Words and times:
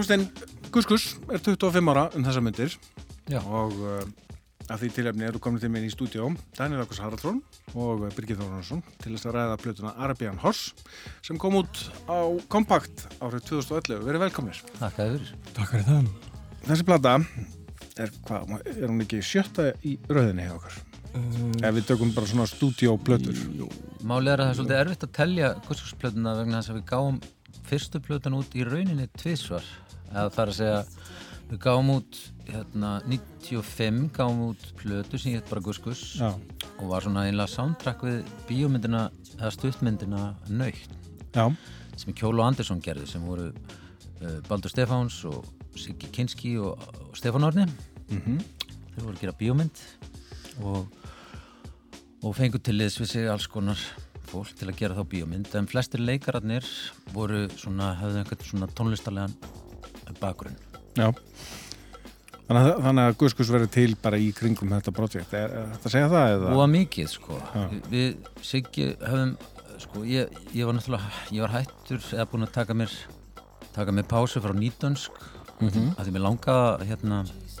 Hljómsveitinn 0.00 0.70
Guskus 0.72 1.02
er 1.28 1.42
25 1.44 1.88
ára 1.92 2.06
um 2.16 2.22
þessa 2.24 2.40
myndir 2.40 2.72
Já. 3.28 3.40
og 3.44 3.74
uh, 3.84 3.98
að 4.72 4.80
því 4.80 4.88
tilefni 4.96 5.26
eru 5.28 5.40
komin 5.42 5.60
til 5.60 5.68
minn 5.68 5.84
í 5.84 5.90
stúdíó 5.92 6.30
Daniel 6.56 6.86
Akkus 6.86 7.02
Haraldsson 7.02 7.42
og 7.74 8.06
Birgir 8.16 8.38
Þórnarsson 8.38 8.80
til 9.02 9.12
þess 9.12 9.28
að 9.28 9.34
ræða 9.36 9.58
plötuna 9.60 9.92
Arabian 10.00 10.40
Horse 10.40 10.72
sem 11.26 11.36
kom 11.42 11.58
út 11.58 11.82
á 12.08 12.16
Compact 12.48 13.04
árið 13.20 13.44
2011. 13.50 14.06
Verið 14.06 14.24
velkomnir. 14.24 14.62
Takk 14.78 15.02
að 15.04 15.10
þurr. 15.18 15.34
Takk 15.58 15.74
fyrir 15.74 15.84
það. 15.90 16.08
Þessi 16.70 16.86
plata 16.88 17.12
er, 17.20 18.14
hvað, 18.30 18.56
er 18.72 18.86
hún 18.86 19.04
ekki 19.04 19.20
sjötta 19.20 19.66
í 19.84 19.98
rauðinni 20.08 20.48
hjá 20.48 20.54
okkar? 20.54 20.80
Uh, 21.10 21.44
Ef 21.60 21.76
við 21.76 21.90
tökum 21.90 22.14
bara 22.16 22.30
svona 22.30 22.48
stúdíóplötur. 22.48 23.36
Málið 24.00 24.32
er 24.32 24.46
að 24.46 24.48
það 24.48 24.54
er 24.54 24.58
svolítið 24.62 24.80
erfitt 24.80 25.06
að 25.10 25.14
telja 25.20 25.52
Guskusplötuna 25.68 26.38
vegna 26.40 26.62
þess 26.62 26.72
að 26.72 26.80
við 26.80 26.88
gáum 26.88 27.20
fyrstu 27.68 28.00
plötun 28.00 28.40
út 28.40 28.56
í 28.56 28.64
rauninni 28.64 29.10
tvísvar. 29.20 29.66
Eða 30.10 30.28
það 30.34 30.42
er 30.42 30.52
að 30.52 30.58
segja, 30.58 30.78
við 31.50 31.60
gáum 31.64 31.92
út 31.96 32.20
hérna 32.50 32.92
95, 33.06 34.00
gáum 34.16 34.44
út 34.50 34.64
plötu 34.78 35.20
sem 35.20 35.36
hétt 35.36 35.50
bara 35.50 35.62
Guskus 35.64 36.02
Já. 36.18 36.32
og 36.78 36.86
var 36.90 37.06
svona 37.06 37.26
einlega 37.28 37.50
soundtrack 37.50 38.02
við 38.06 38.32
bíómyndina 38.48 39.08
eða 39.38 39.52
stuttmyndina 39.54 40.24
Já. 41.34 41.46
sem 41.96 42.14
Kjólo 42.14 42.42
Andersson 42.46 42.82
gerði 42.82 43.06
sem 43.10 43.26
voru 43.26 43.50
uh, 43.50 44.38
Baldur 44.48 44.72
Stefáns 44.72 45.22
og 45.30 45.46
Siggi 45.78 46.10
Kinski 46.10 46.56
og, 46.58 46.82
og 47.06 47.14
Stefán 47.18 47.46
Orni 47.46 47.68
Mm 48.10 48.40
þeir 48.90 49.04
voru 49.06 49.16
að 49.16 49.22
gera 49.22 49.38
bíómynd 49.38 49.80
og, 50.66 50.86
og 52.26 52.34
fengu 52.36 52.58
til 52.58 52.76
liðs 52.76 52.98
við 53.00 53.12
sig 53.12 53.28
alls 53.30 53.46
konar 53.50 53.80
fólk 54.30 54.52
til 54.58 54.68
að 54.70 54.78
gera 54.80 54.98
þá 54.98 55.04
bíómynd 55.12 55.54
en 55.58 55.68
flestir 55.70 56.02
leikararnir 56.02 56.66
voru 57.14 57.46
svona, 57.56 57.94
höfðu 58.00 58.22
einhvern 58.22 58.46
svona 58.46 58.70
tónlistarlegan 58.76 59.34
bakgrunn 60.20 60.56
Já. 60.98 61.12
Þannig 62.50 62.64
að, 62.66 62.80
þannig 62.82 63.04
að 63.06 63.16
Guskus 63.20 63.50
verður 63.54 63.68
til 63.70 63.92
bara 64.02 64.18
í 64.18 64.32
kringum 64.34 64.72
þetta 64.74 64.90
projekt. 64.96 65.34
Er, 65.38 65.52
þetta 65.70 65.86
að 65.86 65.92
segja 65.94 66.08
það 66.10 66.32
eða? 66.34 66.48
að 66.64 66.72
mikið 66.72 67.10
sko 67.12 67.36
Já. 67.38 67.60
við 67.92 68.16
Siggi 68.42 68.86
höfum 69.06 69.36
sko 69.80 70.02
ég, 70.04 70.32
ég 70.58 70.66
var 70.66 70.74
náttúrulega, 70.76 71.12
ég 71.30 71.44
var 71.46 71.54
hættur 71.54 72.02
eða 72.10 72.26
búin 72.32 72.44
að 72.48 72.52
taka 72.58 72.74
mér 72.76 72.96
taka 73.72 73.94
mér 73.94 74.08
pásu 74.10 74.42
frá 74.42 74.52
nýtönsk 74.56 75.20
Mhm. 75.60 75.90
að 76.00 76.06
því 76.08 76.12
mér 76.16 76.22
langaði 76.24 76.68
að 76.80 76.82
hérna 76.88 77.16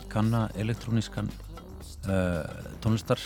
kanna 0.08 0.38
elektrónískan 0.56 1.26
uh, 2.08 2.44
tónlistar 2.80 3.20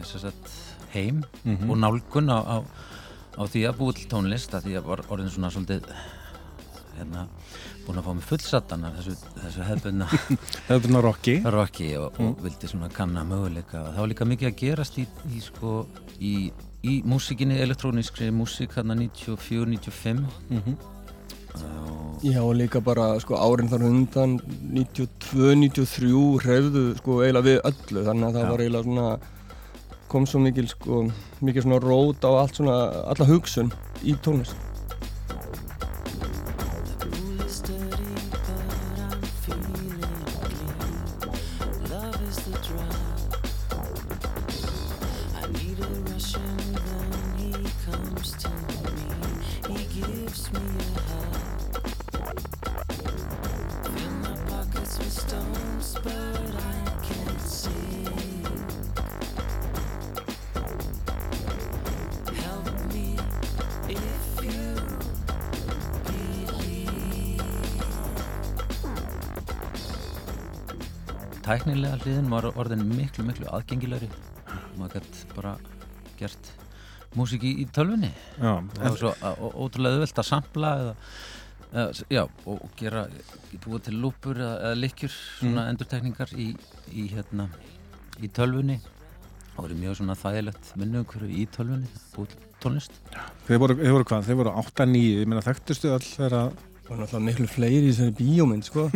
að 0.00 0.22
sagt 0.24 0.50
heim 0.94 1.22
Mhm. 1.44 1.68
og 1.70 1.76
nálgun 1.78 2.30
á, 2.32 2.38
á, 2.40 2.56
á 3.38 3.42
því 3.44 3.62
að 3.68 3.76
búið 3.78 3.94
til 4.00 4.08
tónlist 4.08 4.54
að 4.56 4.64
því 4.66 4.78
að 4.80 4.88
var 4.88 5.02
orðin 5.12 5.30
svona 5.30 5.50
svolítið 5.52 5.84
hérna 6.98 7.26
búin 7.86 8.00
að 8.00 8.06
fá 8.08 8.12
mig 8.18 8.26
fullsattan 8.28 8.86
af 8.88 8.98
þessu, 8.98 9.16
þessu 9.40 9.66
hefðbunna 9.68 10.08
er 10.74 11.04
Rocky. 11.04 11.36
rocki 11.56 11.90
og, 12.00 12.20
og 12.22 12.40
vildi 12.44 12.70
svona 12.70 12.88
kanna 12.92 13.26
möguleika 13.28 13.84
það 13.90 14.00
var 14.02 14.12
líka 14.14 14.28
mikið 14.30 14.50
að 14.50 14.58
gerast 14.62 14.98
í, 15.02 15.06
í 15.30 15.42
sko 15.44 15.76
í, 16.18 16.34
í 16.84 16.96
músikinni, 17.08 17.60
elektrónískri 17.64 18.32
músik 18.34 18.76
hérna 18.78 18.98
94-95 19.04 20.26
Mm 20.50 20.76
og 21.54 22.18
já, 22.22 22.40
og 22.42 22.56
líka 22.56 22.80
bara 22.82 23.20
sko 23.22 23.36
árin 23.38 23.68
þar 23.70 23.84
undan 23.86 24.38
92-93 24.74 26.40
hrefðu 26.42 26.84
sko 26.98 27.20
eiginlega 27.22 27.46
við 27.46 27.60
öllu 27.70 28.04
þannig 28.08 28.26
að 28.26 28.34
það 28.34 28.44
Já. 28.44 28.50
var 28.50 28.64
eiginlega 28.64 28.88
svona 28.88 29.08
kom 30.10 30.26
svo 30.30 30.40
mikil 30.42 30.68
sko 30.70 31.00
mikil 31.44 31.64
svona 31.66 31.80
rót 31.82 32.26
á 32.26 32.30
allt 32.42 32.58
svona 32.58 32.78
alla 33.12 33.28
hugsun 33.30 33.70
í 34.02 34.16
tónlist. 34.24 34.73
Hliðin 72.04 72.28
var 72.32 72.50
orðin 72.52 72.84
miklu 72.90 73.24
miklu 73.24 73.48
aðgengilegri 73.54 74.08
maður 74.78 74.98
gætt 74.98 75.20
bara 75.34 75.54
gert 76.18 76.50
músik 77.16 77.44
í, 77.46 77.64
tölvunni 77.72 78.10
Já. 78.36 78.58
það 78.74 78.84
var 78.84 78.98
svo 79.00 79.12
ótrúlega 79.64 79.98
auðvelt 79.98 80.20
að 80.20 80.28
sampla 80.28 80.72
eða, 80.80 80.94
eða, 81.72 81.86
já, 82.16 82.22
og 82.50 82.66
gera 82.80 83.06
búa 83.64 83.80
til 83.86 83.96
lúpur 84.02 84.40
eða, 84.40 84.56
eða 84.68 84.80
lykkjur 84.82 85.14
svona 85.14 85.68
endurtekningar 85.72 86.34
í, 86.36 86.50
í 86.92 87.06
hérna 87.14 87.48
í 88.20 88.30
tölvunni 88.34 88.80
það 89.54 89.62
voru 89.62 89.80
mjög 89.80 89.98
svona 90.00 90.18
þægilegt 90.18 90.74
minnugur 90.80 91.26
í 91.30 91.48
tölvunni 91.54 91.90
búið 92.16 92.36
tónlist 92.60 93.00
Þeir 93.48 93.60
voru, 93.62 93.78
þeir 93.80 93.96
voru 93.96 94.08
hvað? 94.10 94.28
Þeir 94.28 94.40
voru 94.42 94.54
8-9, 94.64 95.02
ég 95.22 95.28
meina 95.30 95.44
þekktustu 95.44 95.94
all 95.94 96.04
þeirra 96.04 96.44
Það 96.54 96.73
var 96.88 96.98
náttúrulega 97.00 97.24
miklu 97.24 97.46
fleiri 97.48 97.88
í 97.88 97.92
þessari 97.92 98.14
bíómynd 98.18 98.66
sko. 98.66 98.86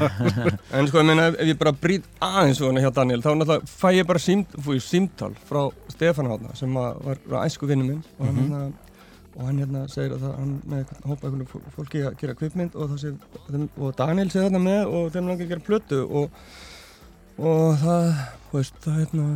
en 0.76 0.88
sko 0.88 1.00
ég 1.00 1.08
meina 1.08 1.28
ef, 1.32 1.38
ég 1.48 1.58
bara 1.58 1.74
brýt 1.74 2.06
aðeins 2.22 2.60
svona 2.60 2.82
hjá 2.84 2.92
Daniel 2.94 3.22
þá 3.24 3.30
náttúrulega 3.34 3.70
fæ 3.70 3.88
ég 3.96 4.08
bara 4.08 4.22
símt, 4.22 4.54
fúi, 4.62 4.78
símtal 4.82 5.32
frá 5.48 5.64
Stefán 5.92 6.30
Hátna 6.30 6.54
sem 6.58 6.74
var, 6.76 7.00
var 7.02 7.42
æsku 7.42 7.66
vinnu 7.66 7.88
minn. 7.88 8.02
Og 8.20 8.28
hann, 8.28 8.38
hérna, 8.42 8.62
og 9.34 9.42
hann 9.48 9.60
hérna 9.64 9.84
segir 9.92 10.14
að 10.16 10.26
það, 10.26 10.36
hann 10.38 10.54
með 10.72 10.94
hópa 11.02 11.30
einhvern 11.30 11.70
fólki 11.74 12.04
að 12.06 12.18
gera 12.22 12.38
kvipmynd 12.38 12.78
og, 12.78 12.96
segir, 13.02 13.68
og 13.74 13.94
Daniel 13.98 14.30
segir 14.30 14.46
þarna 14.48 14.64
með 14.68 14.96
og 14.96 15.12
þeim 15.16 15.30
langar 15.32 15.48
að 15.48 15.54
gera 15.54 15.66
plötu 15.70 16.02
og, 16.06 16.42
og 17.42 17.66
það, 17.82 18.10
veist, 18.54 18.82
það 18.86 19.00
hérna 19.02 19.30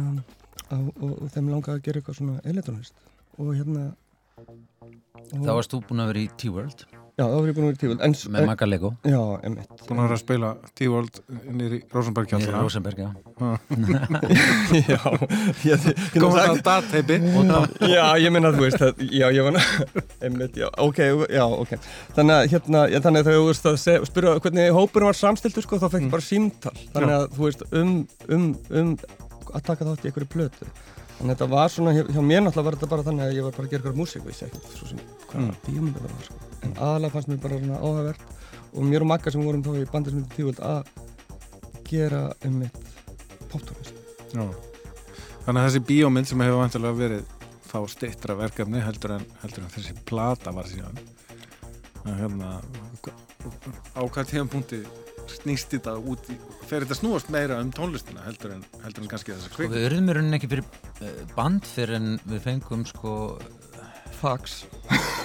og, 0.70 0.90
og, 0.94 1.14
og 1.16 1.30
þeim 1.34 1.54
langar 1.56 1.74
að 1.74 1.86
gera 1.88 2.02
eitthvað 2.02 2.20
svona 2.22 2.42
elektronist 2.46 2.94
og 3.40 3.54
hérna 3.56 3.88
og, 4.40 4.54
þá 5.34 5.52
varst 5.52 5.74
þú 5.76 5.84
búin 5.88 6.02
að 6.04 6.12
vera 6.14 6.24
í 6.24 6.30
T-World. 6.40 6.88
Já, 7.20 7.26
þá 7.28 7.34
var 7.36 7.48
ég 7.50 7.56
búin 7.56 7.66
að 7.66 7.68
vera 7.68 7.76
í 7.76 7.80
tíföld 7.80 8.02
en, 8.06 8.14
með 8.32 8.44
Magga 8.48 8.66
Lego. 8.68 8.90
Já, 9.04 9.18
emitt 9.44 9.82
Búin 9.84 9.98
að 10.00 10.06
vera 10.06 10.16
að 10.16 10.20
spila 10.22 10.50
T-World 10.78 11.18
nýri 11.58 11.80
Rosenberg 11.92 12.28
í 12.28 12.30
kjallana 12.30 12.62
Rosenberg, 12.64 13.02
já. 13.02 13.10
Já, 14.88 15.00
ég, 15.66 15.84
það 16.16 16.62
datteipi 16.64 17.18
já, 17.90 18.04
ég 18.22 18.32
meina 18.32 18.52
þú 18.54 18.64
veist 18.64 18.80
það, 18.80 19.02
Já, 19.12 19.26
ég 19.36 19.44
var 19.44 19.58
Einmitt, 20.24 20.56
já, 20.62 20.70
ok, 20.80 21.00
já, 21.34 21.44
ok. 21.44 21.74
Þannig 22.16 22.36
að 22.38 22.44
hérna, 22.54 22.84
já, 22.88 23.00
þannig 23.04 23.20
að 23.20 23.28
þegar 23.28 23.42
þú 23.42 23.50
veist 23.50 23.68
að 23.68 24.08
spyrja 24.08 24.36
hvernig 24.46 24.78
hópurinn 24.78 25.10
var 25.10 25.20
samstiltur 25.20 25.66
sko, 25.66 25.80
þá 25.82 25.90
fekk 25.90 26.06
ég 26.06 26.14
bara 26.14 26.28
símtal. 26.30 26.76
Þannig 26.94 27.18
að 27.18 27.26
þú 27.36 27.50
veist, 27.50 27.66
um, 27.82 27.92
um, 28.32 28.48
um 28.80 28.94
að 29.50 29.66
taka 29.66 29.90
þátt 29.90 30.06
í 30.06 30.10
einhverju 30.10 30.32
plötu 30.38 30.70
Að 31.20 31.30
þetta 31.34 31.46
var 31.52 31.68
svona, 31.72 31.92
hjá, 31.92 32.02
hjá 32.08 32.20
mér 32.24 32.40
náttúrulega 32.46 32.66
var 32.70 32.76
þetta 32.78 32.90
bara 32.90 33.04
þannig 33.06 33.24
að 33.26 33.34
ég 33.36 33.44
var 33.44 33.56
bara 33.56 33.66
að 33.66 33.72
gera 33.74 33.82
eitthvað 33.82 33.98
músík 34.00 34.22
og 34.24 34.30
ég 34.30 34.38
segi 34.38 34.50
ekkert 34.50 34.76
svo 34.78 34.86
sem 34.88 35.00
hvað 35.28 35.40
Mm. 35.40 35.48
mm. 35.50 35.56
bíómynda 35.66 36.00
það 36.00 36.14
var 36.14 36.24
sko. 36.28 36.38
En 36.64 36.72
aðalega 36.86 37.12
fannst 37.14 37.28
mér 37.30 37.40
bara 37.44 37.58
svona 37.60 37.80
áhugavert 37.80 38.22
og 38.70 38.86
mér 38.86 39.04
og 39.04 39.10
Magga 39.10 39.32
sem 39.34 39.44
vorum 39.44 39.62
þá 39.66 39.70
í 39.76 39.90
bandismyndi 39.92 40.34
tíföld 40.36 40.62
að 40.64 40.90
gera 41.90 42.22
um 42.46 42.56
mitt 42.62 42.80
poptónlist. 43.52 43.94
Já. 44.32 44.44
Þannig 45.44 45.60
að 45.60 45.66
þessi 45.68 45.84
bíómynd 45.90 46.30
sem 46.30 46.40
hefur 46.44 46.60
vantilega 46.62 46.98
verið 47.02 47.36
þá 47.70 47.78
stittra 47.92 48.34
verkefni 48.38 48.80
heldur 48.82 49.16
en, 49.18 49.26
heldur 49.42 49.64
en 49.64 49.72
þessi 49.76 49.94
plata 50.08 50.52
var 50.56 50.66
síðan 50.70 50.98
að 52.04 52.16
hérna 52.22 52.50
á 53.94 54.00
hvað 54.02 54.30
tíðan 54.32 54.50
punkti 54.50 54.80
snýst 55.34 55.72
þetta 55.74 55.96
út 55.98 56.28
í 56.32 56.36
fer 56.68 56.84
þetta 56.84 56.98
snúast 56.98 57.30
meira 57.32 57.60
um 57.62 57.70
tónlistina 57.74 58.24
heldur 58.26 58.56
en, 58.56 58.64
heldur 58.84 59.04
en 59.06 59.10
kannski 59.12 59.34
þessa 59.34 59.50
og 59.50 59.56
kvik 59.56 59.72
við 59.74 59.88
urðum 59.90 60.10
í 60.10 60.16
rauninni 60.18 60.38
ekki 60.40 60.50
fyrir 60.52 60.64
eh, 61.06 61.22
band 61.36 61.68
fyrir 61.68 61.98
en 62.00 62.12
við 62.26 62.44
fengum 62.46 62.86
sko 62.88 63.14
Fax. 64.20 64.66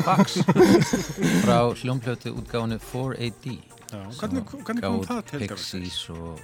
fax 0.05 0.37
frá 1.43 1.57
hljómplötu 1.75 2.31
útgáðinu 2.31 2.77
4AD 2.79 3.49
hvernig, 3.91 4.45
hvernig 4.47 4.85
kom 4.85 5.01
það 5.03 5.25
til? 5.33 5.41
Pixies 5.43 5.97
og, 6.15 6.39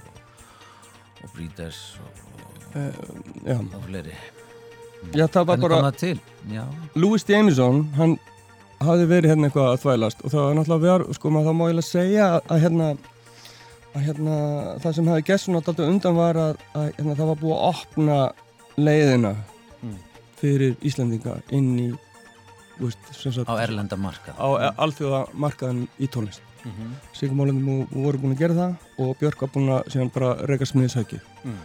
og 1.22 1.32
Breeders 1.36 1.80
og, 2.02 2.28
Uh, 2.72 2.88
já. 3.44 3.58
og 3.60 3.82
fleiri 3.84 4.14
já, 5.12 5.26
það 5.28 5.44
var 5.50 5.58
bara? 5.60 5.90
Já, 6.48 6.62
Louis 6.96 7.24
Jameson, 7.28 7.82
hann 7.98 8.14
hafði 8.80 9.08
verið 9.10 9.32
hérna 9.32 9.50
eitthvað 9.50 9.68
að 9.74 9.82
þvælast 9.82 10.22
og 10.24 10.32
það 10.32 10.46
var 10.46 10.56
náttúrulega 10.56 10.84
verið, 10.86 11.12
sko, 11.18 11.32
maður 11.34 11.50
þá 11.50 11.58
má 11.58 11.64
ég 11.66 11.76
að 11.82 11.86
segja 11.90 12.28
að, 12.30 12.38
að 12.54 12.62
hérna, 12.64 12.86
að 13.94 14.06
hérna, 14.06 14.36
það 14.82 14.94
sem 14.96 15.08
hefði 15.10 15.24
gert 15.28 15.40
svona 15.44 15.60
alltaf 15.62 15.82
undan 15.86 16.16
var 16.16 16.38
að, 16.40 16.62
að 16.74 16.86
hérna, 16.96 17.16
það 17.18 17.26
var 17.32 17.40
búið 17.42 17.56
að 17.58 17.66
opna 17.72 18.20
leiðina 18.78 19.34
Mm. 19.82 19.96
fyrir 20.38 20.76
Íslandinga 20.86 21.32
inn 21.50 21.70
í 21.82 21.88
veist, 22.78 22.98
sem 23.18 23.32
sagt, 23.34 23.48
á 23.50 23.58
erlenda 23.58 23.96
markað 23.98 24.36
á 24.38 24.46
e- 24.62 24.74
alþjóða 24.78 25.24
markaðan 25.34 25.88
í 25.98 26.06
tónlist 26.08 26.40
Mhm. 26.62 26.92
Sigmálundum 27.18 27.88
voru 27.90 28.18
búin 28.22 28.36
að 28.36 28.38
gera 28.38 28.54
það 28.54 28.74
og 29.02 29.16
Björk 29.18 29.40
var 29.42 29.50
búin 29.50 29.68
að 29.74 29.88
síðan 29.90 30.12
bara 30.14 30.36
reyka 30.46 30.64
smiðshækki 30.70 31.18
Mm. 31.44 31.56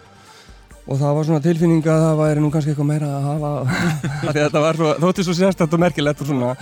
og 0.88 0.98
það 0.98 1.14
var 1.16 1.24
svona 1.30 1.44
tilfinning 1.46 1.84
að 1.86 2.02
það 2.08 2.18
væri 2.24 2.42
nú 2.42 2.50
kannski 2.52 2.74
eitthvað 2.74 2.90
meira 2.90 3.06
að 3.06 3.28
hafa 3.30 3.52
þetta 4.40 4.60
var 4.66 4.76
svo, 4.82 4.94
þótti 5.06 5.24
svo 5.28 5.34
sérstætt 5.38 5.74
og 5.78 5.80
merkilegt 5.86 6.22
og 6.22 6.28
svona 6.28 6.56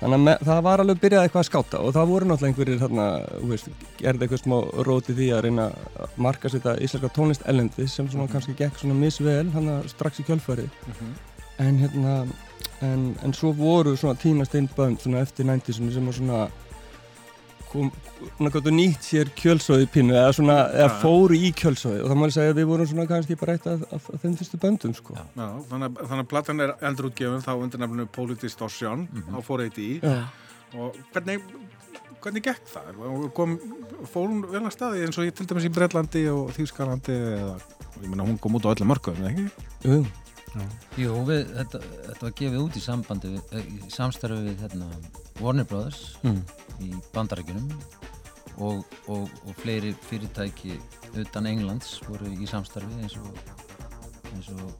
þannig 0.00 0.14
að 0.18 0.24
me, 0.24 0.34
það 0.46 0.60
var 0.68 0.82
alveg 0.84 1.00
byrjað 1.02 1.24
eitthvað 1.26 1.42
að 1.42 1.48
skáta 1.50 1.80
og 1.82 1.94
það 1.96 2.10
voru 2.12 2.28
náttúrulega 2.30 2.50
einhverjir 2.52 2.82
þarna, 2.82 3.06
þú 3.40 3.48
veist, 3.52 3.70
gerði 3.98 4.26
eitthvað 4.26 4.42
smá 4.44 4.58
róti 4.88 5.16
því 5.18 5.28
að 5.34 5.42
reyna 5.48 5.64
að 6.04 6.18
marka 6.28 6.48
sér 6.52 6.60
þetta 6.62 6.84
íslenska 6.86 7.10
tónlist 7.16 7.48
ellendi 7.50 7.88
sem 7.88 8.08
svona 8.12 8.28
kannski 8.32 8.54
gekk 8.60 8.78
svona 8.78 8.94
misvel 9.00 9.50
hann 9.56 9.72
strax 9.90 10.20
í 10.22 10.26
kjölfarið 10.28 10.70
Mhm. 10.88 11.10
en 11.58 11.78
hérna 11.82 12.14
en, 12.80 13.16
en 13.24 13.32
svo 13.34 13.50
voru 13.52 13.96
svona 13.98 14.14
tínast 14.14 14.54
einn 14.54 14.68
bönd 14.76 15.00
svona 15.02 15.20
eftir 15.26 15.44
90 15.44 15.72
sem 15.92 16.06
var 16.06 16.14
svona 16.14 16.48
kom, 17.72 17.90
nýtt 18.72 19.02
sér 19.04 19.30
kjölsóði 19.36 19.86
pínu 19.92 20.14
eða 20.16 20.32
svona, 20.36 20.56
eða 20.72 20.88
Ja. 20.88 20.98
fóru 21.02 21.34
í 21.36 21.52
kjölsóði 21.54 22.02
og 22.02 22.10
það 22.10 22.16
má 22.18 22.26
ég 22.28 22.32
segja 22.36 22.52
að 22.52 22.58
við 22.60 22.66
vorum 22.70 22.86
svona 22.90 23.06
kannski 23.06 23.36
bara 23.40 23.52
eitt 23.56 23.66
af, 23.66 23.82
af, 23.92 24.10
af 24.14 24.20
þeim 24.22 24.36
fyrstu 24.38 24.58
böndum 24.62 24.94
sko 24.96 25.14
Já. 25.14 25.24
Já, 25.36 25.48
þannig, 25.70 25.88
að- 25.88 26.06
þannig 26.08 26.24
að 26.24 26.28
platan 26.28 26.60
er 26.60 26.74
endurútgefin 26.82 27.42
þá 27.44 27.52
undir 27.62 27.78
nefninu 27.80 28.06
Police 28.12 28.40
Distortion 28.40 29.08
Mhm. 29.12 29.34
á 29.34 29.38
4AD 29.42 30.00
Já. 30.02 30.24
og 30.78 30.96
hvernig, 31.12 31.40
hvernig 32.22 32.42
gekk 32.42 32.64
það? 32.72 32.98
Og 32.98 33.34
Kom, 33.34 33.58
fór 34.12 34.28
hún 34.28 34.42
vel 34.50 34.62
að 34.62 34.72
staði 34.76 35.04
eins 35.06 35.18
og 35.18 35.24
ég 35.26 35.34
til 35.34 35.46
dæmis 35.46 35.64
í 35.68 35.72
Breitlandi 35.74 36.26
og 36.32 36.50
Þýskalandi 36.56 37.14
eða, 37.14 37.60
ég 38.02 38.08
meina 38.08 38.24
hún 38.24 38.38
kom 38.40 38.52
út 38.54 38.64
á 38.66 38.74
öllu 38.74 38.86
mörgum, 38.86 39.14
ekki? 39.28 39.50
Jú, 39.84 40.06
Jú, 40.98 41.12
við, 41.28 41.44
þetta, 41.54 41.78
þetta 42.08 42.22
var 42.24 42.30
gefið 42.34 42.62
út 42.64 42.76
í 42.76 42.80
sambandi 42.82 43.28
við, 43.28 43.66
í 43.68 43.90
samstarfi 43.92 44.38
við 44.48 44.62
hérna, 44.64 44.86
Warner 45.40 45.64
Brothers 45.68 46.16
mm. 46.24 46.40
Í 46.84 46.92
bandarækjunum 47.14 47.70
og, 48.58 48.82
og, 49.08 49.28
og 49.46 49.54
fleiri 49.62 49.94
fyrirtæki 50.08 50.78
utan 51.18 51.46
Englands 51.46 52.00
voru 52.08 52.26
í 52.34 52.46
samstarfi 52.50 53.00
eins 53.02 53.16
og 53.20 53.30
eins 54.28 54.48
og 54.52 54.72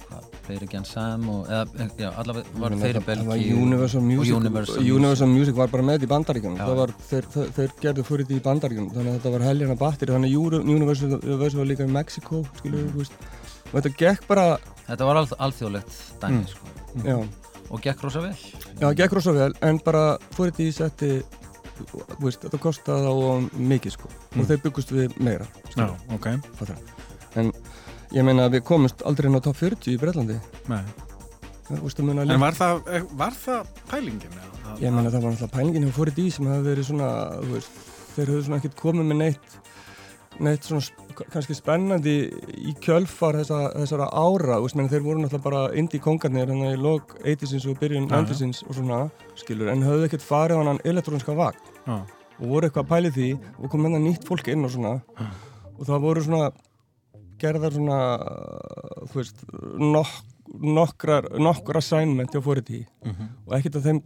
Player 0.44 0.62
Again 0.66 0.84
Sam 0.84 1.24
og 1.32 1.46
eða, 1.48 1.86
já, 1.98 2.08
allavega 2.20 2.60
var 2.60 2.74
Ég 2.74 2.80
meina, 2.80 2.84
þeir 2.84 2.98
í 2.98 2.98
það- 2.98 3.06
það 3.08 3.26
var 3.28 3.38
Belgíu 3.38 3.62
Universal 3.62 4.02
Music, 4.04 4.34
Universal 4.36 4.82
Universal, 4.96 5.28
Music 5.32 5.54
var 5.56 5.68
bara 5.72 5.82
með 5.88 6.04
í 6.04 6.08
bandaríkjunum. 6.10 6.92
Þeir, 7.08 7.28
þeir, 7.56 7.72
gerðu 7.80 8.04
fyrir 8.04 8.26
því 8.28 8.36
í 8.38 8.42
bandaríkjunum. 8.44 8.90
Þannig 8.92 9.08
að 9.14 9.18
þetta 9.18 9.32
var 9.32 9.46
helgjana 9.48 9.76
batteri. 9.80 10.12
Þannig 10.12 10.34
að 10.36 10.68
Universal, 10.76 11.58
var 11.62 11.66
líka 11.70 11.86
í 11.88 11.92
Mexiko 11.96 12.42
skilur 12.60 12.92
veist. 12.98 13.12
Og 13.72 13.80
þetta 13.80 13.94
gekk 14.04 14.26
bara, 14.28 14.58
Þetta 14.88 15.04
var 15.08 15.16
alþ, 15.22 15.32
alþjóðlegt 15.38 15.96
dæmi 16.20 16.38
Mm. 16.38 16.46
sko. 16.48 16.66
já, 17.04 17.28
og 17.70 17.80
gekk 17.82 18.02
rosa 18.02 18.20
vel. 18.20 18.36
Já, 18.80 18.94
gekk 18.94 19.12
rosa 19.12 19.32
vel 19.32 19.52
en 19.62 19.78
bara 19.84 20.18
fyrir 20.36 20.52
því 20.52 20.72
setti 20.72 21.22
veist, 22.20 22.42
þetta 22.44 22.58
kostaði 22.62 23.04
þá 23.06 23.12
of 23.28 23.50
mikið 23.72 23.92
sko 23.96 24.08
Mm. 24.08 24.40
og 24.40 24.46
þeir 24.50 24.62
byggust 24.64 24.90
við 24.92 25.14
meira 25.24 25.46
Já, 25.76 25.88
ok. 26.14 26.26
en 27.36 27.52
ég 28.12 28.24
meina 28.24 28.48
við 28.52 28.62
komumst 28.68 29.02
aldrei 29.04 29.28
inn 29.30 29.38
á 29.38 29.42
top 29.42 29.56
40 29.56 29.94
í 29.94 29.98
Breitlandi 30.00 30.40
Nei. 30.68 30.82
að 32.00 32.04
muna 32.04 32.22
En 32.22 32.40
var 32.40 32.52
það, 32.56 32.82
eh, 32.88 33.02
var 33.12 33.32
það 33.32 33.66
pælingin? 33.90 34.36
Ég 34.80 34.92
meina 34.92 35.10
það 35.10 35.22
var 35.22 35.32
náttúrulega 35.32 35.56
pælingin 35.56 35.84
hjá 35.88 35.92
fórið 35.96 36.18
í 36.24 36.30
sem 36.32 36.46
hefði 36.46 36.68
verið 36.68 36.84
svona, 36.88 37.08
veist, 37.52 37.70
þeir 38.16 38.26
höfðu 38.32 38.44
svona 38.46 38.60
ekkert 38.60 38.76
komið 38.76 39.08
með 39.10 39.16
neitt, 39.16 39.58
neitt 40.40 40.62
svona 40.64 40.80
kannski 41.32 41.54
spennandi 41.56 42.12
í 42.70 42.74
kjölfar 42.84 43.38
þessa, 43.40 43.58
þessara 43.76 44.06
ára, 44.12 44.58
veist, 44.62 44.76
menn 44.78 44.88
þeir 44.92 45.02
voru 45.04 45.22
náttúrulega 45.22 45.44
bara 45.48 45.62
indie 45.78 46.00
kongarnir 46.04 46.46
hérna 46.50 46.72
í 46.74 46.78
log 46.80 47.14
80-sins 47.24 47.66
og 47.70 47.78
byrjun 47.80 48.06
Já, 48.08 48.14
já. 48.14 48.22
90-sins 48.22 48.62
og 48.68 48.74
svona, 48.78 49.00
skilur, 49.40 49.68
en 49.72 49.82
höfðu 49.86 50.06
ekkert 50.08 50.26
farið 50.26 50.62
á 50.62 50.68
hann 50.68 50.80
elektróniska 50.84 51.34
vagn 51.34 51.58
Já. 51.86 51.98
og 52.38 52.46
voru 52.52 52.68
eitthvað 52.68 52.84
að 52.84 52.90
pæli 52.94 53.10
því 53.18 53.28
og 53.58 53.70
kom 53.72 53.84
hérna 53.88 54.00
nýtt 54.06 54.26
fólk 54.28 54.48
inn 54.52 54.64
og 54.64 54.70
svona 54.74 54.94
Já. 55.18 55.28
og 55.78 55.86
það 55.88 56.04
voru 56.06 56.24
svona 56.28 56.50
gerðar 57.38 57.74
svona, 57.78 57.98
þú 59.10 59.20
veist, 59.20 59.42
nok 59.78 60.08
nokkrar, 60.78 61.26
nokkrar 61.38 61.78
assignment 61.82 62.32
hjá 62.32 62.40
fórið 62.42 62.70
í 62.78 62.86
Mhm. 63.04 63.28
og 63.46 63.52
ekkert 63.58 63.76
að 63.76 63.84
þeim 63.90 64.02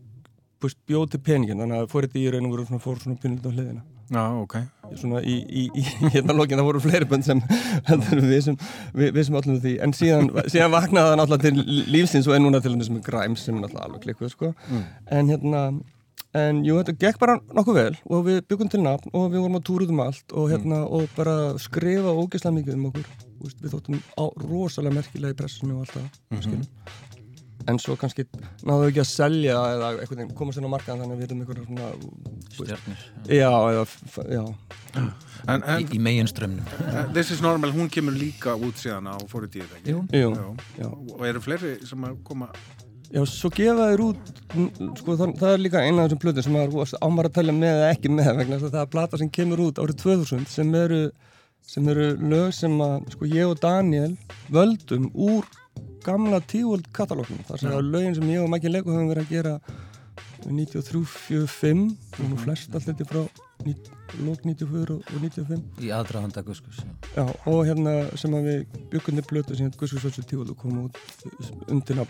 til 1.10 1.20
peningin 1.20 1.58
þannig 1.58 1.80
að 1.82 1.88
fórið 1.90 2.16
í 2.20 2.30
raun 2.30 2.44
og 2.46 2.52
voru 2.52 2.66
svona, 2.66 2.82
fór 2.82 2.98
svona 3.02 3.18
pinnlut 3.22 3.46
á 3.46 3.50
hliðina 3.50 3.82
Já, 4.12 4.22
ok. 4.42 4.54
svona 5.00 5.22
í, 5.24 5.38
í, 5.48 5.62
í 5.80 5.82
hérna 6.12 6.34
lokin 6.36 6.60
það 6.60 6.66
voru 6.68 6.80
fleiri 6.84 7.06
bönd 7.08 7.24
sem 7.24 7.38
við 8.12 8.34
sem, 8.44 8.58
sem 9.24 9.38
allum 9.40 9.60
því 9.62 9.72
en 9.86 9.94
síðan, 9.96 10.28
síðan 10.52 10.74
vaknaði 10.74 11.08
það 11.14 11.18
náttúrulega 11.22 11.46
til 11.48 11.80
lífsins 11.94 12.28
og 12.28 12.36
er 12.36 12.42
núna 12.44 12.60
til 12.60 12.74
þess 12.76 12.92
með 12.92 13.06
Grimes 13.08 13.46
sem 13.46 13.56
er 13.56 13.64
náttúrulega 13.64 13.88
alveg 13.88 14.04
klikkuð 14.04 14.32
sko. 14.34 14.52
Mm. 14.68 14.84
en 15.18 15.32
hérna 15.32 15.62
en 16.42 16.60
jú, 16.64 16.76
þetta 16.80 16.94
gekk 17.00 17.18
bara 17.20 17.38
nokkuð 17.56 17.76
vel 17.76 17.96
og 18.08 18.22
við 18.28 18.38
byggum 18.48 18.70
til 18.72 18.82
nafn 18.84 19.10
og 19.16 19.26
við 19.32 19.42
vorum 19.44 19.58
að 19.58 19.64
túra 19.68 19.84
út 19.86 19.90
um 19.92 20.04
allt 20.04 20.32
og 20.36 20.52
hérna, 20.52 20.78
og 20.88 21.08
bara 21.16 21.34
skrifa 21.60 22.12
ógeðslega 22.16 22.56
mikið 22.58 22.76
um 22.78 22.86
okkur 22.88 23.08
við 23.64 23.72
þóttum 23.74 23.98
á 24.16 24.24
rosalega 24.44 24.96
merkilega 24.96 25.34
í 25.34 25.40
pressinu 25.40 25.76
og 25.76 25.86
allt 25.86 25.96
það 25.98 26.06
Mhm. 26.32 26.44
skilum 26.46 26.68
en 27.70 27.78
svo 27.82 27.96
kannski 28.00 28.24
náðu 28.66 28.88
ekki 28.90 29.02
að 29.02 29.08
selja 29.10 29.56
eða 29.76 29.90
einhvern 29.94 30.22
veginn 30.22 30.36
komast 30.38 30.60
inn 30.60 30.66
á 30.68 30.74
markaðan 30.74 31.04
þannig 31.04 31.16
að 31.16 31.22
við 31.22 31.26
erum 31.28 31.42
einhverja 31.42 31.66
svona 31.68 31.90
stjörnir 32.56 33.04
já, 33.28 33.52
eða, 33.72 33.84
já, 34.36 34.44
En, 35.48 35.62
en 35.66 35.80
í, 35.82 35.86
í 35.96 35.98
megin 36.02 36.28
strömmnum 36.30 36.66
uh, 36.84 37.02
This 37.14 37.32
is 37.34 37.40
Normal, 37.42 37.72
hún 37.74 37.88
kemur 37.90 38.14
líka 38.14 38.54
út 38.54 38.78
síðan 38.78 39.08
á 39.10 39.16
4D, 39.26 39.64
eða 39.64 39.78
ekki? 39.80 39.94
Jú. 39.94 40.02
jú, 40.12 40.32
Já. 40.36 40.84
já 40.84 40.88
Og 41.16 41.24
eru 41.26 41.42
fleiri 41.42 41.72
sem 41.88 42.04
að 42.06 42.18
koma... 42.26 42.50
Já, 43.12 43.20
svo 43.28 43.50
gefa 43.52 43.90
þér 43.90 44.02
út, 44.06 44.28
sko 45.00 45.16
það, 45.20 45.32
það 45.40 45.50
er 45.50 45.60
líka 45.60 45.82
eina 45.84 46.04
af 46.04 46.06
þessum 46.06 46.20
plötum 46.22 46.46
sem 46.46 46.54
maður 46.56 46.94
ámar 47.04 47.28
að 47.28 47.34
tala 47.36 47.54
með 47.56 47.74
eða 47.74 47.90
ekki 47.92 48.12
með 48.12 48.30
vegna 48.38 48.56
þess 48.56 48.68
að 48.70 48.76
það 48.76 48.84
er 48.86 48.92
plata 48.94 49.20
sem 49.20 49.32
kemur 49.36 49.64
út 49.66 49.80
árið 49.82 49.98
2000 50.00 50.46
sem 50.48 50.70
eru, 50.80 51.00
sem 51.74 51.90
eru 51.92 52.06
lög 52.30 52.54
sem 52.56 52.78
að, 52.86 52.94
sko 53.12 53.28
ég 53.28 53.50
og 53.52 53.60
Daniel 53.60 54.14
völdum 54.54 55.10
úr 55.12 55.44
gamla 56.04 56.40
tívold 56.50 56.88
katalóknum. 56.94 57.44
Það 57.46 57.68
er 57.70 57.86
lögin 57.86 58.16
sem 58.18 58.28
ég 58.32 58.42
og 58.42 58.50
Mækki 58.50 58.72
Lego 58.72 58.90
höfum 58.94 59.10
verið 59.12 59.26
að 59.26 59.34
gera 59.36 59.56
93-45 60.42 61.82
og 62.18 62.28
nú 62.30 62.38
flest 62.42 62.74
allt 62.74 62.88
þetta 62.88 63.06
frá 63.06 63.20
lók 64.26 64.42
94 64.44 64.96
og, 64.96 65.04
og 65.06 65.22
95 65.22 65.84
í 65.86 65.90
aðdraðanda 65.94 66.42
guskus 66.46 66.80
Já, 67.14 67.22
og 67.46 67.60
hérna 67.68 67.94
sem 68.18 68.34
að 68.34 68.48
við 68.48 68.78
byggjum 68.92 69.20
til 69.20 69.26
blötu 69.30 69.56
sem 69.56 69.68
hérna 69.68 69.78
Guðskursvöldsur 69.80 70.26
tívold 70.28 70.52
og 70.52 70.58
kom 70.58 70.80
út 70.86 70.98
undir 71.70 72.02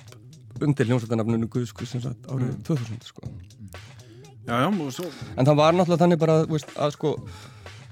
undir 0.62 0.88
hljómsveitarnafninu 0.88 1.50
Guðskus 1.52 1.92
sem 1.94 2.04
sagt 2.04 2.28
árið 2.32 2.52
Mm. 2.52 2.62
2000 2.66 3.04
sko. 3.06 3.22
Já, 4.46 4.56
já, 4.58 4.68
og 4.68 4.92
svo... 4.92 5.06
En 5.38 5.46
það 5.46 5.58
var 5.60 5.76
náttúrulega 5.76 6.02
þannig 6.02 6.18
bara 6.18 6.38
veist, 6.50 6.72
að 6.74 6.96
sko 6.96 7.12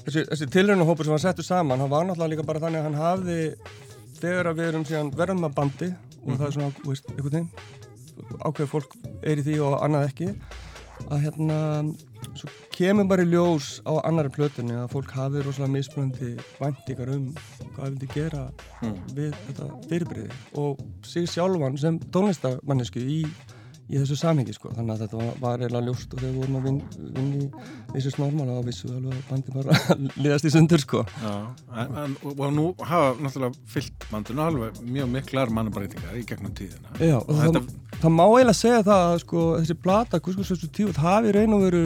þessi, 0.06 0.24
þessi 0.32 0.48
tilraunahópur 0.50 1.06
sem 1.06 1.14
var 1.14 1.22
settur 1.22 1.46
saman 1.46 1.80
hann 1.80 1.92
var 1.92 2.08
náttúrulega 2.08 2.32
líka 2.34 2.46
bara 2.48 2.62
þannig 2.64 2.80
að 2.80 2.88
hann 2.88 2.98
hafði 2.98 3.38
þegar 4.22 4.52
við 4.54 4.68
erum 4.70 4.86
síðan 4.88 5.12
verðum 5.16 5.46
að 5.48 5.56
bandi 5.58 5.90
og 6.20 6.32
það 6.36 6.46
er 6.46 6.56
svona, 6.56 6.72
veist, 6.86 7.12
einhvern 7.16 7.36
veginn 7.36 7.50
ákveð 8.44 8.68
fólk 8.74 8.96
er 9.26 9.40
í 9.40 9.44
því 9.46 9.58
og 9.64 9.78
annað 9.84 10.08
ekki 10.10 10.30
að 11.10 11.22
hérna 11.24 11.58
svo 12.36 12.50
kemur 12.76 13.06
bara 13.08 13.24
í 13.24 13.30
ljós 13.30 13.68
á 13.88 13.92
annari 14.04 14.28
plötunni 14.32 14.76
að 14.76 14.90
fólk 14.92 15.14
hafi 15.16 15.40
rosalega 15.44 15.72
mismunandi 15.72 16.34
væntingar 16.60 17.12
um 17.14 17.30
hvað 17.76 17.86
vildi 17.94 18.10
gera 18.14 18.42
Mm. 18.80 18.94
við 19.12 19.34
þetta 19.46 19.66
fyrirbriði 19.90 20.36
og 20.56 20.78
sig 21.04 21.26
sjálfan 21.28 21.74
sem 21.76 21.98
tónlistamannesku 22.14 23.00
í, 23.00 23.18
í 23.90 23.98
þessu 23.98 24.16
samhengi 24.20 24.54
sko. 24.54 24.70
þannig 24.76 24.92
að 24.94 25.00
þetta 25.04 25.18
var, 25.20 25.30
var 25.42 25.62
eiginlega 25.64 25.86
ljóst 25.88 26.14
og 26.14 26.20
þegar 26.22 26.32
við 26.32 26.40
vorum 26.40 26.58
að 26.60 26.66
vinna 26.68 26.84
vin 27.16 27.30
í 27.40 27.94
þessu 27.96 28.12
snormala 28.14 28.56
og 28.60 28.68
vissu 28.70 28.90
alveg 28.94 29.16
að 29.16 29.28
bandi 29.30 29.54
bara 29.56 29.78
liðast 30.24 30.46
í 30.46 30.52
sundur 30.54 30.84
sko. 30.84 31.02
Já, 31.24 31.34
en, 31.82 31.96
en, 32.04 32.16
og, 32.22 32.32
og 32.46 32.54
nú 32.56 32.66
hafa 32.86 33.12
náttúrulega 33.18 33.70
fyllt 33.74 34.08
bandinu 34.12 34.44
alveg 34.46 34.80
mjög 34.86 35.12
miklar 35.16 35.52
mannabreitingar 35.58 36.16
í 36.20 36.24
gegnum 36.30 36.54
tíðina. 36.54 36.94
Já, 37.02 37.16
og 37.18 37.28
Og 37.30 37.36
það, 37.40 37.60
þetta- 37.60 38.00
það 38.04 38.16
má 38.20 38.24
eiginlega 38.28 38.58
segja 38.62 38.82
það 38.90 39.06
að 39.10 39.18
sko, 39.26 39.46
þessi 39.60 39.78
plata, 39.84 40.20
Kuskursvöldsur 40.24 40.74
tíu 40.78 40.92
hafi 41.02 41.34
raun 41.36 41.56
og 41.58 41.66
veru 41.66 41.84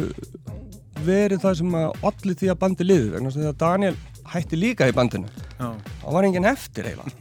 verið 1.04 1.40
það 1.42 1.56
sem 1.58 1.74
að 1.76 2.04
allir 2.08 2.36
því 2.40 2.50
að 2.52 2.60
bandi 2.62 2.84
liði 2.86 3.08
vegna 3.16 3.32
þess 3.34 3.48
að 3.50 3.56
Daniel 3.60 3.96
hætti 4.34 4.56
líka 4.56 4.86
í 4.88 4.94
bandinu 4.96 5.26
Já, 5.58 5.66
það 6.00 6.14
var 6.16 6.26
enginn 6.28 6.46
eftir 6.48 6.86
eiginlega 6.88 7.12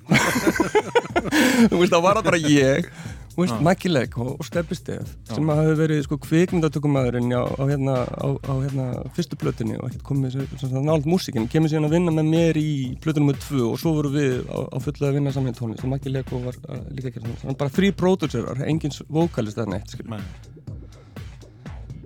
þú 1.71 1.79
veist, 1.81 1.91
það 1.93 2.03
var 2.05 2.19
það 2.19 2.27
bara 2.29 2.39
ég 2.43 2.87
þú 3.33 3.41
veist, 3.41 3.55
Já. 3.55 3.63
Maggi 3.67 3.91
Legg 3.91 4.17
og, 4.21 4.31
og 4.37 4.47
Steppi 4.47 4.77
Stef 4.77 5.09
Já. 5.27 5.33
sem 5.35 5.51
hafi 5.51 5.73
verið 5.79 6.01
sko 6.05 6.17
kvikmyndatökumæðurinn 6.23 7.33
á, 7.33 7.43
á, 7.43 7.63
hérna, 7.69 7.95
á, 8.05 8.27
á 8.37 8.53
hérna 8.61 8.87
fyrstu 9.17 9.39
plötunni 9.41 9.79
og 9.79 9.89
ekkert 9.89 10.05
komið 10.07 10.37
nált 10.85 11.09
músikinn 11.09 11.49
kemur 11.51 11.71
síðan 11.71 11.89
að 11.89 11.97
vinna 11.97 12.15
með 12.15 12.31
mér 12.33 12.61
í 12.61 12.73
plötunum 13.03 13.31
með 13.31 13.41
tvö 13.47 13.65
og 13.71 13.81
svo 13.81 13.95
voru 13.97 14.13
við 14.13 14.39
á, 14.47 14.77
fulla 14.85 15.09
að 15.09 15.19
vinna 15.19 15.35
saman 15.35 15.55
í 15.55 15.57
tónlist 15.57 15.85
og 15.85 15.93
Maggi 15.93 16.13
Legg 16.13 16.33
var 16.33 16.57
uh, 16.69 16.81
líka 16.93 17.09
að 17.09 17.19
gera 17.19 17.37
þannig 17.43 17.61
bara 17.63 17.75
þrý 17.79 17.93
pródúserar, 18.03 18.65
engin 18.69 18.97
vokalist 19.09 19.61
eða 19.61 19.77
neitt 19.77 20.51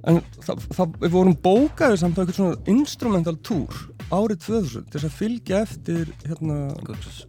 en 0.07 0.21
það, 0.39 0.65
það, 0.71 0.97
við 1.03 1.13
vorum 1.13 1.37
bókaðið 1.43 2.01
samt 2.01 2.17
á 2.17 2.21
eitthvað 2.21 2.37
svona 2.39 2.73
instrumental 2.73 3.35
tour 3.43 3.79
árið 4.07 4.43
2000 4.45 4.85
til 4.87 5.01
þess 5.01 5.07
að 5.09 5.15
fylgja 5.17 5.61
eftir 5.65 6.11
hérna 6.23 6.59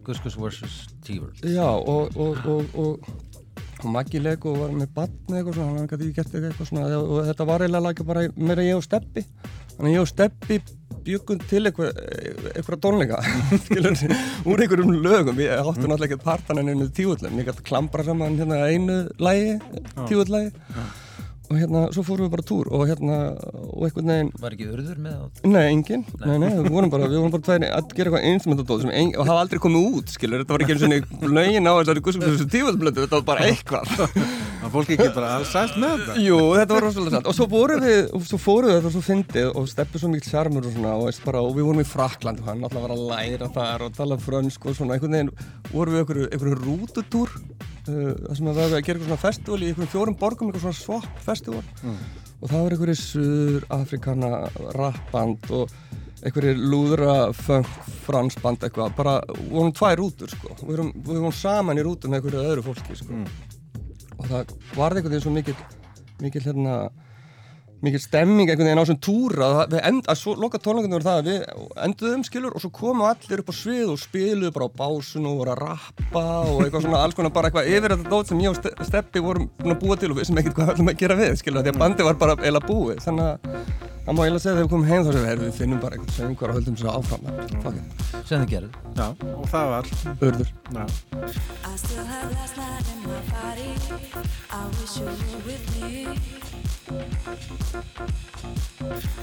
Guskus 0.07 0.37
vs. 0.39 0.77
T-Word 1.03 1.43
Já, 1.43 1.67
og, 1.67 2.15
og, 2.15 2.45
og, 2.47 3.09
og, 3.79 3.87
Maggi 3.93 4.19
Lego 4.21 4.53
var 4.57 4.73
með 4.75 4.91
batn 4.95 5.37
eitthvað 5.37 5.55
svona, 5.57 5.77
hann 5.77 5.89
gæti 5.89 6.07
ekki 6.09 6.17
gert 6.19 6.35
eitthvað 6.35 6.69
svona. 6.69 6.99
Og 6.99 7.23
þetta 7.29 7.47
var 7.49 7.65
eiginlega 7.65 8.05
bara 8.07 8.27
meira 8.35 8.65
ég 8.67 8.79
og 8.79 8.85
Steppi 8.85 9.25
þannig 9.75 9.95
ég 9.95 10.03
og 10.03 10.09
Steppi 10.11 10.59
byggum 11.05 11.43
til 11.49 11.63
eitthvað, 11.69 11.99
eitthvað 12.53 12.81
tónleika 12.83 13.19
skilur, 13.65 14.01
úr 14.45 14.63
einhverjum 14.65 14.95
lögum. 15.05 15.39
Ég 15.43 15.53
átti 15.55 15.85
náttúrulega 15.85 16.09
ekki 16.09 16.23
partan 16.25 16.61
en 16.61 16.73
einu 16.73 16.89
tíullum. 16.91 17.39
Ég 17.39 17.47
gæti 17.47 17.67
klambra 17.71 18.03
saman 18.07 18.39
hérna 18.39 18.65
einu 18.67 19.03
lægi, 19.23 19.59
tíullagi 20.05 20.51
og 21.49 21.57
hérna, 21.57 21.83
svo 21.95 22.03
fórum 22.05 22.27
við 22.27 22.33
bara 22.35 22.45
túr 22.45 22.69
og 22.69 22.83
hérna, 22.89 23.19
og 23.73 23.87
einhvern 23.87 24.11
veginn 24.13 24.31
Var 24.39 24.55
ekki 24.55 24.67
urður 24.69 24.99
með 25.01 25.15
á 25.17 25.25
Nei, 25.49 25.63
engin, 25.71 26.05
nei, 26.21 26.35
nei, 26.43 26.49
við 26.59 26.69
vorum 26.75 26.93
bara, 26.93 27.09
við 27.09 27.21
vorum 27.23 27.33
bara 27.33 27.47
tværi 27.47 27.71
að 27.73 27.95
gera 27.97 28.11
eitthvað 28.11 28.27
instrumentadóð 28.33 28.83
sem 28.85 28.93
ein, 28.93 29.15
og 29.15 29.29
hafa 29.29 29.45
aldrei 29.45 29.63
komið 29.63 29.87
út, 29.99 30.13
skilur, 30.13 30.43
þetta 30.43 30.55
var 30.55 30.65
ekki 30.65 30.75
eins 30.75 30.85
og 30.85 30.93
svona 30.93 31.33
lögin 31.39 31.69
á 31.69 31.73
þessari 31.79 32.05
guðsumstöðsum 32.05 32.53
tífaldblötu, 32.53 33.05
þetta 33.05 33.19
var 33.21 33.27
bara 33.31 33.49
eitthvað. 33.49 34.15
að 34.69 34.73
fólki 34.73 34.95
ekki 34.95 35.09
bara 35.15 35.31
alls 35.37 35.51
sælt 35.53 35.77
með 35.79 36.03
þetta. 36.03 36.15
Jú, 36.23 36.39
þetta 36.57 36.75
var 36.75 36.85
rosalega 36.85 37.15
satt, 37.15 37.29
og 37.29 37.37
svo 37.37 37.47
vorum 37.51 37.83
við, 37.83 37.99
og 38.15 38.25
svo 38.27 38.39
fórum 38.41 38.69
við 38.69 38.77
þetta 38.77 38.89
og 38.89 38.95
svo 38.95 39.03
fyndið 39.05 39.49
og 39.53 39.69
steppið 39.71 40.03
svo 40.03 40.11
mikil 40.11 40.29
sjarmur 40.29 40.67
og 40.67 40.75
svona, 40.75 40.95
og, 40.97 41.07
veist, 41.09 41.23
bara, 41.25 41.43
og 41.45 41.55
við 41.57 41.67
vorum 41.69 41.83
í 41.83 41.87
Frakland 41.87 42.43
og 42.43 42.49
hann 42.49 42.65
alltaf 42.67 42.85
var 42.85 42.95
að 42.95 43.05
læra 43.09 43.49
þar 43.55 43.87
og 43.87 43.97
tala 43.97 44.19
frönsk 44.21 44.69
og 44.69 44.77
svona, 44.77 44.97
einhvern 44.97 45.17
veginn 45.17 45.33
vorum 45.71 45.95
við 45.95 46.03
einhverju, 46.03 46.29
einhverju 46.33 46.59
rútutúr, 46.65 47.35
uh, 47.89 48.11
þar 48.27 48.39
sem 48.39 48.49
að 48.51 48.59
við 48.59 48.65
að 48.65 48.73
gera 48.73 48.99
eitthvað 48.99 49.07
svona 49.07 49.23
festival 49.25 49.59
í 49.59 49.69
einhverjum 49.69 49.93
fjórum 49.93 50.19
borgum, 50.19 50.51
eitthvað 50.51 50.65
svona 50.67 50.79
swap 50.79 51.23
festival. 51.25 51.63
Og 52.39 52.47
það 52.47 52.61
var 52.63 52.75
einhverju 52.75 52.99
sur 52.99 53.65
afrikana 53.75 54.29
rappband 54.77 55.49
og 55.57 55.73
einhverju 56.19 56.53
lúðra 56.71 57.17
funk 57.35 57.67
fransband 58.05 58.63
eitthvað, 58.65 58.95
bara 58.95 59.17
vorum 59.49 59.73
tvær 59.75 59.99
rútur 59.99 60.31
sko, 60.31 60.55
við 60.61 60.71
vorum, 60.71 60.93
við 60.95 61.19
vorum 61.19 61.35
saman 61.35 61.79
í 61.79 61.83
rútum 61.85 62.11
með 62.11 62.21
einhverju 62.21 62.45
öðru 62.45 62.65
fólki 62.69 62.97
sko. 62.99 63.19
Og 64.19 64.23
það 64.27 64.55
varði 64.75 65.01
einhvern 65.01 65.13
veginn 65.13 65.25
svo 65.27 65.35
mikil 65.35 65.59
mikil 66.19 66.43
hérna 66.43 66.75
mikil 67.81 67.99
stemming 68.03 68.49
einhvern 68.49 68.67
veginn 68.67 68.81
á 68.81 68.83
þessum 68.83 68.99
túra. 69.05 69.45
Að 69.45 69.55
það- 69.59 69.69
við 69.73 69.81
end, 69.89 70.03
að 70.11 70.17
svo 70.19 70.33
loka 70.35 70.57
tónleikunum 70.59 70.95
voru 70.97 71.07
það 71.07 71.19
að 71.19 71.27
við 71.29 71.39
enduðum 71.85 72.23
skilur 72.27 72.55
og 72.55 72.61
svo 72.63 72.69
komu 72.75 73.03
allir 73.07 73.39
upp 73.43 73.49
á 73.49 73.55
svið 73.55 73.87
og 73.93 73.99
spiluðu 74.01 74.51
bara 74.53 74.67
á 74.67 74.77
básun 74.81 75.25
og 75.29 75.37
voru 75.39 75.51
að 75.55 75.61
rappa 75.63 76.25
og 76.49 76.61
eitthvað 76.65 76.83
svona 76.85 77.03
alls 77.03 77.15
konar 77.15 77.31
bara 77.31 77.49
eitthvað 77.49 77.69
yfir 77.71 77.89
þetta 77.95 78.09
dót 78.09 78.27
sem 78.27 78.39
ég 78.39 78.49
og 78.49 78.57
Ste- 78.59 78.75
Steppi 78.89 79.19
vorum 79.23 79.49
búin 79.59 79.75
að 79.75 79.79
búa 79.83 79.95
til 79.99 80.11
og 80.11 80.17
við 80.17 80.25
sem 80.27 80.35
ekkert 80.37 80.55
hvað 80.55 80.65
við 80.67 80.73
ætlum 80.75 80.89
að 80.93 80.97
gera 81.03 81.15
við 81.15 81.37
skilur 81.39 81.63
því 81.63 81.71
að 81.73 81.79
bandi 81.79 82.03
var 82.03 82.13
bara 82.15 82.35
eila 82.43 82.59
búið. 82.59 82.99
Þannig 83.05 83.25
að 83.29 83.37
það 84.05 84.13
má 84.15 84.21
eiginlega 84.25 84.41
segja 84.43 84.55
þegar 84.55 84.65
við 84.65 84.71
komum 84.73 84.89
heim 84.89 85.03
þá 85.05 85.11
sem 85.13 85.23
við 85.23 85.31
erum 85.31 85.45
við 85.45 85.53
finnum 85.59 85.79
bara 85.79 85.93
eitthvað 85.95 86.15
sem 86.17 86.27
einhver 86.29 86.49
og 86.49 86.55
höldum 86.59 86.77
svo 86.79 86.89
áfram. 86.89 87.23
Sem 88.25 88.41
þið 88.41 88.49
gerðu 88.49 88.69
já, 88.97 89.07
og 89.39 89.45
það 89.49 89.65
var 89.69 89.83
urður. 90.27 90.49
Já. 90.73 90.85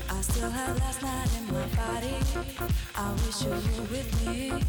I 0.09 0.21
still 0.23 0.51
have 0.51 0.79
last 0.79 1.03
night 1.03 1.29
in 1.39 1.47
my 1.53 1.67
body. 1.77 2.17
I 2.95 3.13
wish 3.13 3.43
you 3.43 3.51
were 3.51 3.89
with 3.91 4.27
me. 4.27 4.65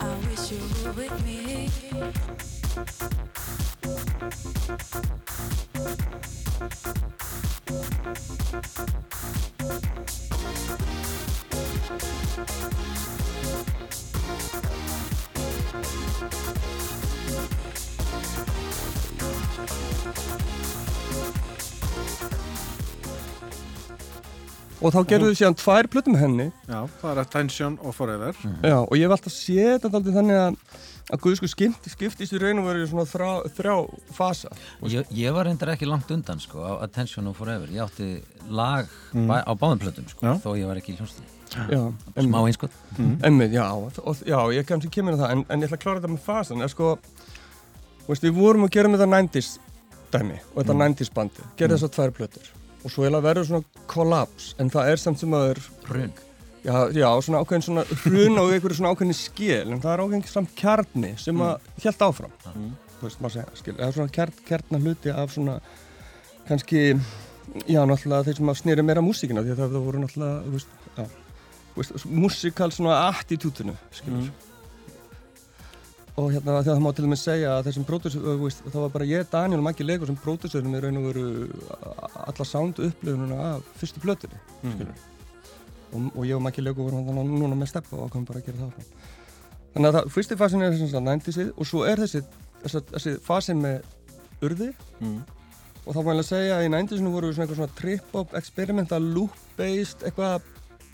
I 0.00 0.14
wish 0.26 0.52
you 0.52 0.58
were 0.84 0.92
with 0.92 1.24
me. 1.24 1.70
Og 24.82 24.90
þá 24.90 25.02
gerðu 25.12 25.28
við 25.30 25.36
síðan 25.38 25.58
tvær 25.60 25.88
plötum 25.92 26.16
henni. 26.18 26.48
Já, 26.66 26.80
það 27.00 27.10
er 27.12 27.20
Attention 27.22 27.76
og 27.82 27.94
Forever. 27.94 28.38
Já, 28.66 28.78
og 28.82 28.96
ég 28.98 29.06
hef 29.06 29.14
alltaf 29.16 29.34
séð 29.36 29.76
þetta 29.76 29.92
aldrei 30.00 30.16
þannig 30.16 30.40
að 30.40 30.56
að 31.12 31.20
Guð 31.24 31.42
skipti, 31.50 31.90
skiptist 31.92 32.32
í 32.32 32.38
raun 32.40 32.62
og 32.62 32.68
verið 32.70 32.86
svona 32.88 33.04
þrá, 33.08 33.28
þrjá 33.56 33.74
fasa. 34.16 34.52
Og 34.80 34.92
ég, 34.94 35.08
ég 35.18 35.34
var 35.34 35.48
reyndar 35.48 35.74
ekki 35.74 35.88
langt 35.88 36.10
undan 36.14 36.40
sko, 36.40 36.62
á 36.62 36.72
Attention 36.86 37.28
og 37.28 37.36
Forever. 37.36 37.68
Ég 37.74 37.84
átti 37.84 38.08
lag 38.48 38.88
bæ, 39.12 39.42
á 39.44 39.52
báðum 39.52 39.82
plötum 39.82 40.08
sko, 40.08 40.24
Já. 40.24 40.38
þó 40.40 40.54
ég 40.56 40.70
var 40.70 40.80
ekki 40.80 40.94
í 40.94 40.98
hljómsveit. 41.00 41.38
Já, 41.52 41.82
smá 42.16 42.38
einskott 42.48 42.72
Emmið, 43.28 43.58
já, 43.58 43.66
og, 43.76 44.22
já, 44.24 44.38
ég 44.56 44.64
kannski 44.64 44.88
kemur 44.94 45.18
að 45.18 45.24
það 45.26 45.32
en, 45.34 45.42
en 45.52 45.60
ég 45.60 45.68
ætla 45.68 45.76
að 45.76 45.82
klára 45.82 46.00
þetta 46.00 46.12
með 46.14 46.22
fasan 46.24 46.64
er 46.64 46.70
sko, 46.72 46.94
veist, 48.06 48.24
við 48.24 48.38
vorum 48.38 48.64
að 48.64 48.72
gera 48.72 48.88
með 48.88 49.02
það 49.04 49.12
90s 49.18 49.50
dæmi 50.12 50.36
og 50.52 50.58
þetta 50.60 50.76
90s 50.82 51.14
bandi 51.14 51.46
gera 51.58 51.76
þessar 51.76 51.94
tvær 51.96 52.12
plötur. 52.18 52.50
Og 52.82 52.90
svo 52.90 53.04
eiginlega 53.04 53.26
verður 53.28 53.48
svona 53.48 53.86
kollaps 53.90 54.52
en 54.62 54.70
það 54.72 54.92
er 54.92 55.02
samt 55.02 55.22
sem 55.22 55.34
að 55.38 55.48
er 55.52 55.62
hrun. 55.88 56.14
Já, 56.62 56.76
já, 56.94 57.08
svona 57.26 57.42
ákveðin 57.42 57.66
svona 57.66 57.84
hrun 58.04 58.38
og 58.38 58.52
einhverju 58.54 58.78
svona 58.78 58.92
ákveðin 58.94 59.18
skil 59.18 59.72
en 59.74 59.82
það 59.82 59.94
er 59.94 60.04
ákveðin 60.04 60.28
samt 60.30 60.54
kjarni 60.58 61.12
sem 61.18 61.42
að 61.42 61.72
hjælt 61.82 62.04
áfram. 62.06 62.36
Þú 62.44 63.08
veist, 63.08 63.22
maður 63.22 63.34
segja, 63.38 63.58
skil, 63.58 63.74
það 63.80 63.88
er 63.88 63.96
svona 63.96 64.14
kjarn, 64.18 64.36
kjarnar 64.46 64.84
hluti 64.84 65.14
af 65.14 65.34
svona 65.34 65.56
kannski, 66.46 66.84
já, 67.66 67.80
náttúrulega 67.82 68.28
þeir 68.28 68.38
sem 68.38 68.52
að 68.52 68.60
snýri 68.60 68.86
meira 68.86 69.02
músíkina 69.02 69.42
því 69.42 69.56
að 69.56 69.62
það, 69.62 69.74
það 69.74 69.88
voru 69.88 70.02
náttúrulega, 70.04 70.44
þú 70.46 70.54
veist, 70.54 70.78
já 70.94 71.04
þú 71.72 71.82
veist, 71.82 72.06
músikal 72.22 72.70
svona 72.74 73.00
attitútinu, 73.08 73.74
skilur 73.94 74.30
og 76.12 76.26
hérna 76.28 76.58
þegar 76.60 76.74
það 76.76 76.82
má 76.84 76.90
til 76.92 77.06
dæmis 77.06 77.22
segja 77.24 77.54
að 77.56 77.70
þessum 77.70 77.86
það 77.88 78.82
var 78.82 78.92
bara 78.92 79.08
ég, 79.08 79.30
Daniel 79.32 79.62
og 79.62 79.64
Maggi 79.64 79.86
Legur 79.86 80.10
sem 80.10 80.18
pródusurum 80.20 80.76
í 80.76 80.82
raun 80.82 81.00
og 81.00 81.08
veru 81.08 81.24
alla 82.26 82.44
sound 82.44 82.82
upplifununa 82.84 83.40
af 83.54 83.72
fyrstu 83.80 84.02
plötunni, 84.02 84.40
skilur 84.60 84.92
og, 85.92 86.10
og 86.16 86.26
ég 86.26 86.36
og 86.36 86.44
Maggi 86.44 86.64
Legur 86.64 86.88
vorum 86.88 87.06
þannig 87.08 87.32
núna 87.40 87.58
með 87.58 87.72
steppa 87.72 87.96
og 87.96 88.08
ákvæmum 88.10 88.28
bara 88.28 88.42
að 88.42 88.48
gera 88.48 88.60
það 88.60 88.70
áfram. 88.70 89.10
Þannig 89.72 89.88
að 89.88 89.96
það, 89.96 90.08
fyrsti 90.14 90.38
fasin 90.40 90.64
er 90.64 90.74
þess 90.76 90.96
að 90.98 91.06
90-sið 91.08 91.52
og 91.52 91.68
svo 91.68 91.84
er 91.88 92.02
þessi, 92.02 92.22
þessi, 92.62 92.82
þessi 92.92 93.14
fasin 93.24 93.62
með 93.62 93.86
urði. 94.44 94.72
Mm. 95.00 95.20
og 95.82 95.96
þá 95.96 96.00
má 96.04 96.12
ég 96.12 96.22
að 96.22 96.28
segja 96.28 96.56
að 96.56 96.64
í 96.66 96.72
90-sinu 96.72 97.12
voru 97.12 97.28
við 97.28 97.36
svona 97.36 97.46
eitthvað 97.46 97.60
svona 97.60 97.78
trip-hop, 97.80 98.34
experimental, 98.38 99.02
loop-based, 99.16 100.04
eitthvað 100.06 100.50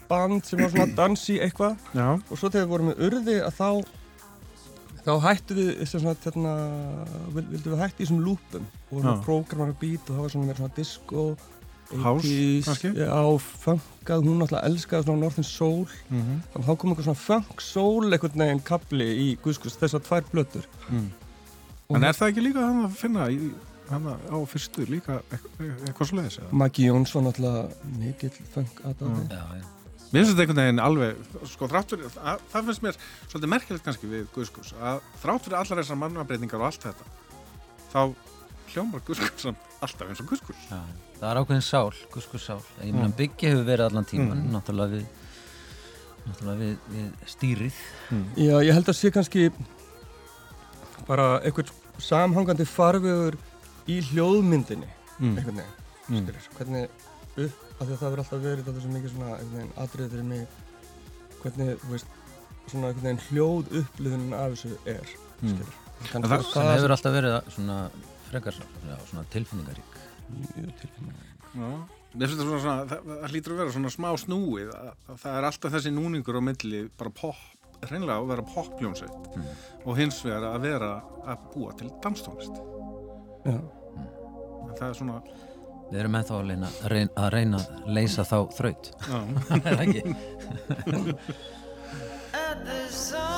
band 0.08 0.46
sem 0.46 0.62
var 0.62 0.72
svona 0.72 0.94
dansi 1.00 1.38
eitthvað. 1.44 1.78
Og 1.98 2.34
svo 2.34 2.48
þegar 2.48 2.64
við 2.64 2.72
vorum 2.72 2.92
með 2.92 3.02
urði 3.08 3.38
að 3.44 3.58
þá 3.58 3.70
þá 5.08 5.12
hættu 5.24 5.54
við 5.58 5.84
sem 5.88 6.02
svona, 6.02 6.16
hérna, 6.24 6.54
vil- 7.34 7.46
vildum 7.54 7.74
við 7.74 7.82
hætti 7.84 8.02
í 8.02 8.06
þessum 8.06 8.24
loopum 8.26 8.66
og 8.68 8.90
vorum 8.92 9.06
Já. 9.08 9.12
að 9.14 9.22
prógramara 9.28 9.76
beat 9.80 10.02
og 10.10 10.16
það 10.18 10.24
var 10.26 10.34
svona 10.34 10.48
meira 10.50 10.60
svona 10.62 10.76
disco 10.76 11.28
House, 11.88 12.28
80s, 12.28 12.66
kannski? 12.66 12.88
Já, 13.00 13.20
funkað, 13.64 14.26
hún 14.28 14.44
alltaf 14.44 14.66
elskaði 14.68 15.06
svona 15.06 15.22
Northern 15.22 15.46
Soul 15.48 15.86
mm 16.12 16.26
þannig 16.52 16.58
að 16.58 16.66
þá 16.66 16.74
kom 16.82 16.92
eitthvað 16.92 17.06
svona 17.06 17.22
funk 17.22 17.62
soul 17.64 18.10
einhvern 18.12 18.42
veginn 18.44 18.60
kapli 18.68 19.06
í 19.22 19.28
guðskus 19.40 19.78
þessar 19.80 20.04
tvær 20.04 20.28
blöttur 20.34 20.68
mm. 20.90 21.06
Og 21.88 21.96
en 21.96 22.04
er 22.04 22.12
það 22.18 22.28
ekki 22.34 22.44
líka 22.44 22.66
hann 22.66 22.84
að 22.84 22.98
finna 23.00 23.30
í, 23.32 23.38
hann 23.88 24.04
á 24.12 24.36
fyrstu 24.52 24.84
líka 24.92 25.22
eitthvað, 25.32 25.72
eitthvað 25.88 26.10
svo 26.10 26.18
leiðis 26.20 26.38
Maggi 26.52 26.90
Jónsson 26.90 27.30
alltaf 27.32 27.72
mikill 27.96 28.36
funk 28.52 28.84
aðdáði 28.84 29.24
já, 29.32 29.42
já. 29.62 29.66
Mér 30.08 30.24
finnst 30.24 30.32
þetta 30.32 30.44
einhvern 30.44 30.60
veginn 30.62 30.80
alveg, 30.80 31.16
sko 31.52 31.66
þrátt 31.68 31.90
fyrir, 31.92 32.06
að, 32.24 32.44
það 32.52 32.68
finnst 32.70 32.82
mér 32.86 32.98
svolítið 33.28 33.50
merkilegt 33.52 33.84
kannski 33.84 34.08
við 34.08 34.22
Guðskús, 34.32 34.70
að 34.80 35.02
þrátt 35.22 35.44
fyrir 35.44 35.58
allar 35.60 35.82
þessar 35.82 35.98
mannabreitingar 36.00 36.62
og 36.62 36.66
allt 36.70 36.86
þetta, 36.86 37.04
þá 37.92 38.00
hljómar 38.72 39.04
Guðskús 39.04 39.46
alltaf 39.84 40.08
eins 40.08 40.22
og 40.24 40.30
Guðskús. 40.30 40.62
Já, 40.70 40.80
það 41.20 41.28
er 41.30 41.40
ákveðin 41.42 41.66
sál, 41.68 41.92
gusku 42.14 42.38
sál 42.40 42.60
ég 42.84 42.94
meina 42.96 43.12
byggja 43.18 43.52
hefur 43.52 43.66
verið 43.68 43.84
allan 43.90 44.08
tíman 44.08 44.38
Mm. 44.42 44.50
náttúrulega 44.56 44.96
við 44.96 45.06
náttúrulega 46.28 46.58
við, 46.62 46.74
við 46.94 47.28
stýrið 47.34 47.78
Já, 48.36 48.54
ég 48.64 48.72
held 48.76 48.88
að 48.92 48.96
sé 48.98 49.10
kannski 49.12 49.50
bara 51.08 51.28
einhvern 51.44 51.70
samhangandi 52.02 52.66
farvegur 52.68 53.36
í 53.88 54.00
hljóðmyndinni 54.10 54.88
Mm. 55.18 55.36
einhvern 55.36 55.56
veginn, 55.56 55.74
Mm. 56.08 56.26
hvernig 56.56 56.88
upp, 57.36 57.52
að 57.78 57.92
það 57.94 58.04
verður 58.11 58.23
alltaf 58.25 58.42
verið 58.44 58.64
þetta 58.68 58.82
svo 58.85 58.92
mikið 58.94 59.12
svona 59.14 59.66
atriðið 59.85 60.14
fyrir 60.14 60.25
mig 60.25 60.47
hvernig, 61.42 61.68
þú 61.85 61.90
veist 61.94 62.06
svona 62.68 62.88
einhvern 62.90 63.04
veginn 63.06 63.25
hljóð 63.28 63.70
upplifunin 63.82 64.35
af 64.38 64.54
þessu 64.56 64.78
er 64.87 65.06
Mm. 65.38 65.52
skilur 65.54 65.75
En 65.99 66.23
kannski 66.23 66.28
það- 66.28 66.40
það, 66.42 66.52
sem 66.52 66.73
hefur 66.75 66.90
alltaf 66.94 67.12
verið 67.14 67.52
svona 67.54 67.76
frekar 68.28 68.54
svona 69.08 69.25
tilfinningarík 69.30 69.92
mjög 70.35 70.73
tilfinning 70.80 71.14
Já. 71.54 71.68
Mér 72.18 72.26
finnst 72.26 72.40
þetta 72.40 72.49
svona, 72.49 72.61
svona 72.64 72.87
það, 72.88 73.00
það 73.23 73.30
hlýtur 73.30 73.52
að 73.54 73.58
vera 73.61 73.73
svona 73.76 73.90
smá 73.94 74.08
snúið, 74.18 74.68
að, 74.75 74.90
að 75.08 75.16
það 75.23 75.38
er 75.38 75.44
alltaf 75.49 75.73
þessi 75.73 75.92
núningur 75.94 76.38
á 76.38 76.42
milli, 76.42 76.80
bara 76.99 77.11
pop, 77.11 77.37
hreinlega 77.82 78.18
að 78.18 78.28
vera 78.32 78.42
popljónsveit 78.42 79.37
Mm. 79.37 79.44
og 79.87 79.97
hins 79.97 80.23
vegar 80.25 80.42
að 80.56 80.61
vera 80.61 80.90
að 81.26 81.38
búa 81.54 81.76
til 81.78 81.90
danstónlist. 82.02 82.56
Já, 83.47 83.61
En 84.68 84.75
Það 84.78 84.88
er 84.90 84.94
svona, 84.94 85.23
við 85.90 86.00
erum 86.02 86.18
ennþá 86.21 86.35
að 86.38 86.49
reyna, 86.52 86.68
reyn, 86.92 87.11
að 87.16 87.28
reyna 87.37 87.59
að 87.62 87.66
leysa 87.99 88.23
þá 88.28 88.38
þraut 88.59 88.85
já, 89.09 89.18
er 89.57 89.61
það 89.68 89.80
ekki? 89.87 90.02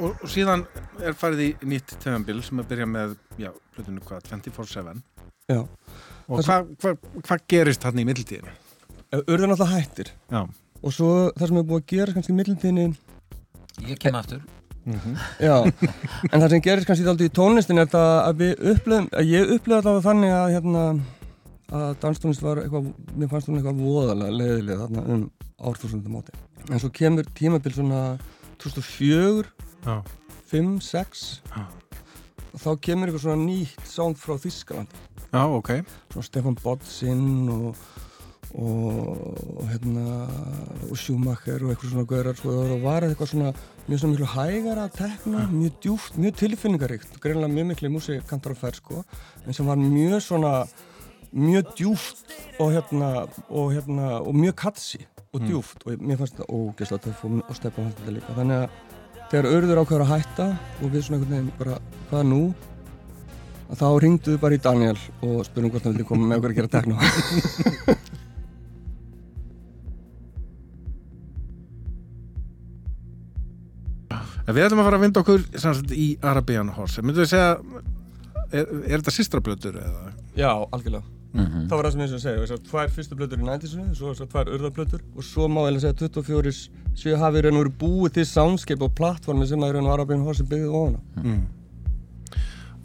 og, 0.00 0.10
og, 0.10 0.26
síðan 0.30 0.64
er 1.02 1.16
farið 1.18 1.42
í 1.44 1.48
nýtt 1.72 1.96
töfambil 2.02 2.42
sem 2.44 2.62
að 2.62 2.68
byrja 2.72 2.88
með, 2.90 3.16
já, 3.40 3.50
hlutinu 3.76 4.04
hvað, 4.06 4.28
24-7 4.32 4.94
Já. 5.46 5.60
og 5.62 6.42
hvað 6.42 6.70
hva, 6.82 6.94
hva 7.22 7.38
gerist 7.48 7.86
hann 7.86 8.02
í 8.02 8.06
mildtíðinu? 8.08 8.54
Urður 9.22 9.52
náttúrulega 9.52 9.72
hættir 9.72 10.12
Já, 10.32 10.42
og 10.82 10.94
svo 10.94 11.10
það 11.36 11.50
sem 11.50 11.60
er 11.60 11.68
búið 11.70 11.82
að 11.82 11.90
gera 11.94 12.16
kannski 12.16 12.34
í 12.34 12.38
millindinni 12.40 12.86
Ég 13.86 14.00
kem 14.02 14.18
aftur 14.18 14.42
Já, 15.42 15.56
en 15.66 16.38
það 16.38 16.50
sem 16.52 16.62
gerist 16.62 16.86
kannski 16.86 17.08
aldrei 17.10 17.26
í 17.26 17.34
tónlistin 17.34 17.82
er 17.82 17.88
það 17.90 18.12
að 18.20 18.42
við 18.42 18.66
upplöðum, 18.72 19.08
að 19.18 19.30
ég 19.32 19.54
upplöði 19.56 19.80
allavega 19.80 20.04
þannig 20.04 20.34
að 20.36 20.52
hérna 20.54 20.84
að 21.74 21.96
danstónlist 22.02 22.44
var 22.44 22.60
eitthvað, 22.62 22.92
mér 23.18 23.30
fannst 23.32 23.50
hún 23.50 23.58
eitthvað 23.58 23.80
voðalega 23.82 24.36
leiðilega 24.36 24.84
þarna 24.84 25.04
um 25.14 25.24
árþúsundum 25.66 26.14
móti. 26.14 26.36
En 26.70 26.82
svo 26.82 26.90
kemur 26.94 27.26
tímabil 27.34 27.74
svona 27.74 28.02
2004, 28.62 29.42
já, 29.42 29.55
5, 30.50 30.80
6 30.80 31.26
Já. 31.50 31.64
og 32.52 32.60
þá 32.62 32.70
kemur 32.86 33.10
eitthvað 33.10 33.24
svona 33.26 33.44
nýtt 33.46 33.86
sound 33.90 34.16
frá 34.20 34.36
Þískalandi. 34.40 35.04
já, 35.32 35.42
ok. 35.44 35.70
Svona 36.12 36.26
Stefan 36.30 36.58
Bodsin 36.62 37.48
og 37.52 37.76
og 38.56 39.66
hérna 39.68 40.28
og 40.86 40.96
Schumacher 40.96 41.60
og 41.64 41.72
eitthvað 41.74 41.90
svona 41.92 42.06
gaurar 42.08 42.36
sko, 42.38 42.52
það 42.54 42.84
var 42.84 43.04
eitthvað 43.04 43.28
svona 43.32 43.50
mjög 43.86 44.00
svona 44.00 44.12
miklu 44.14 44.28
hægara 44.32 44.84
að 44.86 44.94
tekna, 44.96 45.42
mjög 45.50 45.74
djúft, 45.84 46.16
mjög 46.16 46.38
tilfinningaríkt 46.40 47.18
greinlega 47.20 47.52
mjög 47.52 47.66
miklu 47.72 47.90
músikantar 47.92 48.54
á 48.54 48.60
ferð 48.62 48.80
sko, 48.80 49.02
en 49.44 49.52
sem 49.52 49.66
var 49.68 49.76
mjög 49.76 50.22
svona 50.24 50.54
mjög 51.34 51.74
djúft 51.76 52.32
og 52.62 52.72
hérna 52.72 53.10
og 53.50 53.74
hérna 53.74 54.22
og 54.22 54.32
mjög 54.34 54.56
katsi 54.62 55.02
og 55.34 55.42
djúft 55.44 55.84
og 55.84 56.00
mér 56.00 56.16
fannst 56.22 56.38
þetta 56.38 56.48
ógeðslega 56.48 57.04
töff 57.04 57.24
og, 57.26 57.40
og 57.44 57.56
stefna 57.58 57.84
fannst 57.84 58.00
þetta 58.00 58.14
líka. 58.16 58.36
Þannig 58.38 58.62
að 58.62 58.85
þegar 59.30 59.50
örður 59.50 59.82
ákveður 59.82 60.06
að 60.06 60.12
hætta 60.14 60.48
og 60.80 60.88
við 60.92 61.06
svona 61.06 61.18
einhvern 61.18 61.34
veginn 61.34 61.52
bara 61.58 61.78
hvað 62.10 62.26
nú? 62.30 62.42
að 63.66 63.80
þá 63.80 63.88
ringduðu 64.02 64.38
bara 64.42 64.54
í 64.56 64.60
Daniel 64.62 64.98
og 65.24 65.40
spurðum 65.46 65.72
hvort 65.74 65.86
hann 65.86 65.94
vildi 65.96 66.06
koma 66.06 66.28
með 66.28 66.38
okkur 66.38 66.52
að 66.52 66.58
gera 66.60 66.74
tekno. 66.76 66.96
Við 74.46 74.62
ætlum 74.62 74.78
að 74.78 74.86
fara 74.86 74.98
að 75.00 75.02
vinda 75.02 75.22
okkur 75.24 75.40
sagt, 75.58 75.90
í 75.90 76.14
Arabian 76.22 76.68
Horse. 76.76 77.02
Myndu 77.02 77.24
við 77.24 77.32
segja, 77.32 77.58
er, 78.52 78.62
er 78.86 79.00
þetta 79.00 79.14
sýstrablötur 79.16 79.74
eða? 79.82 80.12
Já, 80.38 80.52
algjörlega 80.54 81.15
Mhm. 81.36 81.66
Það 81.68 81.76
var 81.76 81.84
það 81.86 81.92
sem 81.92 82.00
ég 82.00 82.08
sem 82.14 82.18
segja, 82.24 82.42
þessar 82.44 82.62
tvær 82.70 82.88
fyrstu 82.96 83.16
blötur 83.18 83.38
í 83.38 83.46
90-sinu, 83.46 83.94
svo 83.94 84.12
þessar 84.14 84.28
tvær 84.32 84.50
urðarblötur 84.56 85.00
og 85.16 85.22
svo 85.24 85.48
má 85.48 85.60
ég 85.70 85.80
segja 85.80 85.98
24 86.00 86.52
séu 86.96 87.16
hafi 87.20 87.42
raun 87.44 87.56
og 87.58 87.64
verið 87.66 87.76
búið 87.82 88.12
til 88.16 88.24
soundscape 88.24 88.82
og 88.86 88.94
plattformi 88.96 89.46
sem 89.46 89.60
að 89.60 89.74
raun 89.76 89.86
og 89.86 89.92
Arabian 89.98 90.22
Horse 90.24 90.44
byggði 90.48 90.70
ofan 90.72 90.96
á. 90.96 91.02
Mm. 91.22 91.44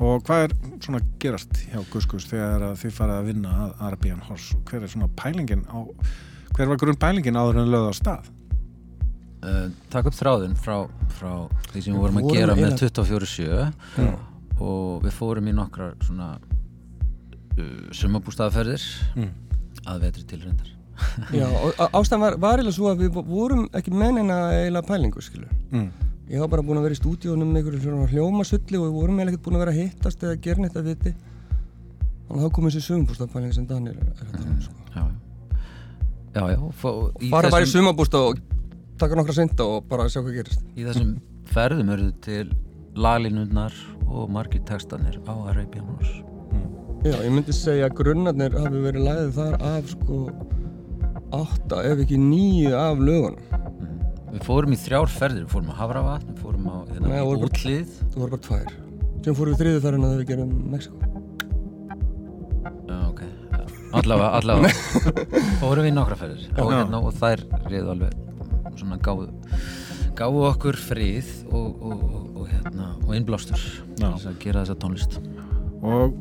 Og 0.01 0.23
hvað 0.25 0.43
er 0.47 0.53
svona 0.81 0.99
gerast 1.21 1.53
hjá 1.69 1.79
Guskus 1.93 2.25
þegar 2.25 2.63
að 2.71 2.77
þið 2.81 2.93
farið 2.97 3.17
að 3.19 3.27
vinna 3.29 3.49
að 3.67 3.81
Arabian 3.87 4.23
Horse 4.25 4.55
og 4.57 4.63
hver 4.71 4.83
er 4.87 4.89
svona 4.89 5.09
pælingin 5.15 5.65
á 5.69 5.77
hver 6.57 6.67
var 6.67 6.79
grunn 6.81 6.97
pælingin 6.99 7.37
áður 7.37 7.61
en 7.61 7.69
lögð 7.71 7.91
á 7.91 7.93
stað? 7.99 8.31
uh, 9.45 9.69
Takk 9.93 10.09
upp 10.09 10.17
þráðin 10.17 10.57
frá, 10.57 10.89
frá 11.19 11.31
því 11.71 11.81
sem 11.85 11.93
við 11.93 11.99
vorum 12.01 12.17
að 12.17 12.31
gera 12.33 12.55
með 12.57 12.73
eiginlega- 12.73 13.05
24-7 13.05 13.73
Já. 14.01 14.11
og 14.59 15.03
við 15.05 15.13
fórum 15.21 15.47
í 15.47 15.53
nokkrar 15.53 15.93
svona 16.01 16.31
sumabústaðaferðir 17.97 18.83
Mm. 19.15 19.31
að 19.87 19.99
vetri 20.05 20.23
tilrendar 20.29 20.69
Já, 21.39 21.47
og 21.49 21.79
ástæðan 21.97 22.21
var, 22.21 22.35
var 22.43 22.59
eiginlega 22.61 22.75
svo 22.77 22.91
að 22.91 22.99
við 23.05 23.15
vorum 23.25 23.63
ekki 23.77 23.91
með 23.95 24.11
neina 24.19 24.35
eiginlega 24.53 24.85
pælingu, 24.85 25.21
skilur. 25.25 25.49
Mm. 25.73 25.87
Ég 26.31 26.39
var 26.43 26.51
bara 26.51 26.63
búin 26.63 26.77
að 26.77 26.85
vera 26.85 26.95
í 26.95 26.99
stúdíónum 26.99 27.49
með 27.49 27.63
einhverju 27.63 27.79
svona 27.87 28.09
hljómasulli 28.11 28.77
og 28.77 28.85
við 28.85 28.93
vorum 28.99 29.17
eiginlega 29.17 29.33
ekkert 29.33 29.45
búin 29.47 29.57
að 29.57 29.63
vera 29.65 29.73
að 29.73 29.79
hittast 29.81 30.21
eða 30.27 30.37
gera 30.45 30.61
neitt 30.61 30.77
að 30.77 30.85
viti. 30.91 31.13
Þannig 32.27 32.37
að 32.37 32.45
þá 32.45 32.53
kom 32.55 32.67
þessi 32.69 32.83
sögumbústafpæling 32.85 33.55
sem 33.57 33.65
Daniel 33.71 33.97
er, 33.97 34.11
að 34.13 34.21
tala 34.21 34.45
um, 34.45 34.61
sko. 34.61 34.77
Já, 34.93 35.03
já, 36.37 36.43
já 36.53 36.59
fó, 36.83 36.89
í, 37.19 37.31
Bara 37.33 37.49
bara 37.51 37.65
í 37.65 37.67
þessum, 37.67 37.81
sumabústaf 37.81 38.27
og 38.29 38.39
taka 39.01 39.17
nokkra 39.19 39.35
synda 39.41 39.67
og 39.73 39.89
bara 39.89 40.05
sjá 40.13 40.21
hvað 40.21 40.37
gerist. 40.37 40.61
í 40.77 40.85
þessum 40.87 41.15
ferðum 41.51 41.89
eru 41.97 42.11
til 42.23 42.45
laglínundnar 42.95 43.73
og 44.05 44.29
margir 44.31 44.61
textanir 44.69 45.17
á 45.27 45.33
Arabian 45.51 45.89
Horse 45.95 46.21
Já, 47.01 47.15
ég 47.17 47.31
myndi 47.33 47.53
segja 47.55 47.87
að 47.89 47.95
grunnarnir 47.97 48.53
hafi 48.61 48.81
verið 48.83 49.05
læðið 49.07 49.31
þar 49.33 49.55
af 49.65 49.87
sko 49.89 50.17
átta 51.33 51.79
ef 51.89 52.03
ekki 52.03 52.19
nýju 52.21 52.75
af 52.77 53.01
lögunum. 53.01 53.71
Við 54.31 54.45
fórum 54.45 54.75
í 54.75 54.77
þrjár 54.79 55.09
ferðir, 55.09 55.47
við 55.47 55.55
fórum 55.55 55.71
á 55.73 55.75
Havravatn, 55.79 56.29
við 56.29 56.43
fórum 56.43 56.69
á 56.69 56.77
hérna, 56.91 57.23
útlið. 57.47 57.97
Það 58.03 58.21
voru 58.21 58.35
bara 58.35 58.45
tvær. 58.45 58.77
Sem 59.25 59.39
fórum 59.39 59.55
við 59.55 59.63
þriðu 59.63 59.81
ferðina 59.87 60.11
þegar 60.11 60.21
við 60.21 60.29
gerum 60.29 60.53
Mexiko. 60.71 61.09
Já, 62.91 62.97
ok, 63.09 63.21
allavega, 63.97 64.31
allavega. 64.37 64.73
Fórum 65.65 65.81
við 65.81 65.89
í 65.89 65.97
nokkra 65.97 66.21
ferðir. 66.21 66.47
Og, 66.53 66.69
Já. 66.69 66.77
hérna, 66.77 67.01
og 67.01 67.17
þær 67.17 67.47
reyðu 67.65 67.93
alveg 67.95 68.17
svona 68.77 69.01
gáðu 69.01 69.31
gáðu 70.21 70.43
okkur 70.51 70.77
frið 70.77 71.29
og, 71.49 71.69
og, 71.81 72.01
og, 72.05 72.25
og, 72.35 72.43
hérna, 72.51 72.91
og 73.07 73.15
innblástur. 73.17 73.63
Að 74.05 74.35
gera 74.43 74.61
þessa 74.61 74.77
tónlist. 74.77 75.17
Og 75.81 76.13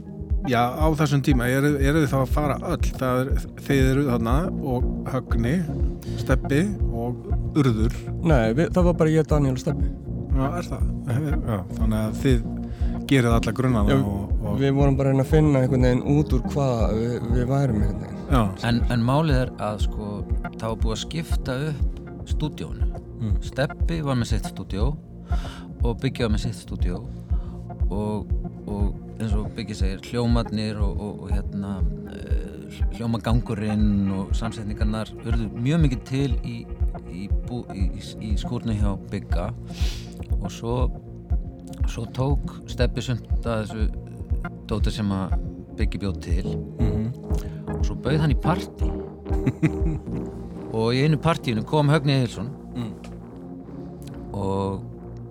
já, 0.48 0.62
á 0.72 0.86
þessum 1.00 1.22
tíma 1.26 1.48
eru, 1.52 1.74
eru 1.82 2.02
þið 2.04 2.12
þá 2.12 2.18
að 2.20 2.30
fara 2.34 2.56
öll 2.72 2.92
það 3.00 3.20
er, 3.22 3.44
þið 3.66 3.90
eru 3.90 4.04
þarna 4.08 4.36
og 4.72 4.86
Högni, 5.12 5.54
Steppi 6.20 6.62
og 6.92 7.26
Urður 7.60 7.98
Nei, 8.22 8.52
við, 8.56 8.70
það 8.76 8.88
var 8.88 8.96
bara 9.02 9.12
ég, 9.12 9.28
Daniel 9.28 9.56
og 9.56 9.60
Steppi. 9.60 9.90
Já, 10.30 10.46
er 10.46 10.68
það? 10.70 10.88
Já, 11.50 11.58
þannig 11.76 11.98
að 12.00 12.18
þið 12.22 12.48
gerið 13.10 13.36
alla 13.36 13.54
grunnana 13.58 13.96
og, 14.00 14.34
og 14.46 14.60
Við 14.60 14.74
vorum 14.76 14.96
bara 14.96 15.12
að 15.16 15.26
finna 15.32 15.64
einhvern 15.64 15.86
veginn 15.88 16.04
út 16.14 16.34
úr 16.36 16.44
hvað 16.54 16.94
við, 16.96 17.16
við 17.34 17.48
værum 17.50 17.82
einhvern 17.82 18.04
veginn. 18.04 18.20
já, 18.30 18.42
en, 18.70 18.80
en 18.94 19.04
málið 19.04 19.40
er 19.42 19.52
að 19.58 19.84
sko 19.88 20.10
það 20.46 20.66
var 20.68 20.80
búið 20.84 20.96
að 20.96 21.02
skipta 21.04 21.58
upp 21.70 22.26
stúdíónu 22.30 22.90
Mm. 23.20 23.34
Steppi 23.44 23.98
var 24.00 24.16
með 24.16 24.30
sitt 24.30 24.46
stúdíó 24.48 24.94
og 25.84 25.98
var 26.24 26.30
með 26.32 26.40
sitt 26.46 26.56
stúdíó 26.56 27.02
og, 27.92 28.30
og 28.64 29.09
eins 29.20 29.34
og 29.36 29.50
Biggi 29.56 29.76
segir 29.76 30.00
hljómarnir 30.08 30.78
og, 30.80 31.00
og, 31.00 31.22
og 31.24 31.32
hérna 31.34 31.74
uh, 31.80 32.78
hljómagangurinn 32.94 34.08
og 34.16 34.32
samsetningarnar 34.36 35.12
urðu 35.20 35.50
mjög 35.60 35.84
mikið 35.84 36.02
til 36.08 36.30
í, 36.46 36.56
í, 37.12 37.26
í, 37.28 37.84
í, 38.00 38.32
skúrnu 38.40 38.76
hjá 38.78 38.94
Bigga. 39.12 39.50
Og 40.40 40.48
svo 40.54 40.74
svo 41.90 42.06
tók 42.16 42.54
Steppi 42.70 43.02
sumt 43.04 43.28
að 43.44 43.66
þessu 43.66 43.86
dóti 44.70 44.94
sem 44.94 45.12
að 45.14 45.36
Biggi 45.78 46.00
bjóð 46.00 46.20
til. 46.24 46.54
Og 47.76 47.84
svo 47.86 47.96
bauð 48.00 48.20
hann 48.24 48.34
í 48.34 48.40
partí. 48.40 48.90
Og 50.76 50.94
í 50.94 51.02
einu 51.02 51.18
partíinu 51.20 51.64
kom 51.66 51.90
Högni 51.90 52.20
Eilsson 52.20 52.52
og 54.40 54.84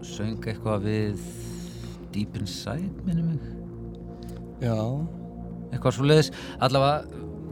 söng 0.06 0.44
eitthvað 0.44 0.84
við 0.84 1.24
Deep 2.14 2.36
Inside 2.38 3.08
minnum 3.08 3.32
mig 3.32 3.59
Já, 4.60 4.76
eitthvað 5.72 5.96
svo 5.96 6.08
leiðis 6.10 6.32
allavega 6.60 7.06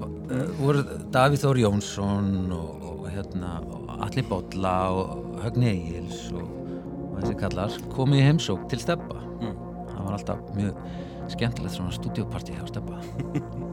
uh, 0.04 0.50
voru 0.60 0.84
Davíð 1.14 1.46
Þór 1.46 1.62
Jónsson 1.64 2.32
og, 2.56 2.88
og 2.92 3.06
hérna 3.14 3.58
Alli 3.98 4.26
Bolla 4.28 4.76
og 4.94 5.40
Högni 5.46 5.72
Egils 5.72 6.28
og, 6.36 6.50
og 7.08 7.22
þessi 7.22 7.38
kallar 7.40 7.80
komið 7.96 8.24
í 8.24 8.28
heimsók 8.28 8.68
til 8.72 8.82
Steppa 8.84 9.24
það 9.94 10.04
var 10.04 10.18
alltaf 10.20 10.44
mjög 10.58 10.84
skemmtilegt 11.32 11.78
svona 11.80 11.96
stúdíopartí 11.96 12.58
hjá 12.58 12.68
Steppa 12.70 13.00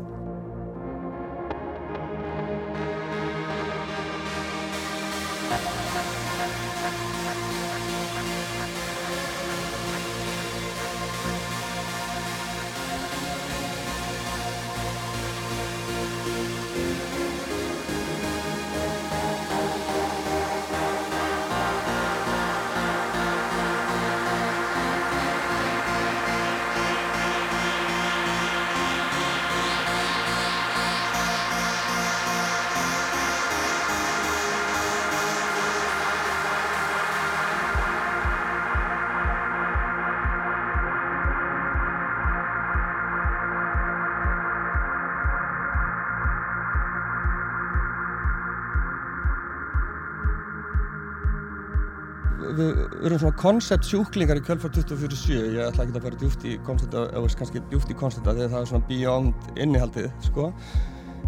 koncept 53.41 53.89
sjúklingar 53.89 54.41
í 54.41 54.45
kjölfar 54.45 54.73
24-7 54.75 55.35
ég 55.57 55.61
ætla 55.67 55.85
ekki 55.85 55.97
að 55.99 56.07
fara 56.07 56.21
djúft 56.21 56.47
í 56.49 56.55
koncepta 56.67 57.05
eða 57.11 57.33
kannski 57.41 57.63
djúft 57.71 57.93
í 57.93 57.99
koncepta 57.99 58.33
að 58.35 58.45
það 58.47 58.61
er 58.61 58.71
svona 58.71 58.89
beyond 58.89 59.49
innihaldið 59.57 60.09
sko. 60.29 60.51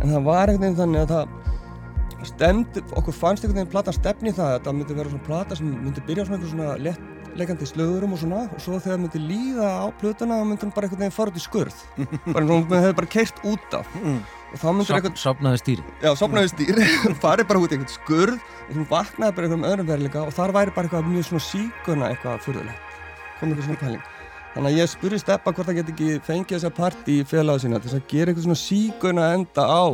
En 0.01 0.13
það 0.13 0.27
var 0.29 0.53
einhvern 0.53 0.65
veginn 0.65 0.81
þannig 0.81 1.05
að 1.05 1.13
það 1.15 2.27
stemdi, 2.27 2.83
okkur 2.99 3.15
fannst 3.15 3.45
einhvern 3.45 3.63
veginn 3.63 3.75
platan 3.75 3.97
stefni 3.97 4.33
það 4.37 4.55
að 4.55 4.65
það 4.67 4.79
myndi 4.81 4.99
vera 4.99 5.13
svona 5.13 5.29
plata 5.29 5.59
sem 5.59 5.69
myndi 5.75 6.07
byrja 6.09 6.25
á 6.25 6.27
svona 6.27 6.39
einhver 6.39 6.55
svona 6.55 6.77
lettleikandi 7.37 7.67
slöðurum 7.69 8.15
og 8.17 8.21
svona 8.21 8.39
og 8.49 8.61
svo 8.63 8.79
þegar 8.81 8.97
það 8.97 9.03
myndi 9.03 9.21
líða 9.21 9.69
á 9.69 9.87
plötuna 10.01 10.39
þá 10.41 10.47
myndi 10.49 10.65
hún 10.65 10.73
bara 10.77 10.89
einhvern 10.89 11.03
veginn 11.03 11.15
fara 11.17 11.33
út 11.33 11.37
í 11.37 11.45
skurð. 11.45 11.83
Bara 12.33 12.43
eins 12.43 12.51
og 12.51 12.57
hún 12.57 12.81
hefði 12.81 12.97
bara 13.01 13.11
keirt 13.13 13.43
út 13.45 13.77
af. 13.77 13.93
Og 13.97 14.59
þá 14.63 14.67
myndi 14.73 14.97
einhvern 14.97 15.21
Sopnaði 15.21 15.61
stýri. 15.61 15.85
Já, 16.01 16.11
sopnaði 16.17 16.53
stýr, 16.55 16.81
farið 17.25 17.49
bara 17.51 17.63
út 17.63 17.75
í 17.75 17.77
einhvern 17.77 17.93
skurð 17.93 18.37
og 18.41 18.73
þú 18.73 18.87
vaknaði 18.91 19.37
bara 19.37 19.49
einhverjum 19.51 19.69
öðrum 19.71 19.91
veruleika 19.93 20.25
og 20.25 20.35
þar 20.37 20.57
væri 20.57 20.77
bara 20.77 20.89
eitthvað 20.89 21.09
mjög 21.13 21.29
svona 21.31 21.47
síkuna 21.51 22.11
eitthvað 22.15 22.43
furðulegt. 22.47 22.99
Kom 23.37 23.53
eitthvað 23.53 23.69
svona 23.69 23.83
pæling. 23.85 24.11
Þannig 24.57 24.73
að 24.73 24.81
ég 24.81 24.89
spurði 24.95 25.21
Steppa 25.21 25.53
hvort 25.53 25.69
það 25.69 25.79
get 25.83 25.91
ekki 25.93 26.13
fengið 26.25 26.57
þessa 26.57 26.73
partí 26.73 27.21
í 27.21 27.25
félaga 27.29 27.61
sína 27.61 27.81
til 27.83 27.91
þess 27.91 27.99
að 28.01 28.07
gera 28.15 28.33
eitthvað 28.33 28.47
svona 28.47 28.61
síkuna 28.63 29.27
enda 29.37 29.67
á 29.69 29.85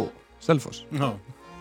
Selfoss. 0.42 0.85
Já. 0.94 1.09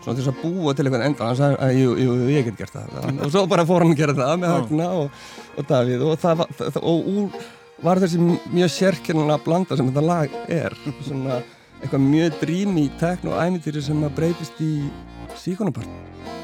Svona 0.02 0.18
til 0.18 0.24
þess 0.24 0.32
að 0.32 0.42
búa 0.42 0.74
til 0.74 0.86
eitthvað 0.86 1.06
enda 1.06 1.28
hann 1.28 1.38
sagði 1.38 1.58
að 1.66 1.78
jú, 1.78 1.94
jú, 2.02 2.14
ég 2.32 2.46
get 2.50 2.60
gert 2.60 2.76
það. 2.76 3.00
Og 3.12 3.32
svo 3.32 3.42
bara 3.50 3.66
fór 3.68 3.84
hann 3.84 3.94
að 3.94 4.02
gera 4.02 4.18
það 4.18 4.36
með. 4.42 4.54
Högna 4.58 4.88
og, 4.98 5.24
og 5.56 5.68
Davíð. 5.70 6.06
Og 6.08 6.22
það 6.22 6.44
það, 6.60 6.78
og 6.82 7.10
úr 7.12 7.42
var 7.82 8.02
þessi 8.02 8.20
mjög 8.22 8.72
sérkennilega 8.76 9.42
blanda 9.46 9.78
sem 9.78 9.90
þetta 9.90 10.06
lag 10.06 10.38
er. 10.52 10.78
Svona 11.02 11.40
eitthvað 11.82 12.06
mjög 12.06 12.38
drými 12.42 12.86
tekno 13.00 13.34
og 13.34 13.42
æmyndir 13.42 13.82
sem 13.82 14.06
að 14.06 14.16
breytist 14.18 14.60
í 14.62 14.72
síkonapart 15.42 16.41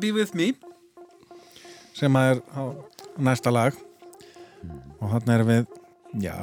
Be 0.00 0.12
With 0.16 0.36
Me 0.38 0.52
sem 1.96 2.16
að 2.16 2.34
er 2.34 2.42
á 2.56 2.62
næsta 3.20 3.52
lag. 3.52 3.76
Og 5.00 5.08
hann 5.12 5.32
er 5.32 5.44
við 5.48 5.62
já, 6.20 6.34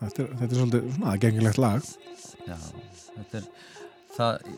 þetta 0.00 0.22
er, 0.22 0.28
þetta 0.40 0.48
er 0.48 0.58
svolítið 0.60 0.90
svona 0.94 1.12
aðgengilegt 1.12 1.60
lag. 1.60 1.88
Já, 2.46 2.56
þetta 3.14 3.40
er 3.40 3.48
það, 4.16 4.50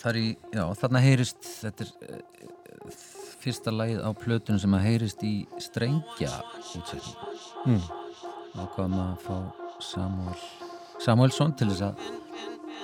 það 0.00 0.08
er 0.10 0.20
í, 0.20 0.28
já, 0.54 0.64
þarna 0.82 1.02
heyrist 1.04 1.50
þetta 1.50 1.86
er 1.86 1.92
uh, 2.08 2.98
fyrsta 3.44 3.74
lagið 3.74 4.04
á 4.04 4.10
plötunum 4.16 4.62
sem 4.62 4.76
að 4.76 4.86
heyrist 4.88 5.24
í 5.26 5.34
strengja 5.62 6.30
útsetning 6.78 7.18
mm. 7.68 7.82
ákvaðum 8.56 9.00
að 9.02 9.14
fá 9.24 9.36
Samuel 9.84 10.38
Samuelsson 11.02 11.52
til 11.58 11.68
þess 11.72 11.88
að 11.90 12.06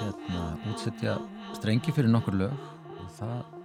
hérna, 0.01 0.43
útsetja 0.73 1.17
strengi 1.57 1.95
fyrir 1.95 2.13
nokkur 2.13 2.37
lög. 2.37 2.69
Og 3.01 3.09
það 3.17 3.60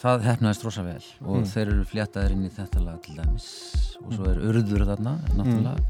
það 0.00 0.22
hefnaðist 0.28 0.64
rosa 0.64 0.82
vel 0.86 1.02
og 1.20 1.36
Mm. 1.40 1.46
þeir 1.52 1.66
eru 1.74 1.84
fléttaðir 1.84 2.32
inn 2.36 2.44
í 2.48 2.50
þetta 2.50 2.84
lag 2.84 3.00
til 3.04 3.16
dæmis. 3.16 3.48
Og 4.04 4.12
svo 4.16 4.28
er 4.30 4.38
urður 4.48 4.86
þarna 4.88 5.18
náttúrulega. 5.36 5.80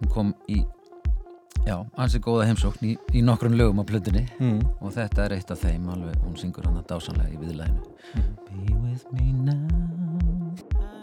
Hún 0.00 0.10
kom 0.12 0.34
í 0.48 0.58
já, 1.66 1.76
ansi 1.96 2.18
góða 2.20 2.44
heimsókn 2.50 2.84
í, 2.84 2.96
í 3.14 3.22
nokkrum 3.24 3.56
lögum 3.56 3.80
á 3.80 3.84
plötunni. 3.88 4.26
Mm. 4.40 4.60
og 4.80 4.92
þetta 4.92 5.24
er 5.24 5.32
eitt 5.38 5.50
af 5.50 5.62
þeim 5.64 5.88
alveg, 5.88 6.16
hún 6.24 6.36
syngur 6.36 6.64
hann 6.68 6.76
að 6.82 6.86
dásanlega 6.92 7.32
í 7.32 7.38
viðlæðinu 7.40 7.82
Be 8.14 8.74
with 8.84 9.06
me 9.12 9.32
now 9.32 10.93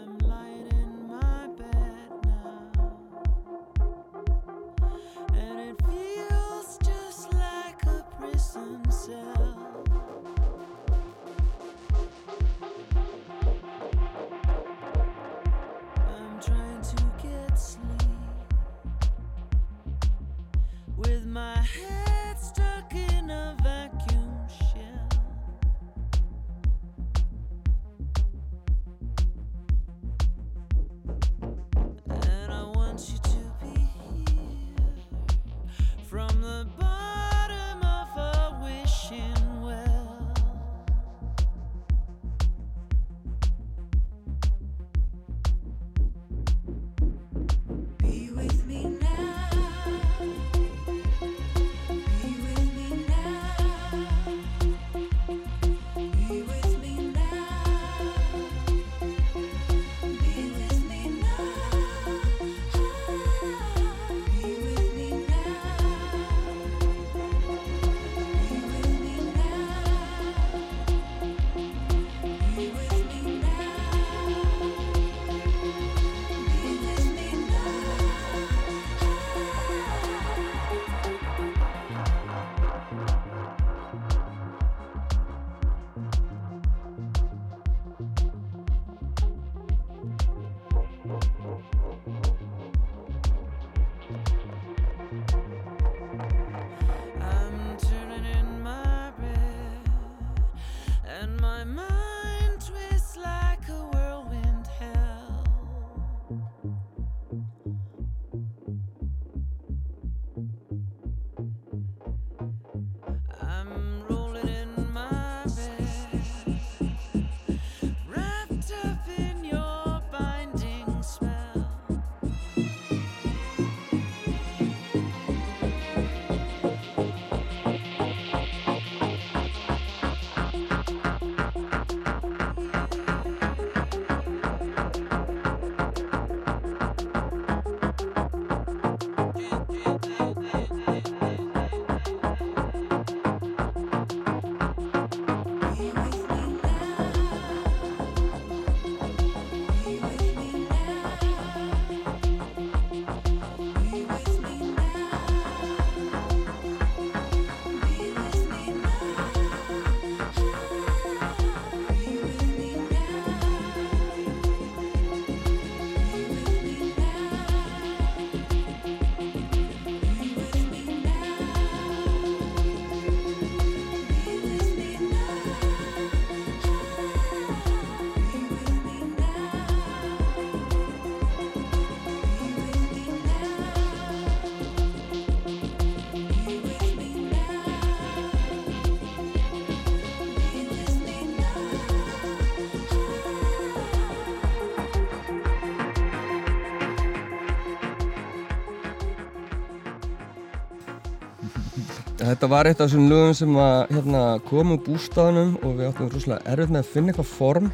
Þetta 202.22 202.46
var 202.46 202.68
eitt 202.70 202.78
af 202.78 202.86
þessum 202.86 203.08
lögum 203.10 203.32
sem 203.34 203.56
að 203.58 203.96
hérna, 203.96 204.18
kom 204.46 204.68
úr 204.76 204.82
bústaðunum 204.86 205.56
og 205.66 205.72
við 205.74 205.88
áttum 205.88 206.10
rosalega 206.12 206.52
erfitt 206.52 206.70
með 206.70 206.78
að 206.84 206.90
finna 206.92 207.10
eitthvað 207.10 207.30
form 207.32 207.64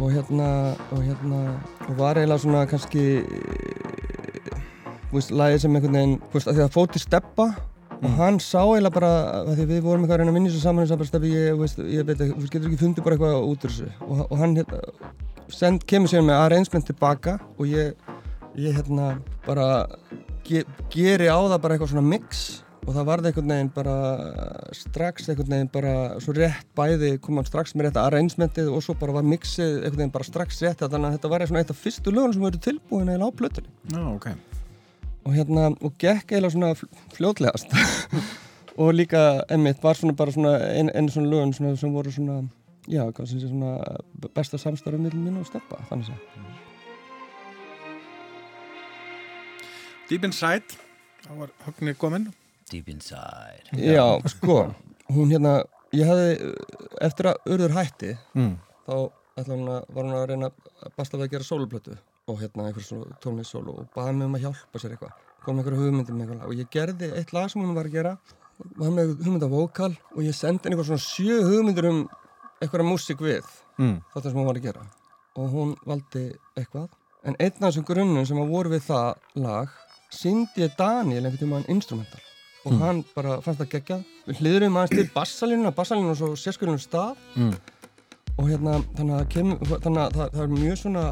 og 0.00 0.14
hérna, 0.14 0.46
og 0.88 1.02
hérna, 1.04 1.40
og 1.84 1.98
var 1.98 2.16
eiginlega 2.16 2.40
svona 2.40 2.62
kannski, 2.70 3.02
þú 5.10 5.18
veist, 5.18 5.34
lagið 5.36 5.60
sem 5.64 5.76
einhvern 5.76 5.98
veginn, 5.98 6.14
þú 6.22 6.38
veist, 6.38 6.48
að 6.48 6.56
því 6.56 6.64
að 6.64 6.72
fóti 6.78 7.02
steppa 7.02 7.46
og 7.98 8.14
hann 8.22 8.38
sá 8.40 8.62
eiginlega 8.62 8.94
bara, 8.94 9.10
að 9.42 9.60
því 9.60 9.66
við 9.74 9.82
vorum 9.84 10.06
eitthvað 10.06 10.16
að 10.16 10.22
reyna 10.22 10.32
að 10.32 10.38
vinna 10.38 10.54
þessu 10.54 10.62
saman 10.64 10.86
og 10.86 10.88
sagði 10.88 11.02
bara 11.02 11.10
steppi, 11.10 11.34
ég, 11.34 11.60
veist, 11.60 11.84
ég 11.98 12.08
veit 12.08 12.16
ekki, 12.16 12.30
þú 12.30 12.40
veist, 12.46 12.54
getur 12.56 12.70
ekki 12.70 12.80
fundið 12.86 13.08
bara 13.10 13.18
eitthvað 13.18 13.50
út 13.50 13.68
úr 13.68 13.74
þessu. 13.74 13.90
Og, 14.08 14.24
og 14.24 14.34
hann 14.40 14.56
hérna, 14.62 15.12
send, 15.52 15.84
kemur 15.92 16.14
sér 16.14 16.24
með 16.24 16.40
arrangement 16.46 16.88
tilbaka 16.88 17.36
og 17.58 17.68
ég, 17.68 17.92
ég 18.56 18.80
hérna 18.80 19.12
bara 19.44 19.68
ge, 20.48 20.64
geri 20.88 21.28
á 21.28 21.36
það 21.36 21.60
bara 21.60 21.76
eitthvað 21.76 21.92
svona 21.92 22.08
mix 22.08 22.48
og 22.86 22.94
það 22.96 23.08
varði 23.10 23.30
einhvern 23.30 23.50
veginn 23.52 23.70
bara 23.74 23.94
strax 24.76 25.28
einhvern 25.28 25.52
veginn 25.54 25.70
bara 25.72 25.94
svo 26.24 26.32
rétt 26.36 26.68
bæði 26.78 27.10
kom 27.22 27.40
hann 27.40 27.48
strax 27.48 27.74
með 27.76 27.88
rétta 27.88 28.04
arrangementið 28.08 28.70
og 28.72 28.84
svo 28.84 28.94
bara 29.00 29.18
var 29.18 29.26
mixið 29.28 29.74
einhvern 29.82 30.00
veginn 30.00 30.14
bara 30.14 30.28
strax 30.28 30.62
rétt 30.64 30.84
þannig 30.84 31.10
að 31.10 31.16
þetta 31.18 31.32
var 31.34 31.44
eitt 31.46 31.74
af 31.74 31.82
fyrstu 31.84 32.14
lögum 32.14 32.32
sem 32.36 32.46
verið 32.46 32.64
tilbúin 32.68 33.12
eða 33.12 33.28
á 33.28 33.30
plötunni 33.40 33.70
Já, 33.92 34.00
ok. 34.14 34.30
og 35.28 35.36
hérna 35.36 35.66
og 35.76 35.98
gekk 36.00 36.32
eiginlega 36.32 36.54
svona 36.56 36.72
fl- 36.78 37.04
fljótlegast 37.18 37.76
og 38.80 38.94
líka 38.96 39.44
Emmitt 39.52 39.82
var 39.84 40.00
svona 40.00 40.16
bara 40.16 40.32
svona 40.32 40.56
einu 40.72 40.94
ein 40.94 41.12
svona 41.12 41.28
lögum 41.34 41.52
svona, 41.52 41.76
sem 41.76 41.92
voru 41.92 42.14
svona 42.16 42.40
já, 42.88 43.04
hvað 43.12 43.28
sem 43.28 43.44
sé 43.44 43.52
svona 43.52 43.76
besta 44.34 44.58
samstarfum 44.58 45.04
millum 45.04 45.28
mín 45.28 45.40
og 45.42 45.46
steppa 45.52 45.84
þannig 45.92 46.14
að 46.16 46.58
Deep 50.10 50.24
Inside, 50.26 50.74
það 51.22 51.36
var 51.38 51.50
högni 51.68 51.92
kominn. 51.94 52.24
Deep 52.70 52.88
inside 52.88 53.70
Já, 53.74 54.04
sko, 54.30 54.58
hún 55.10 55.30
hérna, 55.32 55.64
ég 55.96 56.06
hefði, 56.06 56.54
eftir 57.00 57.30
að 57.32 57.50
urður 57.54 57.74
hætti, 57.78 58.12
Mm. 58.34 58.56
þá 58.86 58.94
ætla 59.40 59.56
hún 59.56 59.68
að, 59.74 59.84
var 59.94 60.04
hún 60.04 60.14
að 60.18 60.26
reyna 60.30 60.50
að 60.50 60.92
basta 60.96 61.16
við 61.18 61.26
að 61.26 61.30
gera 61.34 61.48
sóluplötu 61.48 61.96
og 62.30 62.38
hérna 62.40 62.66
einhver 62.68 62.84
svona 62.86 63.16
tónlist-sólu 63.24 63.74
og 63.80 63.88
baði 63.94 64.14
mig 64.18 64.26
um 64.28 64.34
að 64.38 64.44
hjálpa 64.46 64.78
sér 64.82 64.94
eitthvað, 64.94 65.12
kom 65.44 65.58
hugmyndir 65.64 66.14
með 66.14 66.28
eitthvað 66.30 66.46
og 66.46 66.54
ég 66.60 66.70
gerði 66.70 67.10
eitt 67.18 67.32
lag 67.32 67.50
sem 67.50 67.62
hún 67.62 67.74
var 67.74 67.88
að 67.88 67.96
gera, 67.96 68.12
var 68.76 68.90
með 68.94 69.14
hugmynd 69.24 69.42
af 69.46 69.50
vókal 69.50 69.92
og 70.14 70.22
ég 70.22 70.34
sendi 70.36 70.62
henni 70.68 70.76
eitthvað 70.76 70.90
svona 70.90 71.06
sjö 71.06 71.40
hugmyndir 71.48 71.88
um 71.90 72.00
einhverja 72.60 72.86
músík 72.90 73.20
við 73.24 73.44
Mm. 73.80 74.02
þetta 74.12 74.28
sem 74.30 74.36
hún 74.36 74.46
var 74.46 74.58
að 74.58 74.62
gera 74.68 74.82
og 75.40 75.46
hún 75.54 75.70
valdi 75.88 76.24
eitthvað 76.58 76.90
en 77.24 77.36
einn 77.40 77.52
af 77.64 77.70
þessum 77.72 77.86
grunnum 77.88 78.26
sem 78.28 78.36
að 78.36 78.50
voru 78.52 78.68
við 78.74 78.82
það 78.84 79.14
lag 79.40 79.68
síndi 80.12 80.60
ég 80.66 80.74
Daniel 80.76 81.24
einhvern 81.24 81.38
tímann 81.40 81.64
instrumental 81.72 82.20
og 82.64 82.80
hann 82.80 83.02
bara 83.14 83.38
fannst 83.44 83.62
það 83.62 83.70
geggjað. 83.74 84.08
Við 84.28 84.40
hliðurum 84.42 84.78
aðeins 84.80 84.96
til 84.96 85.12
bassalínuna 85.14 85.74
bassalínuna 85.76 86.16
svo 86.18 86.32
sérskurinn 86.38 86.80
stað. 86.80 87.20
Mm. 87.36 87.54
og 88.40 88.46
hérna 88.48 88.78
þannig 88.96 89.14
að, 89.18 89.24
kem, 89.34 89.48
þannig 89.68 90.02
að 90.02 90.14
það, 90.16 90.28
það 90.34 90.42
er 90.44 90.52
mjög 90.54 90.76
svona 90.80 91.02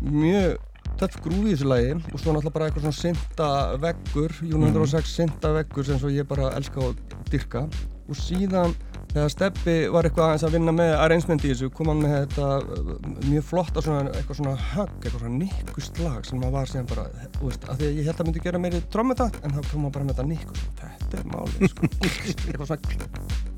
mjög 0.00 0.54
töff 1.00 1.16
grúfi 1.24 1.50
í 1.50 1.54
þessu 1.54 1.68
lagi. 1.68 1.96
Og 1.98 2.20
svo 2.20 2.34
náttúrulega 2.34 2.54
bara 2.54 2.68
eitthvað 2.68 2.86
svona 2.86 3.00
synda 3.00 3.48
veggur 3.82 4.36
Jún 4.48 4.68
106 4.68 5.16
synda 5.18 5.52
veggur 5.56 5.88
sem 5.88 6.00
svo 6.00 6.12
ég 6.12 6.28
bara 6.28 6.52
elska 6.56 6.84
og 6.84 7.18
dyrka. 7.32 7.66
Og 8.08 8.18
síðan 8.18 8.76
þegar 9.10 9.32
Steppi 9.34 9.76
var 9.92 10.08
eitthvað 10.08 10.26
aðeins 10.28 10.46
að 10.46 10.56
vinna 10.56 10.74
með 10.76 10.94
arrangement 11.04 11.44
í 11.44 11.52
þessu 11.52 11.70
kom 11.74 11.92
hann 11.92 12.02
með 12.04 12.16
þetta 12.16 12.48
uh, 12.60 12.94
mjög 13.26 13.46
flott 13.50 13.82
svona, 13.82 14.14
eitthvað 14.14 14.40
svona 14.40 14.56
högg, 14.70 14.96
eitthvað 15.02 15.18
svona 15.18 15.42
nikkust 15.42 16.02
lag 16.04 16.26
sem 16.28 16.42
maður 16.42 16.56
var 16.58 16.72
síðan 16.72 16.90
bara, 16.94 17.06
þú 17.38 17.50
veist, 17.50 17.68
að 17.68 17.82
því 17.82 17.92
ég 17.92 18.10
held 18.10 18.16
að 18.16 18.30
myndi 18.30 18.44
gera 18.46 18.64
meiri 18.64 18.82
trommutakt 18.94 19.44
en 19.44 19.56
þá 19.56 19.62
kom 19.70 19.86
maður 19.86 19.96
bara 19.98 20.10
með 20.10 20.18
þetta 20.18 20.28
nikkust 20.34 20.84
þetta 20.84 21.22
er 21.22 21.30
málið, 21.34 21.70
sko. 21.74 21.94
Eitthvað 22.50 22.68
svona 22.74 23.49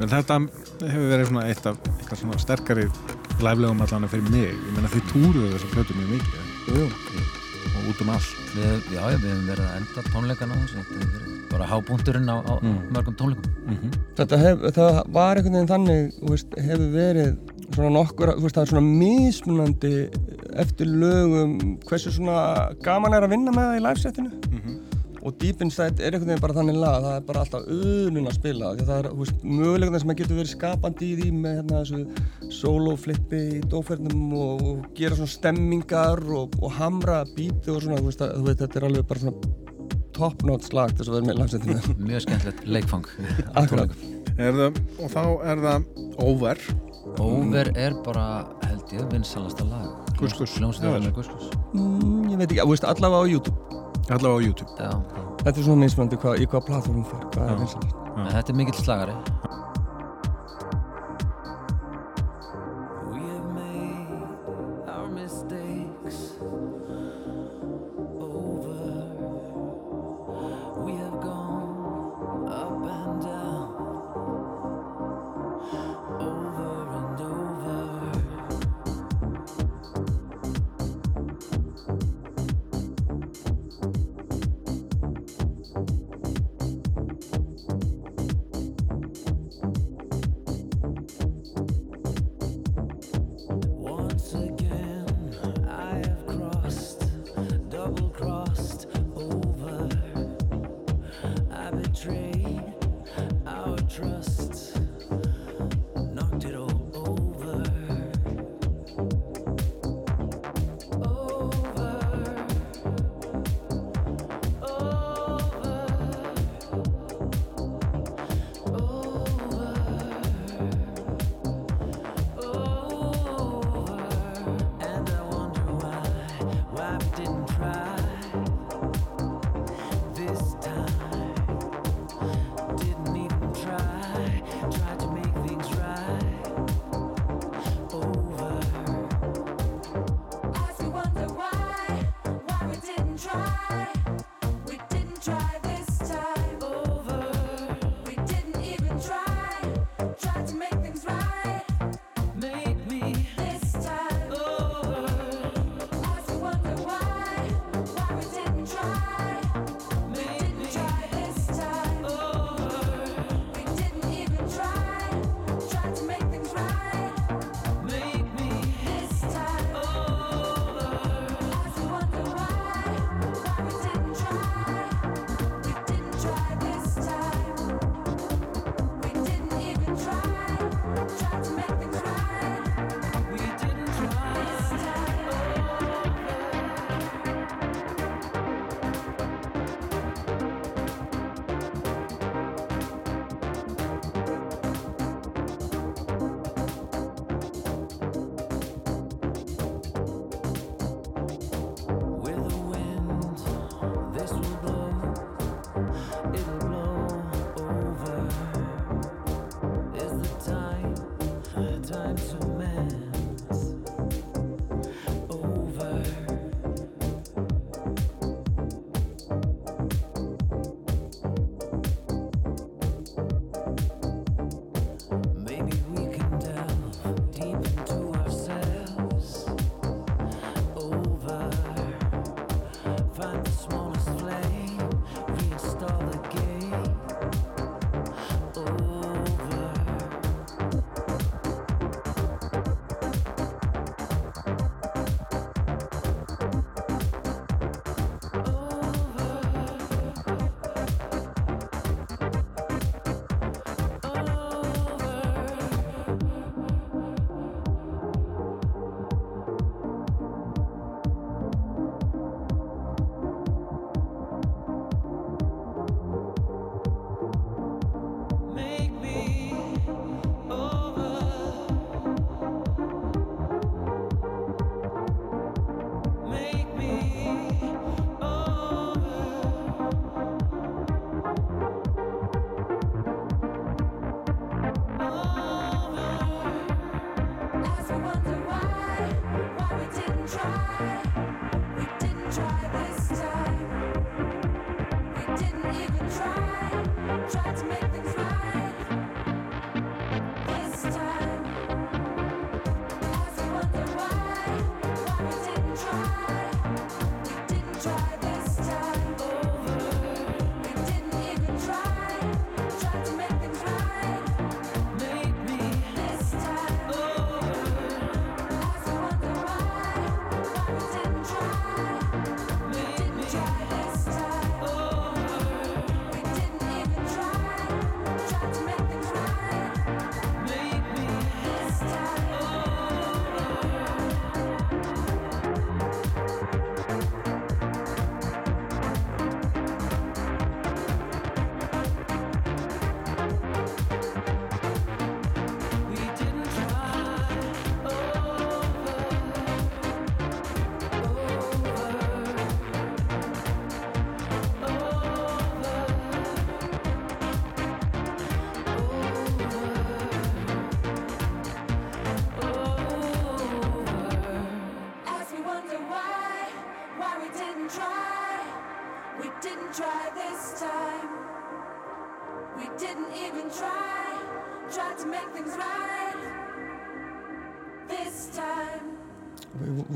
Men 0.00 0.08
þetta 0.14 0.38
hefur 0.80 1.10
verið 1.12 1.28
svona 1.28 1.46
eitt 1.50 1.66
af 1.68 1.80
eitthvað 1.98 2.22
svona 2.22 2.38
sterkari 2.40 2.86
læflegum 3.44 3.82
allan 3.84 4.08
fyrir 4.12 4.30
mig. 4.32 4.54
Ég 4.54 4.72
meina 4.76 4.90
þið 4.92 5.10
túruðu 5.12 5.50
þessar 5.54 5.74
plötu 5.74 5.96
mjög 5.98 6.14
mikið 6.16 6.48
Jú, 6.70 6.86
og 7.70 7.88
út 7.90 8.00
um 8.04 8.10
allt. 8.14 8.30
Við, 8.54 8.88
já, 8.94 9.00
já, 9.00 9.18
við 9.20 9.28
hefum 9.30 9.46
verið 9.50 9.66
að 9.66 9.76
enda 9.80 10.04
tónleikana 10.14 10.56
á 10.56 10.60
þessu 10.60 10.80
Þetta 10.80 11.00
hefur 11.00 11.14
verið 11.20 11.36
bara 11.50 11.66
hábúndurinn 11.66 12.30
á, 12.30 12.36
á 12.46 12.54
Mm. 12.60 12.78
mörgum 12.94 13.16
tónleikum 13.18 13.54
Mm 13.66 13.90
þetta 14.20 14.36
hef, 14.38 14.64
það 14.76 14.98
var 15.14 15.38
einhvern 15.38 15.54
veginn 15.56 15.70
þannig, 15.70 16.10
þú 16.20 16.30
veist, 16.34 16.56
hefur 16.60 16.90
verið 16.94 17.30
svona 17.74 17.90
nokkur, 17.94 18.32
þú 18.36 18.42
veist, 18.44 18.56
það 18.58 18.62
er 18.62 18.70
svona 18.70 18.90
mismunandi 19.00 19.92
eftir 20.60 20.86
lögum 20.90 21.54
hversu 21.88 22.12
svona 22.12 22.74
gaman 22.84 23.14
er 23.16 23.24
að 23.26 23.32
vinna 23.34 23.54
með 23.54 23.68
það 23.70 23.78
í 23.78 23.84
livesettinu 23.86 24.30
og 25.20 25.36
Deep 25.40 25.62
Inside 25.64 26.00
er 26.00 26.14
einhvern 26.14 26.30
veginn 26.30 26.42
bara 26.42 26.56
þannig 26.56 26.78
lag 26.80 27.04
það 27.04 27.16
er 27.18 27.24
bara 27.28 27.42
alltaf 27.44 27.66
unun 27.70 28.28
að 28.30 28.36
spila 28.38 28.72
því 28.74 28.84
að 28.84 28.90
það 28.90 29.00
er, 29.00 29.08
þú 29.10 29.24
veist, 29.24 29.42
möguleikana 29.44 30.02
sem 30.02 30.12
að 30.12 30.20
getur 30.20 30.38
verið 30.38 30.52
skapandi 30.54 31.08
í 31.08 31.16
því 31.18 31.32
með 31.36 31.56
hérna 31.58 31.80
þessu 31.80 32.52
solo 32.60 32.94
flippi 33.00 33.40
í 33.58 33.62
dófernum 33.72 34.36
og, 34.36 34.62
og 34.70 34.86
gera 34.96 35.18
svona 35.18 35.34
stemmingar 35.34 36.22
og, 36.24 36.56
og 36.60 36.78
hamra 36.78 37.22
bíti 37.34 37.72
og 37.72 37.82
svona, 37.84 38.00
þú 38.00 38.08
veist, 38.08 38.24
að, 38.24 38.36
þú 38.38 38.46
veit, 38.48 38.62
þetta 38.62 38.80
er 38.80 38.88
alveg 38.88 39.10
bara 39.10 39.24
svona 39.24 39.68
top 40.20 40.46
notch 40.48 40.72
lag 40.76 40.94
þess 40.96 41.10
að 41.10 41.18
vera 41.18 41.28
með 41.28 41.40
livesettinu 41.40 41.96
Mjög 42.10 42.24
skemmtilegt 42.26 42.64
leikfang. 42.68 43.10
Er 44.40 44.54
það, 44.56 44.76
og 45.02 45.10
þá 45.12 45.22
er 45.50 45.58
það 45.60 45.82
over. 46.22 46.60
Over 47.20 47.68
er 47.76 47.96
bara, 48.06 48.24
held 48.62 48.94
ég, 48.94 49.02
vinsalasta 49.10 49.66
lag. 49.68 49.90
Með 50.14 51.10
Guss 51.18 51.28
Guss 51.28 51.50
mm, 51.74 52.30
ég 52.30 52.40
veit 52.40 52.46
ekki, 52.46 52.62
þú 52.62 52.72
veist, 52.72 52.88
allavega 52.88 53.20
á 53.20 53.32
YouTube 53.34 53.79
Allavega 54.10 54.42
á 54.42 54.46
YouTube. 54.46 54.70
Já, 54.76 54.90
Þetta 55.40 55.56
er 55.60 55.64
svona 55.64 55.84
mismunandi 55.84 56.18
hva, 56.20 56.34
í 56.36 56.46
hvað 56.50 56.64
platform 56.66 57.04
Já. 57.06 57.44
er 58.26 58.32
þetta 58.34 58.52
er 58.52 58.58
mikill 58.58 58.80
slagari 58.80 59.14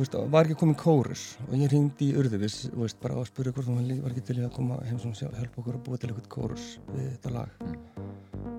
veist, 0.05 0.17
var 0.31 0.49
ekki 0.49 0.59
komin 0.61 0.79
kórus. 0.79 1.25
Og 1.49 1.57
ég 1.59 1.73
ringdi 1.73 2.11
í 2.13 2.19
urðuvis, 2.21 2.65
veist, 2.77 3.01
bara 3.03 3.19
að 3.21 3.31
spyrja 3.31 3.55
hvort 3.57 3.71
hún 3.71 3.81
var 4.05 4.13
ekki 4.13 4.27
til 4.29 4.41
í 4.41 4.45
að 4.47 4.55
koma 4.59 4.81
heim 4.85 5.01
sjálf, 5.01 5.37
hjálpa 5.39 5.63
okkur 5.63 5.79
að 5.79 5.85
búa 5.87 6.01
til 6.01 6.11
eitthvað 6.11 6.31
kórus 6.37 6.75
við 6.93 7.11
þetta 7.15 7.35
lag. 7.39 7.71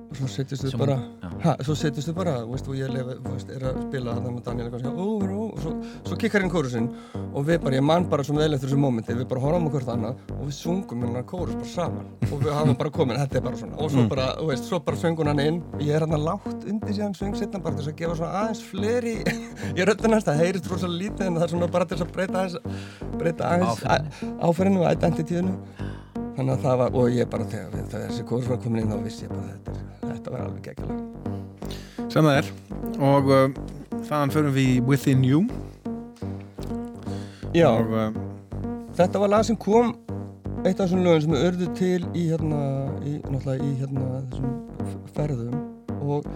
Og 0.06 0.20
svo 0.20 0.28
setjast 0.32 0.64
Sem 0.70 0.80
bara 0.80 0.96
ha, 1.44 1.54
svo 1.66 1.74
setjast 1.76 2.08
við 2.08 2.16
bara, 2.16 2.36
veist, 2.48 2.68
og 2.70 2.78
ég 2.78 2.92
lefi, 2.94 3.16
er 3.52 3.66
að 3.68 3.80
spila 3.84 4.14
það 4.16 4.28
með 4.32 4.44
Daniel 4.46 4.70
og, 4.70 4.86
ó, 4.96 5.08
og 5.46 5.58
svo, 5.60 5.74
svo 6.06 6.18
kikkar 6.22 6.46
inn 6.46 6.52
kórusinn 6.54 6.88
og 7.26 7.48
við 7.50 7.60
bara, 7.66 7.76
ég 7.76 7.86
man 7.86 8.06
bara 8.10 8.24
svo 8.24 8.38
vel 8.38 8.54
eftir 8.56 8.70
þessu 8.70 8.80
mómenti 8.80 9.18
við 9.18 9.28
bara 9.34 9.44
horfum 9.44 9.68
okkur 9.70 9.88
það 9.90 9.98
annað 9.98 10.32
og 10.38 10.44
við 10.46 10.56
sungum 10.60 11.04
hennar 11.04 11.26
kórus 11.28 11.58
bara 11.58 11.72
saman. 11.74 12.08
Og 12.30 12.46
við 12.46 12.54
hafum 12.56 12.80
bara 12.80 12.94
komin, 12.96 13.20
þetta 13.20 13.42
er 13.42 13.46
bara 13.50 13.60
svona. 13.60 13.80
Og 13.82 13.92
svo 13.92 14.06
bara, 14.14 14.30
þú 14.40 14.48
veist, 14.54 14.70
svo 14.70 14.80
bara 14.88 15.02
söngun 15.02 15.32
hann 15.34 15.44
inn. 15.44 15.60
Og 15.76 15.84
ég 15.84 15.98
er 15.98 16.06
hann 16.06 16.16
að 16.16 16.28
látt 16.30 16.70
undir 16.72 16.96
síðan 16.96 17.18
söng 17.18 17.36
setna 17.38 17.62
bara 17.66 17.82
þess 17.82 17.92
að 17.92 18.00
gefa 18.00 18.18
svona 18.22 18.46
aðeins 18.46 18.64
fleiri 18.70 19.18
röddinn 19.90 20.16
hans, 20.16 20.26
það 20.26 20.42
heyrist 20.42 20.70
rosalega 20.72 21.02
lítið 21.02 21.28
en 21.36 21.42
það 21.42 21.48
er 21.48 21.54
svona 21.54 21.72
bara 21.76 21.90
til 21.92 22.00
að 22.00 22.14
breyta 22.16 22.44
aðeins 22.44 23.12
breyta 23.20 23.52
aðeins 23.52 23.84
áferðinu 24.40 24.86
og 24.86 24.96
identityinu 24.96 25.58
þannig 26.36 26.56
að 26.56 26.64
það 26.66 26.80
var, 26.84 26.96
og 26.96 27.12
ég 27.16 27.30
bara 27.32 27.50
þegar 27.52 27.76
við, 27.76 27.92
þessi 27.96 28.28
kórus 28.32 28.50
var 28.52 28.64
komin 28.64 28.84
inn 28.84 28.96
þá 28.96 29.04
vissi 29.04 29.28
ég 29.28 29.36
bara 29.36 29.54
þetta, 29.54 29.78
þetta 30.06 30.36
var 30.36 30.48
alveg 30.48 30.72
geggjala 30.72 31.16
sem 32.16 32.24
það 32.24 32.38
er. 32.40 32.50
Og 33.04 33.30
uh, 33.32 33.46
þaðan 34.08 34.34
förum 34.34 34.56
við 34.56 34.82
Within 34.88 35.24
You. 35.28 35.44
Já, 37.56 37.70
og 37.72 37.92
uh, 37.92 38.10
þetta 38.96 39.22
var 39.24 39.34
lag 39.34 39.46
sem 39.48 39.60
kom 39.60 39.94
eitt 40.66 40.80
af 40.80 40.88
þessum 40.88 41.04
lögum 41.06 41.26
sem 41.26 41.36
er 41.38 41.48
örðu 41.50 41.70
til 41.78 42.06
í 42.16 42.28
hérna, 42.32 42.62
í, 43.06 43.18
náttúrulega 43.28 43.68
í 43.68 43.74
hérna 43.82 44.22
þessum 44.32 45.10
ferðum. 45.18 45.58
Og 46.06 46.30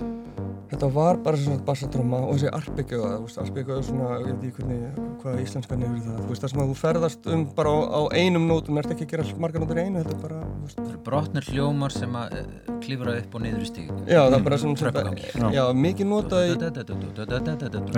þetta 0.70 0.90
var 0.94 1.18
bara 1.26 1.40
svona 1.40 1.64
bassadróma 1.66 2.20
og 2.28 2.38
þessi 2.38 2.50
arpegjöða 2.54 3.80
er 3.80 3.86
svona, 3.88 4.10
ég 4.22 4.28
veit 4.30 4.46
ekki 4.50 4.64
hvernig, 4.64 5.00
hvað 5.24 5.40
íslenskan 5.44 5.86
er 5.86 5.96
það, 5.96 6.20
þú 6.20 6.30
veist, 6.30 6.44
það 6.44 6.54
sem 6.54 6.62
að 6.64 6.70
þú 6.70 6.76
ferðast 6.80 7.30
um 7.34 7.46
bara 7.58 7.74
á, 7.74 7.78
á 7.90 8.02
einum 8.20 8.46
nótum, 8.50 8.80
ert 8.82 8.94
ekki 8.94 9.08
að 9.08 9.14
gera 9.16 9.40
margar 9.42 9.64
nótur 9.64 9.80
í 9.80 9.86
einu, 9.88 10.04
þetta 10.04 10.16
er 10.16 10.22
bara, 10.24 10.42
þú 10.46 10.68
veist, 10.68 10.80
Það 10.80 10.90
eru 10.90 11.02
brotnir 11.10 11.50
hljómar 11.50 11.96
sem 11.96 12.18
að 12.20 12.36
uh, 12.40 12.78
klifra 12.84 13.16
upp 13.20 13.38
og 13.40 13.44
niður 13.46 13.64
í 13.66 13.70
stíg 13.70 13.90
já, 13.90 14.20
það 14.20 14.38
er 14.38 14.46
bara 14.46 14.60
svona, 14.62 14.80
Tröppugangi. 14.84 15.32
svona 15.34 15.52
já, 15.56 15.64
mikið 15.86 16.10
notað 16.14 16.46
í, 16.46 16.54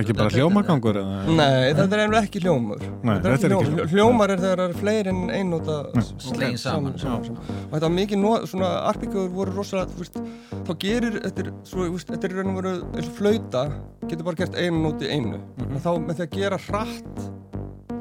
ekki 0.02 0.18
bara 0.22 0.36
hljómagangur 0.38 1.02
eða? 1.02 1.20
Nei, 1.28 1.74
þetta 1.76 1.88
er 1.98 2.04
einhver 2.06 2.20
ekki 2.22 2.44
hljómur, 2.46 2.88
Nei, 3.02 3.14
þetta 3.18 3.32
er 3.32 3.38
ekki 3.38 3.52
hljómur, 3.52 3.92
hljómar 3.92 4.36
er 4.36 4.44
þegar 4.46 4.64
það 4.64 4.72
er 4.72 4.80
fleiri 4.80 5.14
en 5.14 5.22
einnóta 5.36 5.78
Slegin 6.22 6.60
saman, 6.62 6.96
og 6.96 7.76
þetta 7.76 7.84
var 7.86 7.96
mikið 7.98 8.26
svona 8.52 8.72
arpíkjóður 8.92 9.34
voru 9.36 9.56
rosalega 9.56 9.92
þú 9.92 10.04
veist, 10.04 10.20
þá 10.68 10.72
gerir 10.82 11.18
þetta 11.20 11.46
er, 11.46 11.52
svo, 11.68 11.86
þú 11.88 11.96
veist, 11.98 12.12
þetta 12.12 12.28
er 12.30 12.36
í 12.36 12.40
raun 12.40 12.54
og 12.54 12.61
veru 12.62 12.74
eins 12.96 13.08
og 13.10 13.16
flauta 13.18 13.64
getur 14.08 14.24
bara 14.28 14.36
gert 14.42 14.56
einu 14.56 14.82
nóti 14.86 15.10
einu. 15.12 15.38
Mhm. 15.58 15.76
en 15.76 15.80
þá 15.84 15.92
með 16.08 16.16
því 16.20 16.26
að 16.28 16.32
gera 16.38 16.58
hratt 16.68 17.28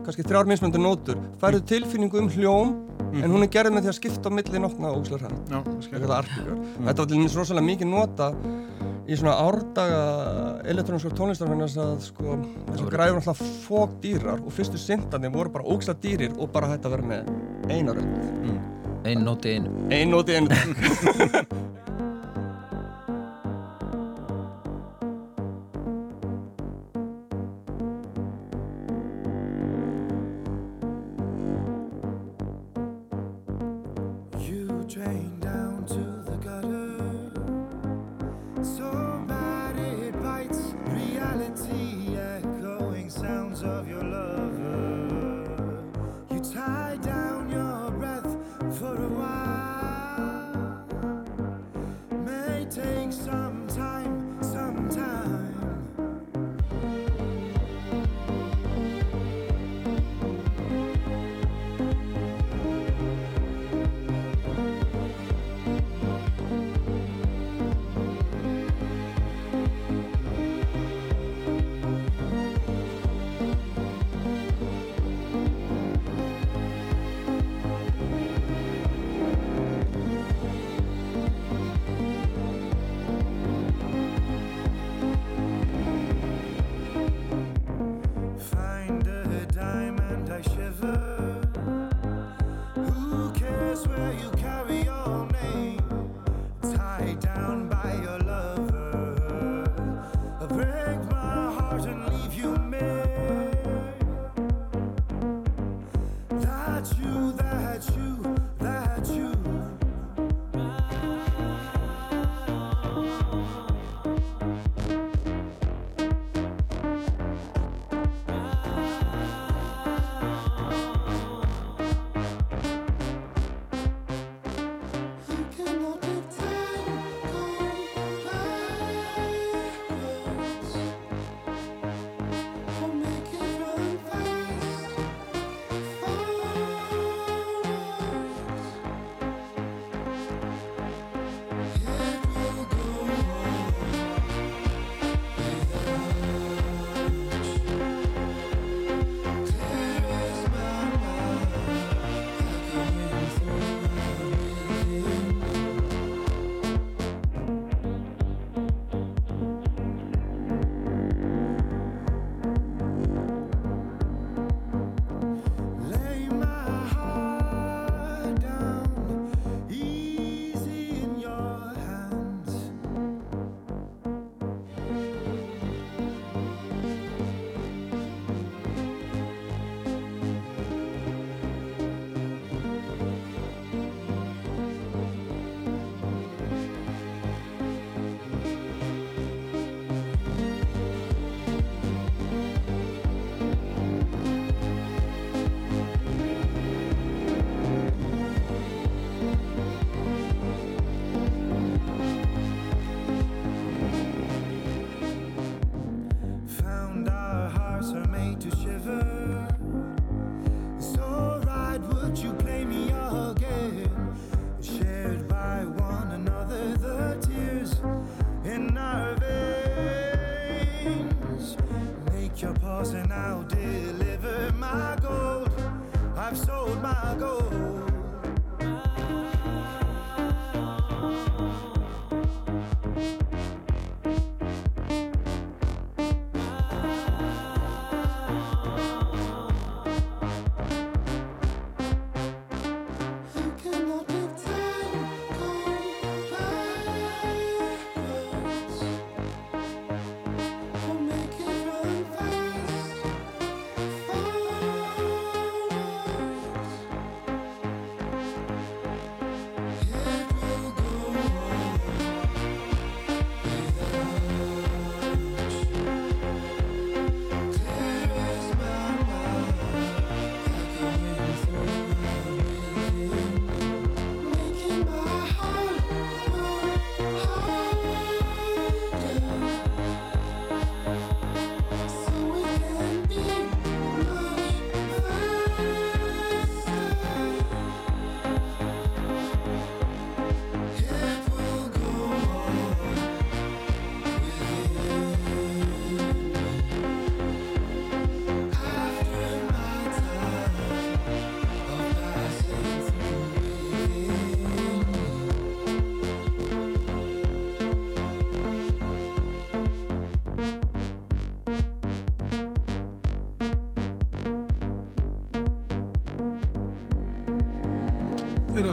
kannski 0.05 0.25
þrjár 0.25 0.49
mismöndu 0.49 0.81
nótur 0.81 1.19
færðu 1.43 1.61
tilfinningu 1.67 2.19
um 2.23 2.29
hljóm 2.31 2.77
Mhm. 3.11 3.25
en 3.25 3.31
hún 3.33 3.43
er 3.43 3.49
gerð 3.51 3.73
með 3.75 3.83
því 3.83 3.91
að 3.91 3.99
skipta 3.99 4.31
á 4.31 4.33
milli 4.33 4.59
nótna 4.63 4.87
og 4.93 5.01
óslega 5.03 5.27
hratt. 5.27 5.49
Já, 5.51 5.59
þetta 5.83 6.05
er 6.05 6.13
arpíkjóður 6.23 6.59
þetta 6.87 6.97
var 7.03 7.07
til 7.07 7.17
dæmis 7.17 7.35
rosalega 7.37 7.67
mikið 7.67 7.89
nota 7.91 8.29
í 9.11 9.17
svona 9.19 9.35
árdaga 9.43 10.03
elektróniskar 10.71 11.15
tónlistar 11.19 11.49
þannig 11.51 11.75
að 11.75 12.01
sko, 12.07 12.37
þessar 12.71 12.91
græður 12.95 13.19
alltaf 13.19 13.41
fók 13.67 13.97
dýrar 14.01 14.39
og 14.47 14.53
fyrstu 14.55 14.79
syndandi 14.79 15.29
voru 15.35 15.51
bara 15.51 15.65
óksla 15.65 15.95
dýrir 15.99 16.39
og 16.39 16.53
bara 16.53 16.69
hægt 16.71 16.85
að 16.87 16.91
vera 16.95 17.03
með 17.03 17.71
eina 17.71 17.93
rönd 17.93 18.15
Ein 19.03 19.25
nóti 19.25 19.57
einu. 19.57 19.71
Ein 19.91 20.11
nóti 20.13 20.37
einu 20.37 20.49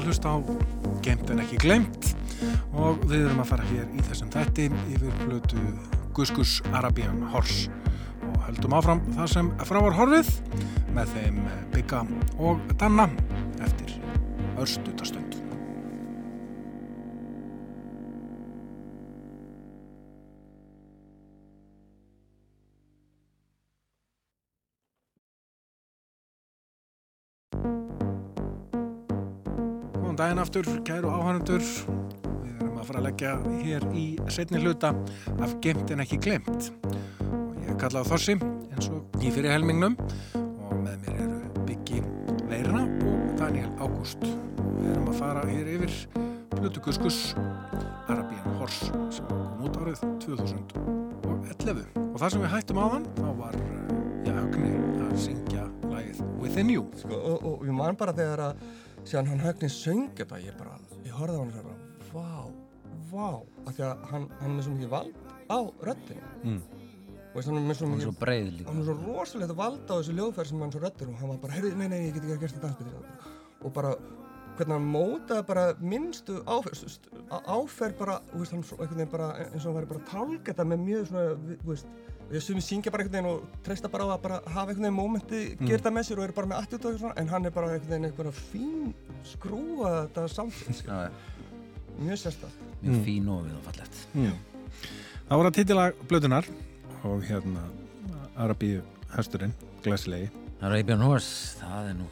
að 0.07 0.13
hlusta 0.13 0.31
á 0.31 0.37
Gemt 1.03 1.31
en 1.31 1.41
ekki 1.43 1.57
glemt 1.59 2.13
og 2.77 3.01
við 3.09 3.25
erum 3.25 3.41
að 3.43 3.49
fara 3.49 3.65
hér 3.67 3.87
í 3.91 4.03
þessum 4.07 4.29
þætti 4.31 4.67
yfir 4.93 5.15
plötu 5.23 5.63
Guskus 6.15 6.57
Arabian 6.77 7.19
Horse 7.33 7.67
og 8.27 8.37
höldum 8.45 8.75
áfram 8.77 9.01
það 9.17 9.31
sem 9.33 9.49
frá 9.67 9.81
var 9.83 9.97
horfið 9.97 10.29
með 10.95 11.11
þeim 11.15 11.41
Bigga 11.73 12.03
og 12.39 12.63
Danna 12.79 13.09
aftur, 30.47 30.67
kæru 30.87 31.09
áhænendur. 31.11 31.63
Við 32.39 32.61
erum 32.61 32.77
að 32.79 32.85
fara 32.87 32.99
að 33.01 33.05
leggja 33.09 33.31
hér 33.65 33.85
í 33.91 34.03
setni 34.31 34.61
hluta 34.63 34.93
af 35.43 35.55
Gemt 35.63 35.91
en 35.91 36.03
ekki 36.05 36.19
glemt. 36.23 36.69
Og 37.25 37.57
ég 37.65 37.75
kalla 37.81 37.99
á 37.99 38.07
Þossi 38.07 38.37
eins 38.37 38.87
og 38.87 39.17
í 39.19 39.31
fyrir 39.33 39.51
helmingnum 39.51 39.97
og 40.37 40.71
með 40.85 41.03
mér 41.03 41.19
eru 41.25 41.65
Biggi 41.67 41.99
Leirina 42.47 42.85
og 42.85 43.35
Daniel 43.41 43.73
Ágúst. 43.75 44.23
Og 44.23 44.71
við 44.79 44.93
erum 44.93 45.11
að 45.11 45.19
fara 45.19 45.43
hér 45.51 45.73
yfir 45.75 45.99
Plutu 46.55 46.85
Guskus 46.87 47.19
Arabian 48.07 48.57
Horse 48.61 48.87
sem 49.11 49.27
kom 49.27 49.67
út 49.67 49.79
árið 49.83 50.07
2011. 50.23 51.87
Og 52.07 52.19
það 52.21 52.37
sem 52.37 52.47
við 52.47 52.51
hættum 52.55 52.79
á 52.79 52.85
þann, 52.95 53.11
þá 53.19 53.29
var 53.43 53.61
eh, 53.67 53.95
já, 54.23 54.35
Högni 54.39 54.73
að 55.03 55.15
syngja 55.27 55.69
lagið 55.91 56.27
Within 56.39 56.71
You. 56.71 56.87
Sko, 56.95 57.23
og, 57.35 57.49
og 57.51 57.67
ég 57.67 57.75
man 57.75 57.99
bara 57.99 58.15
þegar 58.15 58.47
að 58.53 58.67
síðan 59.07 59.29
hann 59.31 59.43
högni 59.43 59.69
söng 59.71 60.09
þetta, 60.17 60.39
ég 60.43 60.57
bara, 60.59 60.75
ég 61.05 61.15
horfði 61.15 61.37
á 61.37 61.41
hann 61.41 61.53
og 61.53 61.69
bara, 61.69 61.77
vá, 62.11 62.33
vá, 63.11 63.29
af 63.63 63.77
því 63.77 63.85
að 63.87 64.05
hann, 64.11 64.27
hann 64.41 64.57
er 64.57 64.65
svo 64.65 64.75
mikið 64.75 64.91
vald 64.91 65.31
á 65.47 65.59
röddinu. 65.87 66.33
Mm. 66.43 66.61
Og 67.27 67.39
veist, 67.39 67.49
hann 67.51 67.71
er 67.71 67.79
svo 67.79 67.87
Hún 67.87 67.95
er 67.95 67.99
mikið, 68.01 68.05
svo 68.07 68.15
breið 68.21 68.51
líka 68.57 68.71
hann 68.71 68.81
er 68.81 68.87
svo 68.89 68.97
rosalegt 69.05 69.55
vald 69.57 69.87
á 69.87 69.95
þessu 69.95 70.15
ljóðferð 70.17 70.51
sem 70.51 70.63
hann 70.65 70.75
svo 70.75 70.83
röddur 70.83 71.11
og 71.11 71.19
hann 71.21 71.33
var 71.33 71.41
bara, 71.45 71.57
heyrðu, 71.57 71.73
nei, 71.79 71.87
nei, 71.93 71.99
ég 72.07 72.17
get 72.17 72.23
ekki 72.23 72.35
að 72.35 72.43
gera 72.43 72.55
þetta 72.55 72.67
dansbyttir. 72.67 73.35
Og 73.63 73.75
bara, 73.77 73.93
hvernig 74.57 74.75
hann 74.75 74.91
mótaði 74.97 75.47
bara 75.47 75.65
minnstu 75.79 76.41
áferð, 76.49 76.99
áferð 77.29 77.97
bara, 78.01 78.19
veist, 78.33 78.55
hann 78.57 79.11
bara, 79.13 79.31
eins 79.47 79.63
og 79.63 79.69
hann 79.69 79.79
væri 79.79 79.91
bara 79.93 80.03
að 80.03 80.11
tálka 80.11 80.51
þetta 80.51 80.67
með 80.73 80.85
mjög 80.87 81.09
svona, 81.11 81.57
veist, 81.67 81.91
við 82.31 82.43
sumum 82.43 82.63
syngja 82.63 82.91
bara 82.93 83.05
einhvern 83.05 83.17
veginn 83.17 83.31
og 83.31 83.63
treysta 83.65 83.91
bara 83.91 84.07
á 84.07 84.09
að 84.15 84.21
bara 84.25 84.39
hafa 84.45 84.73
einhvern 84.73 84.85
veginn 84.87 84.97
mómenti, 84.97 85.41
mm. 85.53 85.65
gera 85.65 85.79
þetta 85.79 85.93
með 85.95 86.07
sér 86.07 86.19
og 86.19 86.25
eru 86.27 86.37
bara 86.37 86.51
með 86.51 86.61
attitúd 86.63 86.89
og 86.91 86.99
svona, 87.01 87.15
en 87.21 87.31
hann 87.31 87.49
er 87.49 87.55
bara 87.55 87.71
einhvern 87.71 87.93
veginn 87.93 88.09
einhvern 88.09 88.37
fín 88.37 88.93
skrúa 89.27 89.93
þetta 90.07 90.25
já. 90.87 91.09
mjög 91.97 92.21
sérstætt. 92.23 92.61
Mjög 92.83 93.01
fín 93.07 93.31
og 93.33 93.43
við 93.47 93.57
og 93.57 93.65
fallegt 93.71 94.01
Það 95.27 95.41
voru 95.41 95.49
að 95.49 95.57
titilag 95.57 96.05
blötunar 96.07 96.51
og 97.07 97.25
hérna 97.27 97.65
Arabíu 98.37 98.83
hesturinn, 99.15 99.55
glæsilegi. 99.83 100.29
Arabian 100.61 101.01
Horse, 101.01 101.57
það 101.59 101.91
er 101.91 101.99
nú 101.99 102.07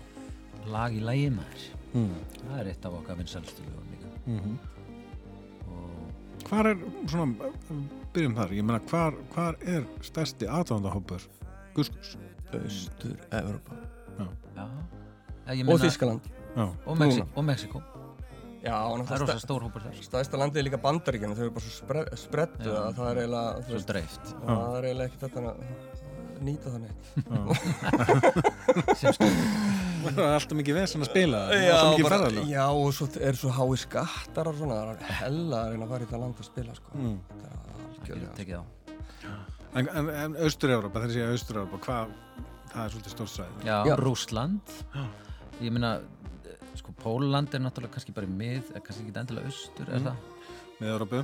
lag 0.74 0.93
í 0.95 1.01
lægi 1.03 1.32
maður 1.36 1.72
Mm. 1.95 2.16
Það 2.41 2.57
er 2.59 2.70
eitt 2.74 2.86
af 2.86 2.95
okkar 2.97 3.16
vinsælstu 3.16 3.63
lögum 3.63 3.91
líka 3.93 4.09
Mm 4.26 4.57
og 6.45 6.51
Hvar 6.51 6.69
er, 6.69 6.77
svona, 7.09 7.49
byrjum 8.13 8.35
þar, 8.37 8.51
ég 8.53 8.65
meina, 8.65 8.79
hvar, 8.91 9.15
hvar 9.33 9.57
er 9.65 9.85
stærsti 10.05 10.45
aðdándahópur 10.45 11.25
Guskus? 11.75 12.15
Austur, 12.53 13.17
Evropa. 13.33 13.75
já, 14.55 14.67
ég 15.51 15.69
Og 15.69 15.79
Þískaland. 15.81 16.29
Já, 16.55 16.69
og, 16.85 16.97
Mexi 16.97 17.19
Núna. 17.19 17.27
og 17.35 17.43
Mexiko 17.45 17.81
Já, 18.65 18.77
Það 19.05 19.11
er 19.15 19.21
rosa 19.21 19.39
stór 19.43 19.65
hópur 19.67 19.83
þar 19.83 19.97
stæðsta 20.01 20.37
landið 20.41 20.61
er 20.61 20.65
líka 20.69 20.79
bandaríkjana, 20.81 21.35
þau 21.37 21.43
eru 21.45 21.53
bara 21.57 21.65
svo 21.65 21.73
spre 21.75 22.05
spreddu 22.17 22.69
Já. 22.69 22.77
að 22.79 22.95
það 22.97 23.09
er 23.11 23.19
eiginlega, 23.21 23.49
það 24.45 24.77
er 24.79 24.87
eiginlega 24.87 25.09
ekki 25.09 25.19
þetta 25.25 26.04
nýta 26.43 26.71
þannig. 26.73 26.93
sem 28.99 29.13
stór 29.15 29.31
það 30.05 30.19
er 30.25 30.33
alltaf 30.36 30.57
mikið 30.59 30.77
vesen 30.77 31.01
að 31.05 31.09
spila 31.09 31.39
það, 31.49 31.63
Já, 31.65 31.77
bara, 32.05 32.29
já, 32.51 32.63
og 32.69 32.89
svo 32.93 33.07
er 33.25 33.38
svo 33.39 33.49
hái 33.55 33.77
skattar 33.81 34.49
og 34.51 34.57
svona, 34.59 34.75
það 34.81 34.89
er 34.93 35.15
hella 35.21 35.61
að 35.63 35.71
reyna 35.73 35.86
að 35.88 35.93
fara 35.95 36.05
í 36.05 36.09
það 36.11 36.21
land 36.25 36.41
að 36.43 36.49
spila, 36.49 36.75
sko. 36.77 36.89
Mm. 36.99 37.15
Þetta 37.29 37.47
er 37.47 37.55
algjörlega. 37.88 38.63
En, 39.75 39.89
en, 39.99 40.09
en 40.25 40.36
Austur-Európa, 40.45 41.01
þegar 41.01 41.09
ég 41.09 41.15
segja 41.17 41.31
Austur-Európa, 41.36 41.79
hvað, 41.88 42.13
það 42.73 42.83
er 42.86 42.93
svolítið 42.93 43.15
stórt 43.15 43.33
svæði. 43.33 43.65
Já, 43.67 43.77
Já. 43.89 43.95
Rússland 43.99 44.75
Já. 44.93 45.05
Ég 45.65 45.71
meina, 45.75 45.91
eh, 46.45 46.69
sko, 46.79 46.93
Póland 47.01 47.53
er 47.55 47.63
náttúrulega 47.65 47.95
kannski 47.97 48.13
bara 48.15 48.27
mið, 48.29 48.69
kannski 48.77 49.07
ekki 49.07 49.17
endilega 49.23 49.49
austur, 49.51 49.89
er 49.89 49.99
Mm. 49.99 50.07
það? 50.11 50.15
Með 50.79 50.93
Európu, 50.93 51.23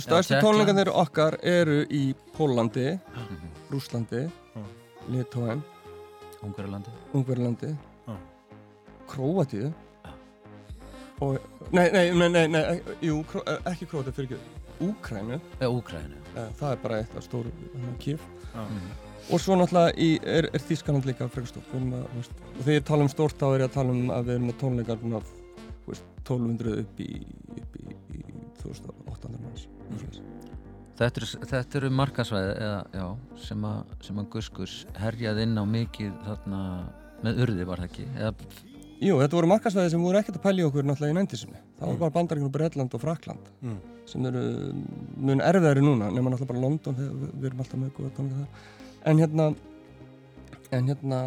Stærstu, 0.00 0.34
tónleikarnir 0.44 0.90
okkar 0.92 1.38
eru 1.42 1.80
í 1.88 2.14
Pólandi. 2.36 2.98
Rúslandi, 3.70 4.26
Ungverlandi, 7.14 7.76
Já. 8.06 8.16
Króatíu 9.08 9.72
nei, 11.72 11.90
nei, 11.92 12.10
nei, 12.16 12.28
nei, 12.28 12.46
nei 12.48 12.80
jú, 13.04 13.20
Kró, 13.28 13.42
eh, 13.46 13.58
ekki 13.72 13.86
Króatíu, 13.86 14.12
fyrir 14.16 14.30
ekki, 14.30 14.38
Úkrænu, 15.68 16.16
eh, 16.34 16.48
það 16.60 16.72
er 16.72 16.76
bara 16.82 16.98
eitt 17.02 17.16
af 17.16 17.24
stóru 17.24 17.52
kýf. 18.00 18.20
Já. 18.54 18.64
Mhm. 18.64 18.90
Og 19.30 19.40
svo 19.40 19.54
náttúrulega 19.54 19.92
í, 20.00 20.18
er, 20.24 20.48
er 20.52 20.58
Þískaland 20.64 21.04
líka 21.04 21.28
frekar 21.28 21.46
stórt. 21.46 21.74
Og 21.74 22.64
þegar 22.64 22.80
ég 22.80 22.84
tala 22.84 23.02
um 23.02 23.08
stórt 23.08 23.36
þá 23.38 23.54
er 23.54 23.60
ég 23.60 23.68
að 23.68 23.74
tala 23.74 23.90
um 23.90 24.08
að 24.10 24.24
við 24.24 24.34
erum 24.34 24.48
með 24.48 24.56
tónleikar 24.62 24.98
veist, 25.86 26.02
1200 26.24 26.78
upp 26.80 27.00
í, 27.04 27.26
upp 27.56 27.76
í, 27.80 27.96
í 28.16 28.22
2800 28.62 29.42
manns. 29.42 29.66
Mm. 29.90 30.30
þetta 31.00 31.22
eru, 31.22 31.28
þetta 31.52 31.78
eru 31.80 31.92
markasvæði 31.98 32.72
sem, 33.40 33.64
að, 33.66 33.94
að 34.14 34.26
Guskus 34.34 34.74
herjaði 35.00 35.46
inn 35.48 35.58
á 35.58 35.64
mikið 35.66 36.18
þarna 36.26 36.64
með 37.24 37.40
urði 37.44 37.68
var 37.68 37.82
það 37.82 37.90
ekki 37.90 38.08
eða, 38.16 38.34
Jú, 39.00 39.14
þetta 39.16 39.38
voru 39.38 39.48
markasvæði 39.48 39.90
sem 39.94 40.02
voru 40.04 40.18
ekkert 40.20 40.36
að 40.36 40.44
pælja 40.44 40.66
okkur 40.68 40.84
náttúrulega 40.84 41.14
í 41.14 41.16
nændisinni. 41.16 41.60
Það 41.78 41.88
var 41.88 41.98
bara 42.02 42.14
Bandaríkjum, 42.18 42.52
Bretland 42.52 42.96
og 42.96 43.00
Frakland 43.00 43.46
Mm. 43.64 43.78
sem 44.10 44.26
eru 44.28 44.42
mun 45.16 45.40
erfiðari 45.40 45.80
núna 45.80 46.10
nema 46.12 46.30
náttúrulega 46.30 46.50
bara 46.52 46.60
London 46.60 46.98
við, 46.98 47.10
við 47.40 47.46
erum 47.48 47.62
alltaf 47.64 47.80
með 47.80 47.92
góða 47.96 48.10
tónleika 48.18 48.42
þar. 48.42 48.68
En 49.08 49.22
hérna 49.22 49.46
en 50.70 50.88
hérna 50.90 51.20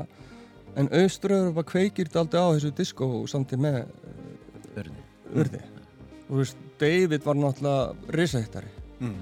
en 0.76 0.90
Auströður 1.02 1.54
bara 1.58 1.72
kveikir 1.72 2.12
þetta 2.12 2.22
aldrei 2.22 2.42
á 2.46 2.54
þessu 2.54 2.74
disco 2.78 3.10
samtíð 3.26 3.66
með 3.66 3.80
urði 4.78 5.04
urði. 5.34 5.64
Og 6.34 6.40
þú 6.40 6.42
veist, 6.42 6.62
David 6.82 7.26
var 7.28 7.38
náttúrulega 7.38 8.16
risahhittari. 8.18 8.72
Mm. 9.04 9.20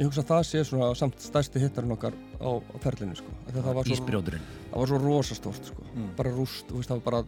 Ég 0.00 0.08
hugsa 0.08 0.24
að 0.24 0.30
það 0.32 0.42
sé 0.48 0.62
svona 0.66 0.88
samt 0.98 1.22
stærsti 1.22 1.60
hittarinn 1.62 1.92
okkar 1.94 2.14
á, 2.42 2.50
á 2.58 2.76
ferlinu 2.82 3.14
sko. 3.14 3.30
Að 3.46 3.58
Það 3.60 3.74
var 3.76 3.86
svo, 3.86 3.94
Ísbrjóðurinn 3.94 4.46
það 4.70 4.76
var 4.80 4.90
svo 4.90 4.98
rosastórt 5.04 5.70
sko. 5.70 5.84
Mm. 5.94 6.08
bara 6.18 6.32
rúst, 6.34 6.66
þú 6.70 6.80
veist, 6.80 6.90
það 6.90 7.00
var 7.00 7.06
bara 7.06 7.22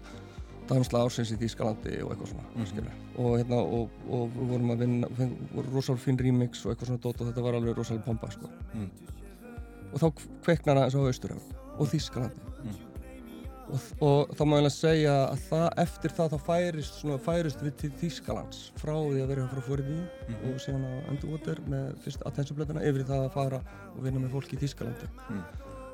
dansla 0.72 1.02
ársins 1.04 1.32
í 1.34 1.38
Þýskalandi 1.38 1.94
og 2.02 2.14
eitthvað 2.14 2.32
svona 2.32 2.66
skilur. 2.70 2.92
og 3.18 3.34
hérna, 3.38 3.58
og, 3.60 3.90
og 4.08 4.30
við 4.38 4.52
vorum 4.54 4.74
að 4.74 4.84
vinna 4.86 5.10
finn, 5.18 5.34
voru 5.52 5.74
rosalega 5.74 6.04
fín 6.06 6.20
remix 6.22 6.64
og 6.64 6.72
eitthvað 6.72 6.90
svona 6.92 7.02
dót 7.06 7.20
og 7.20 7.28
þetta 7.30 7.44
var 7.46 7.58
alveg 7.58 7.76
rosalega 7.76 8.06
pompa 8.06 8.30
sko. 8.32 8.50
Mm. 8.74 8.88
og 9.92 10.00
þá 10.00 10.06
kveiknar 10.46 10.80
það 10.80 10.86
eins 10.86 10.96
og 10.96 11.10
austur 11.10 11.36
og 11.36 11.86
Þýskalandi 11.92 12.40
Mm. 12.46 12.51
Og, 13.72 13.80
og 14.04 14.32
þá 14.36 14.42
má 14.44 14.54
ég 14.56 14.62
alveg 14.62 14.74
segja 14.76 15.14
að 15.30 15.42
það, 15.48 15.66
eftir 15.82 16.14
það 16.18 16.32
þá 16.34 16.38
færist, 16.48 16.98
svona, 17.00 17.18
færist 17.24 17.62
við 17.64 17.74
til 17.82 17.90
Þýskalands 18.02 18.60
frá 18.80 18.92
því 18.94 19.22
að 19.24 19.30
vera 19.32 19.48
frá 19.52 19.62
fóriði 19.68 19.98
Mhm. 20.28 20.50
og 20.52 20.60
síðan 20.64 20.84
á 20.86 20.92
Underwater 21.10 21.60
með 21.72 21.92
fyrst 22.04 22.22
attentionblöðuna 22.28 22.84
yfir 22.88 23.04
það 23.08 23.24
að 23.26 23.32
fara 23.36 23.60
og 23.96 24.02
vinna 24.04 24.20
með 24.20 24.34
fólki 24.36 24.56
í 24.58 24.62
Þýskalandi 24.62 25.08
Mm. 25.30 25.44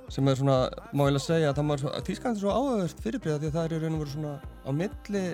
sem 0.08 0.28
er 0.28 0.34
svona, 0.40 0.58
má 0.92 1.02
ég 1.04 1.12
alveg 1.12 1.20
segja 1.26 1.52
að 1.52 1.56
það 1.58 1.68
var 1.68 2.02
Þýskalandi 2.08 2.36
er 2.36 2.42
svo 2.42 2.56
áhugavert 2.58 3.00
fyrirbreyða 3.04 3.38
því 3.38 3.46
að 3.48 3.56
það 3.58 3.64
er 3.64 3.72
í 3.76 3.80
raun 3.82 3.94
og 3.94 4.02
veru 4.04 4.10
svona 4.16 4.34
á 4.66 4.70
milli 4.72 5.24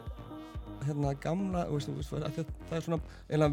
hérna 0.84 1.14
gamla, 1.16 1.62
veist, 1.70 1.88
veist, 1.88 2.12
að 2.12 2.24
að 2.28 2.48
það 2.68 2.76
er 2.76 2.82
svona 2.84 3.00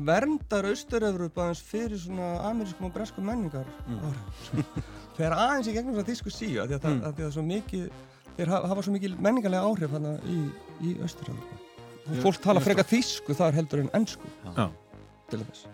verndar 0.03 0.65
austur-Evrópa 0.67 1.45
aðeins 1.45 1.61
fyrir 1.63 1.97
svona 2.01 2.41
amerískum 2.49 2.85
og 2.89 2.93
breskum 2.93 3.23
menningar 3.29 3.65
Mm. 3.87 4.65
þegar 5.15 5.35
aðeins 5.37 5.67
í 5.69 5.73
gegnum 5.77 5.93
svona 5.95 6.09
þýsku 6.09 6.31
síu 6.33 6.65
því 6.65 6.75
að, 6.75 6.81
það, 6.81 6.91
Mm. 6.97 7.03
að 7.07 7.21
að 7.27 7.31
svo 7.37 7.43
mikið 7.45 7.89
þeir 8.37 8.51
hafa, 8.53 8.81
svo 8.81 8.93
mikið 8.95 9.17
menningarlega 9.21 9.67
áhrif 9.67 9.91
hana 9.95 10.15
í, 10.29 10.37
í 10.81 10.93
austur-Evrópa 11.03 11.59
og 12.11 12.21
fólk 12.23 12.39
tala 12.43 12.59
ég 12.61 12.65
frekar 12.65 12.87
þýsku 12.89 13.35
þar 13.37 13.53
heldur 13.59 13.83
en 13.83 13.91
ennsku 13.97 14.27
Já. 14.57 14.67
til 15.29 15.41
þess. 15.43 15.67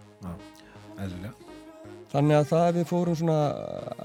Þannig 2.12 2.38
að 2.38 2.46
það 2.50 2.64
að 2.66 2.78
við 2.78 2.86
fórum 2.90 3.18
svona 3.20 3.38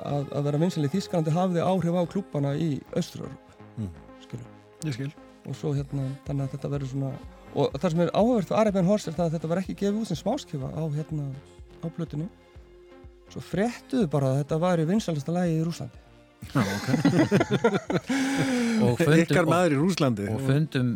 að, 0.02 0.24
að 0.34 0.46
vera 0.48 0.60
vinsæli 0.62 0.88
í 0.88 0.92
Þýskalandi 0.92 1.34
hafði 1.36 1.62
áhrif 1.64 1.98
á 1.98 2.02
klúbbana 2.12 2.54
í 2.58 2.70
Östur-Európa, 2.98 3.58
Mm. 3.78 3.88
skilur. 4.20 4.48
Ég 4.84 4.92
skil. 4.96 5.12
Og 5.48 5.54
svo 5.56 5.70
hérna, 5.72 6.04
þannig 6.26 6.44
að 6.44 6.52
þetta 6.56 6.70
verður 6.74 6.90
svona, 6.90 7.12
og 7.54 7.72
það 7.80 7.90
sem 7.94 8.00
er 8.04 8.10
áhugavert 8.12 8.48
fyrir 8.50 8.60
Arabian 8.60 8.86
Horse 8.90 9.08
er 9.10 9.14
það 9.16 9.26
að 9.30 9.34
þetta 9.36 9.48
var 9.52 9.60
ekki 9.62 9.76
gefið 9.80 10.00
út 10.02 10.10
sem 10.10 10.18
smáskifa 10.20 10.68
á 10.76 10.82
hérna, 10.92 11.24
á 11.82 11.86
plötunni. 11.96 12.28
Svo 13.32 13.40
fréttuðu 13.40 14.10
bara 14.12 14.32
að 14.34 14.42
þetta 14.42 14.58
væri 14.66 14.84
vinsælasta 14.90 15.32
lagi 15.32 15.56
í 15.56 15.64
Rúslandi. 15.64 15.98
Já, 16.52 16.62
ok. 16.62 16.88
og 18.84 18.98
fundum, 18.98 19.22
Ykkar 19.22 19.48
maður 19.48 19.76
í 19.76 19.80
Rúslandi. 19.80 20.28
og 20.32 20.44
fundum 20.44 20.92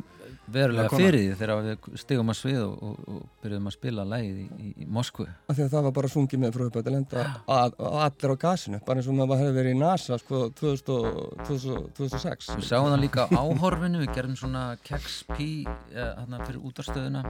verulega 0.53 0.91
fyrir 0.95 1.17
því 1.23 1.37
þegar 1.41 1.63
við 1.65 1.87
stigum 2.01 2.31
að 2.31 2.39
svið 2.39 2.59
og, 2.63 2.75
og, 2.87 2.99
og 3.11 3.23
byrjuðum 3.43 3.71
að 3.71 3.75
spila 3.75 4.05
lægið 4.07 4.37
í, 4.39 4.47
í, 4.47 4.73
í 4.85 4.89
Moskvu 4.97 5.27
Af 5.27 5.57
því 5.59 5.65
að 5.65 5.73
það 5.75 5.87
var 5.89 5.95
bara 5.99 6.11
sungið 6.13 6.43
með 6.43 6.55
frá 6.57 6.65
upp 6.69 6.79
að 6.81 6.91
lenda 6.95 7.25
að, 7.25 7.77
að 7.89 7.99
allir 8.07 8.35
á 8.35 8.37
gasinu, 8.47 8.81
bara 8.87 9.03
eins 9.03 9.11
og 9.11 9.19
maður 9.19 9.43
hefði 9.43 9.57
verið 9.59 9.75
í 9.75 9.81
NASA 9.81 10.19
sko 10.23 10.43
2000, 10.61 10.93
og- 10.97 11.47
2000, 11.49 11.89
2006. 11.99 12.51
Við 12.61 12.69
sáum 12.71 12.91
það 12.93 13.03
líka 13.03 13.27
á 13.27 13.41
áhorfinu, 13.43 14.03
við 14.05 14.15
gerðum 14.19 14.39
svona 14.39 14.65
Kex 14.87 15.19
P 15.33 15.49
eh, 15.67 16.39
fyrir 16.47 16.63
útarstöðuna 16.63 17.25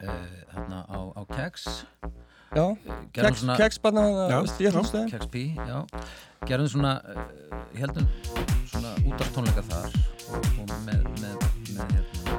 eh, 0.00 0.18
á, 0.68 1.00
á 1.16 1.22
Kex 1.32 1.70
Já, 2.50 2.64
eh, 2.66 3.02
gerðum 3.14 3.30
keks, 3.30 3.40
svona 3.44 3.56
keksbarna 3.60 4.04
gerðum 6.48 6.70
svona, 6.72 6.94
eh, 7.14 7.20
heldum 7.78 8.08
svona 8.66 8.94
útarstónleika 9.06 9.62
þar 9.68 9.90
og, 10.34 10.72
með, 10.86 11.04
með, 11.20 11.36
með 11.76 11.94
hérna, 11.94 12.38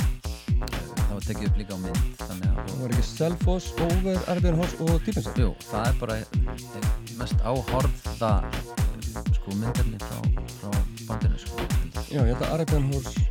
eh, 0.57 0.87
það 1.05 1.13
var 1.15 1.25
tekið 1.29 1.47
upp 1.51 1.61
líka 1.61 1.73
á 1.75 1.79
mynd 1.85 2.25
þannig 2.25 2.49
að 2.51 2.61
Það 2.81 2.87
var 2.87 2.93
ekki 2.95 3.03
Selfoss, 3.05 3.65
Over, 3.85 4.19
Arabian 4.31 4.55
Horse 4.57 4.77
og 4.81 5.01
Típinsson. 5.05 5.35
Jú, 5.37 5.49
það 5.67 5.87
er 5.87 5.97
bara 5.99 6.15
eitt 6.17 7.11
mest 7.19 7.43
áhorfða 7.45 8.31
eh, 8.47 9.19
sko 9.35 9.53
myndefni 9.59 9.99
frá, 10.01 10.17
frá 10.55 10.71
bandinu 11.09 11.41
sko. 11.43 11.67
Já, 12.07 12.23
ég 12.23 12.31
held 12.31 12.41
að 12.41 12.53
Arabian 12.55 12.87
Horse 12.89 13.27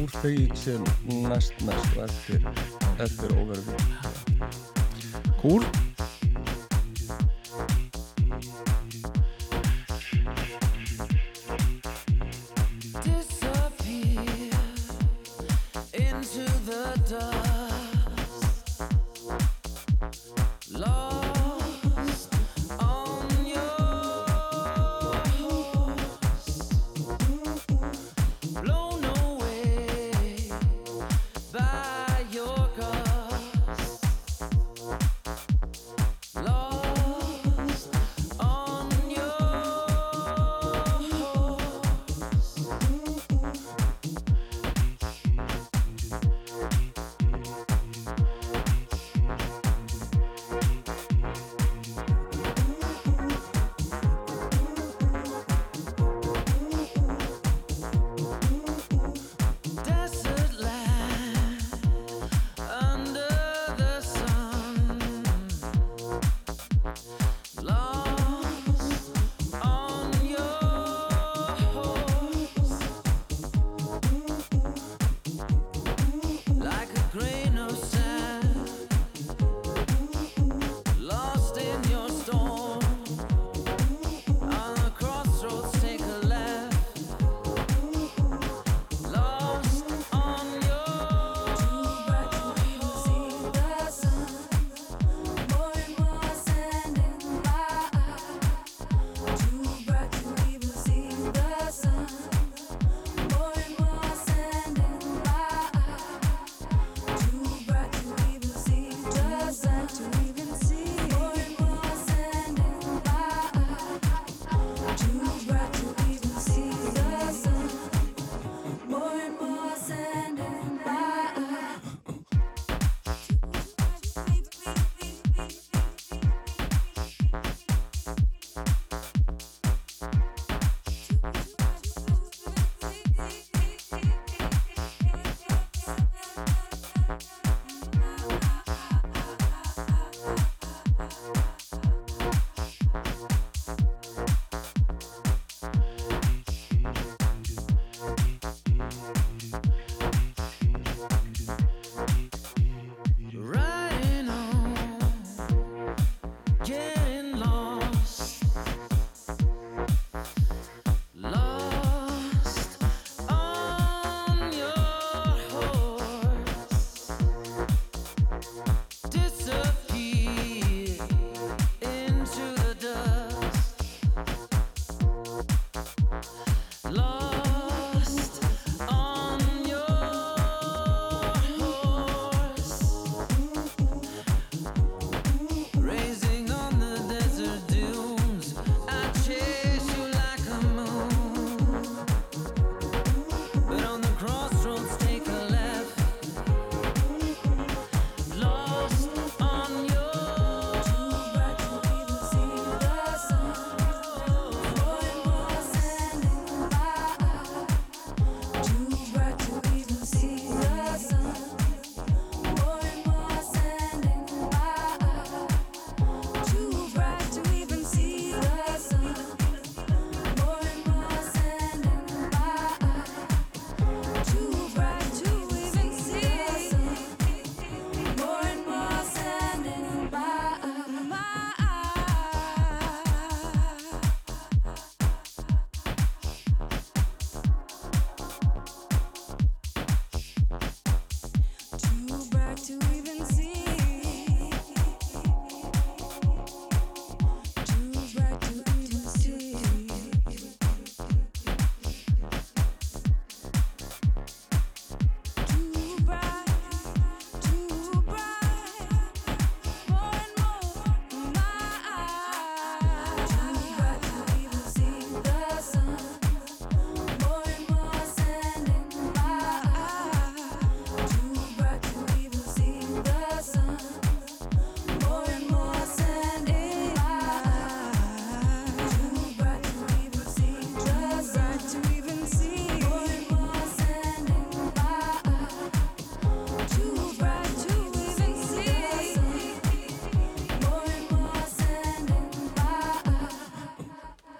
úr 0.00 0.14
þau 0.14 0.56
sem 0.56 0.88
næst 1.28 1.60
mest 1.68 1.98
og 1.98 2.06
eftir, 2.06 2.48
eftir 3.04 3.36
Over. 3.42 3.60
Cool. 5.42 5.68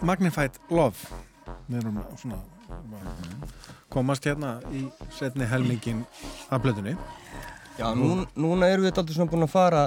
Magnified 0.05 0.59
Love. 0.71 1.23
Við 1.69 1.81
erum 1.81 2.01
svona 2.21 2.41
komast 3.93 4.27
hérna 4.27 4.57
í 4.75 4.85
setni 5.15 5.47
helmingin 5.49 6.03
af 6.53 6.63
blöðunni 6.65 6.95
Já, 7.75 7.89
nú, 7.99 8.23
núna 8.39 8.69
erum 8.71 8.87
við 8.87 8.93
alltaf 8.93 9.17
svona 9.17 9.31
búin 9.33 9.47
að 9.47 9.51
fara 9.51 9.83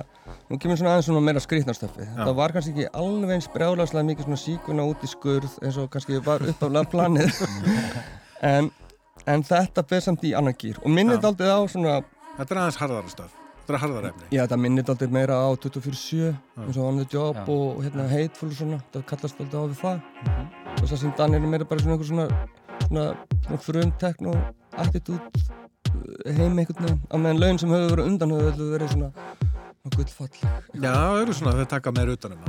nú 0.50 0.58
kemur 0.60 0.80
svona 0.80 0.94
aðeins 0.96 1.08
svona 1.08 1.24
meira 1.24 1.42
skrýtnarstöfi 1.44 2.08
það 2.18 2.34
var 2.40 2.54
kannski 2.56 2.74
ekki 2.74 2.90
alveg 3.02 3.34
eins 3.38 3.48
brjálagslega 3.54 4.10
mikið 4.10 4.28
svona 4.28 4.42
síkuna 4.44 4.88
út 4.92 5.06
í 5.08 5.12
skurð 5.12 5.58
eins 5.64 5.80
og 5.82 5.90
kannski 5.94 6.20
var 6.26 6.46
uppaflega 6.46 6.94
planið. 6.94 7.42
En, 8.46 8.68
en 9.26 9.42
þetta 9.42 9.82
ber 9.90 10.04
samt 10.06 10.22
í 10.30 10.36
annan 10.38 10.54
gýr 10.62 10.78
og 10.84 10.92
minnir 10.94 11.18
þetta 11.24 11.56
á 11.58 11.62
svona 11.66 11.96
Þetta 12.36 12.54
er 12.54 12.60
aðeins 12.62 12.78
harðara 12.78 13.10
stöf 13.10 13.47
Þetta 13.68 13.76
er 13.76 13.84
harðara 13.84 14.10
efni. 14.14 14.28
Já, 14.32 14.40
þetta 14.46 14.58
minnir 14.64 14.84
þetta 14.88 15.08
meira 15.12 15.38
á 15.44 15.48
24-7 15.60 16.28
eins 16.64 16.78
og 16.80 16.86
On 16.88 17.00
The 17.02 17.08
Job 17.12 17.36
Já. 17.36 17.42
og, 17.52 17.66
og 17.74 17.82
hérna 17.84 18.06
Hateful 18.08 18.48
og 18.48 18.56
svona, 18.56 18.78
það 18.94 19.04
kallast 19.10 19.42
alltaf 19.44 19.60
á 19.60 19.64
við 19.68 19.82
það. 19.82 19.98
Og 20.70 20.80
þess 20.80 20.94
að 20.96 21.02
sem 21.02 21.16
Daniel 21.20 21.42
er 21.42 21.52
meira 21.52 21.68
bara 21.68 21.84
svona 21.84 21.98
einhver 21.98 22.08
svona, 22.08 22.28
svona, 22.86 23.06
svona 23.44 23.60
frum 23.66 23.92
tekno 24.00 24.38
attitút 24.86 25.42
uh, 25.44 26.32
heim 26.40 26.64
einhvern 26.64 26.88
veginn 26.88 27.04
á 27.12 27.16
meðan 27.20 27.44
laun 27.44 27.60
sem 27.60 27.76
höfðu 27.76 27.92
verið 27.92 28.12
undan 28.14 28.36
höfðu 28.38 28.54
öllu 28.54 28.72
verið 28.78 28.94
svona, 28.96 29.12
gullfall. 29.98 30.32
Já, 30.72 30.92
það 30.96 31.22
eru 31.26 31.40
svona 31.42 31.58
þau 31.60 31.72
taka 31.76 31.98
meir 32.00 32.14
utanum 32.16 32.40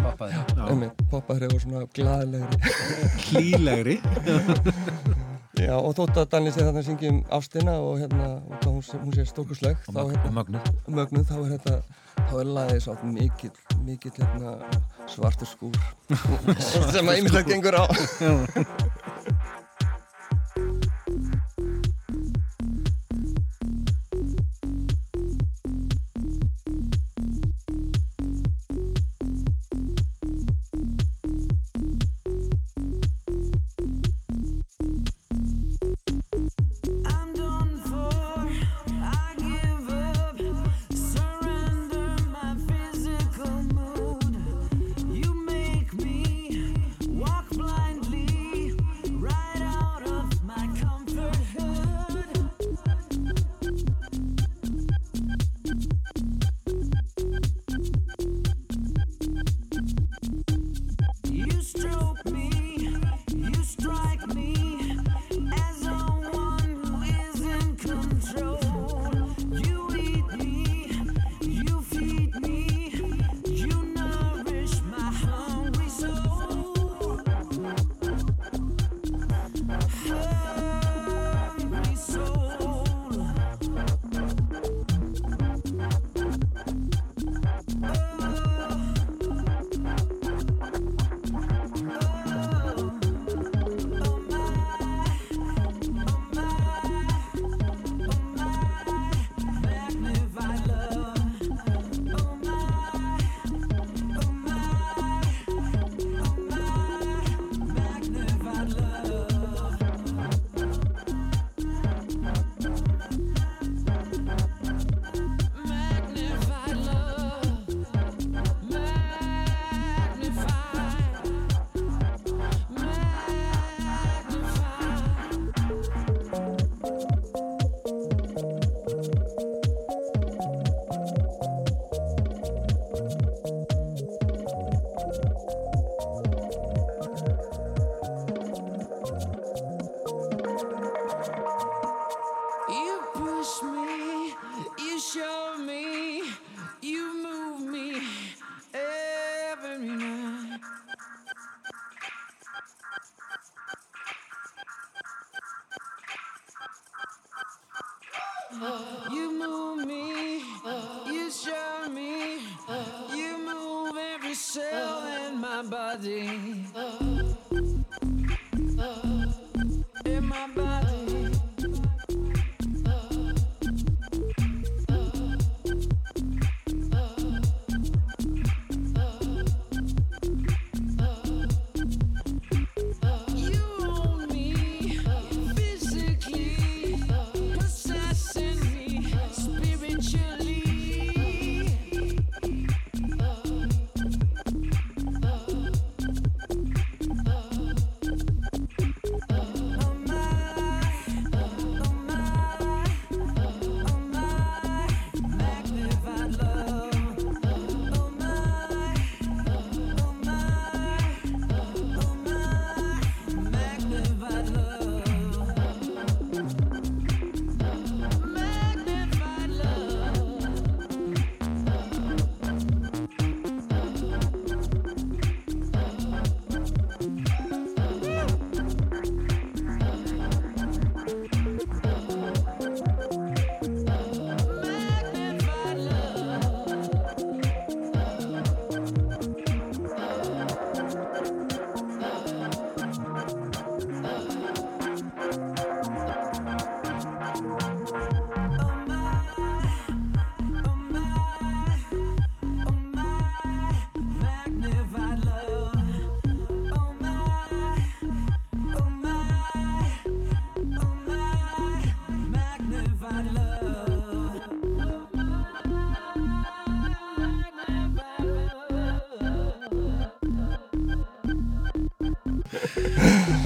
einmitt, 0.68 1.06
poppaðri 1.10 1.50
og 1.50 1.64
svona 1.66 1.88
glaðlegri. 1.98 2.76
Hlýlegri 3.26 3.98
Já, 5.58 5.74
og 5.74 5.94
þótt 5.98 6.20
að 6.22 6.28
Daniel 6.34 6.52
sé 6.54 6.62
þarna 6.62 6.82
að 6.82 6.86
syngja 6.86 7.10
um 7.12 7.18
ástina 7.34 7.72
og 7.82 7.96
hérna, 7.98 8.28
og 8.46 8.66
hún, 8.68 8.82
hún 9.02 9.14
sé 9.16 9.24
stórkursleg 9.26 9.88
Og 9.90 10.12
hérna, 10.12 10.28
og 10.28 10.36
mögnuð. 10.36 10.68
mögnuð, 10.86 11.24
þá 11.26 11.36
er 11.38 11.50
þetta 11.56 11.74
þá 12.28 12.34
er 12.42 12.50
lagið 12.58 12.80
svo 12.84 12.96
mikill, 13.08 13.52
mikill 13.86 14.14
hérna, 14.18 14.54
svartur 15.10 15.50
skúr 15.50 15.78
sem 16.94 17.08
að 17.08 17.22
ýmislegt 17.22 17.50
gengur 17.50 17.78
á 17.78 17.84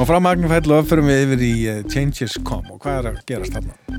og 0.02 0.08
frá 0.10 0.18
Magnifæll 0.22 0.72
og 0.74 0.86
förum 0.90 1.06
við 1.10 1.20
yfir 1.28 1.42
í 1.46 1.52
uh, 1.70 1.80
Changes 1.92 2.34
Come 2.46 2.72
og 2.74 2.80
hvað 2.82 2.96
er 2.98 3.08
að 3.12 3.18
gerast 3.28 3.54
þarna? 3.54 3.98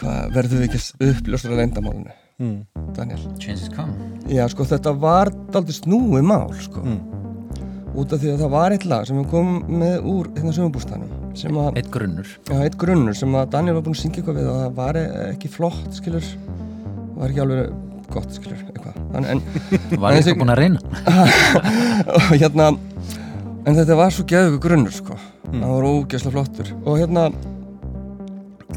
Hvað 0.00 0.32
verðum 0.34 0.60
við 0.62 0.64
ekki 0.68 0.80
að 0.82 1.10
uppljóstra 1.12 1.58
leyndamálinu, 1.62 2.20
Mm. 2.42 2.64
Daniel? 2.96 3.20
Changes 3.38 3.68
come 3.70 3.92
Já, 4.26 4.42
sko, 4.50 4.64
þetta 4.66 4.90
var 4.98 5.28
daldið 5.54 5.76
snúið 5.76 6.24
mál, 6.26 6.48
sko. 6.64 6.80
Mm. 6.82 6.96
Út 7.94 8.10
af 8.10 8.18
því 8.24 8.32
að 8.32 8.40
það 8.42 8.50
var 8.56 8.74
eitt 8.74 8.86
lag 8.90 9.04
sem 9.06 9.20
við 9.20 9.28
komum 9.30 9.60
með 9.78 10.08
úr 10.10 10.30
hérna 10.34 10.50
að, 10.58 11.78
Eitt 11.78 11.90
grunnur 11.94 12.26
já, 12.50 12.56
eitt 12.66 12.74
grunnur 12.82 13.14
sem 13.14 13.36
að 13.38 13.52
Daniel 13.54 13.76
var 13.78 13.84
búinn 13.86 13.94
að 13.94 14.00
syngja 14.02 14.18
eitthvað 14.24 14.40
við 14.40 14.48
og 14.50 14.58
það 14.64 14.74
var 14.80 14.98
e- 14.98 15.06
ekki 15.28 15.52
flott, 15.54 15.86
skilur. 15.94 16.26
Var 17.20 17.30
ekki 17.30 17.44
alveg 17.44 17.70
gott, 18.10 18.34
skilur, 18.34 18.66
eitthvað. 18.74 18.98
En, 19.14 19.30
en, 19.30 19.44
Var 19.94 20.18
ég 20.18 20.24
eitthvað 20.24 20.42
búin 20.42 20.54
að 20.56 20.60
reyna 20.64 20.82
og 22.18 22.28
hérna, 22.34 22.68
en 23.64 23.74
þetta 23.78 23.96
var 23.98 24.10
svo 24.14 24.24
geðugur 24.28 24.60
grunnur, 24.68 24.92
sko. 24.94 25.16
Það 25.50 25.70
var 25.70 25.86
ógeðslega 25.88 26.34
flottur. 26.34 26.70
Og 26.84 26.98
hérna, 27.00 27.26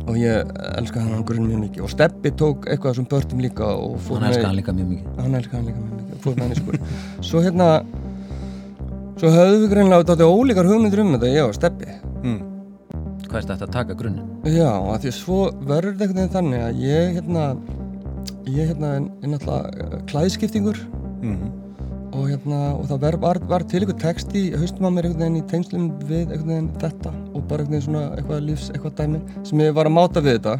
og 0.07 0.17
ég 0.19 0.51
elska 0.77 1.01
hann 1.03 1.23
grunn 1.27 1.47
mjög 1.49 1.61
mikið. 1.65 1.83
Og 1.87 1.91
Steppi 1.91 2.31
tók 2.37 2.67
eitthvað 2.71 2.95
sem 2.99 3.07
börnum 3.11 3.41
líka 3.43 3.65
og 3.73 3.95
fór 4.05 4.19
Hann 4.21 4.29
elskar 4.31 4.49
hann 4.51 4.59
líka 4.59 4.75
mjög 4.77 4.91
mikið 4.93 5.21
hann 5.23 5.35
elskar 5.39 5.57
hann 5.59 5.67
líka 5.71 5.79
mjög 5.81 5.95
mikið 6.01 6.21
fór 6.23 6.35
með 6.37 6.43
hann 6.43 6.53
í 6.53 6.59
skúr 6.61 6.77
svo 7.29 7.41
hérna 7.45 7.67
svo 9.17 9.31
höfðu 9.33 9.57
við 9.63 9.71
greinlega 9.73 10.05
þetta 10.11 10.27
ólíkar 10.29 10.69
hugmyndir 10.69 11.01
um 11.03 11.11
þetta 11.17 11.31
ég 11.33 11.47
og 11.47 11.55
Steppi 11.57 11.89
Mm. 12.17 12.39
Hvað 13.27 13.37
er 13.37 13.45
þetta 13.51 13.65
að 13.67 13.73
taka 13.75 13.95
grunninn? 13.99 14.29
já 14.49 14.69
að 14.71 15.03
því 15.03 15.11
svo 15.17 15.37
verður 15.69 15.97
þetta 15.99 16.15
veginn 16.17 16.31
þannig 16.33 16.63
að 16.65 16.79
ég 16.81 17.11
hérna 17.17 17.43
ég 18.47 18.71
hérna 18.71 18.89
er 18.97 19.29
náttúrulega 19.33 19.87
uh, 19.87 19.99
klæðskiptingur 20.09 20.79
Mm. 21.21 21.51
Og 22.17 22.27
hérna 22.31 22.59
og 22.75 22.85
það 22.89 23.17
var, 23.21 23.39
var 23.49 23.63
til 23.69 23.81
eitthvað 23.83 23.99
text 24.01 24.33
í 24.37 24.43
haustum 24.57 24.87
á 24.87 24.91
mér 24.91 25.07
einhvern 25.09 25.23
veginn 25.23 25.41
í 25.41 25.47
tengslum 25.51 25.87
við 26.09 26.31
einhvern 26.33 26.49
veginn 26.53 26.69
þetta 26.81 27.11
og 27.33 27.43
bara 27.49 27.63
einhvern 27.63 27.75
veginn 27.75 27.85
svona 27.87 28.03
eitthvað 28.17 28.45
lífs 28.47 28.71
eitthvað 28.73 28.95
dæmi 29.01 29.21
sem 29.47 29.63
ég 29.67 29.75
var 29.77 29.85
að 29.91 29.95
máta 29.99 30.23
við 30.25 30.39
þetta 30.39 30.57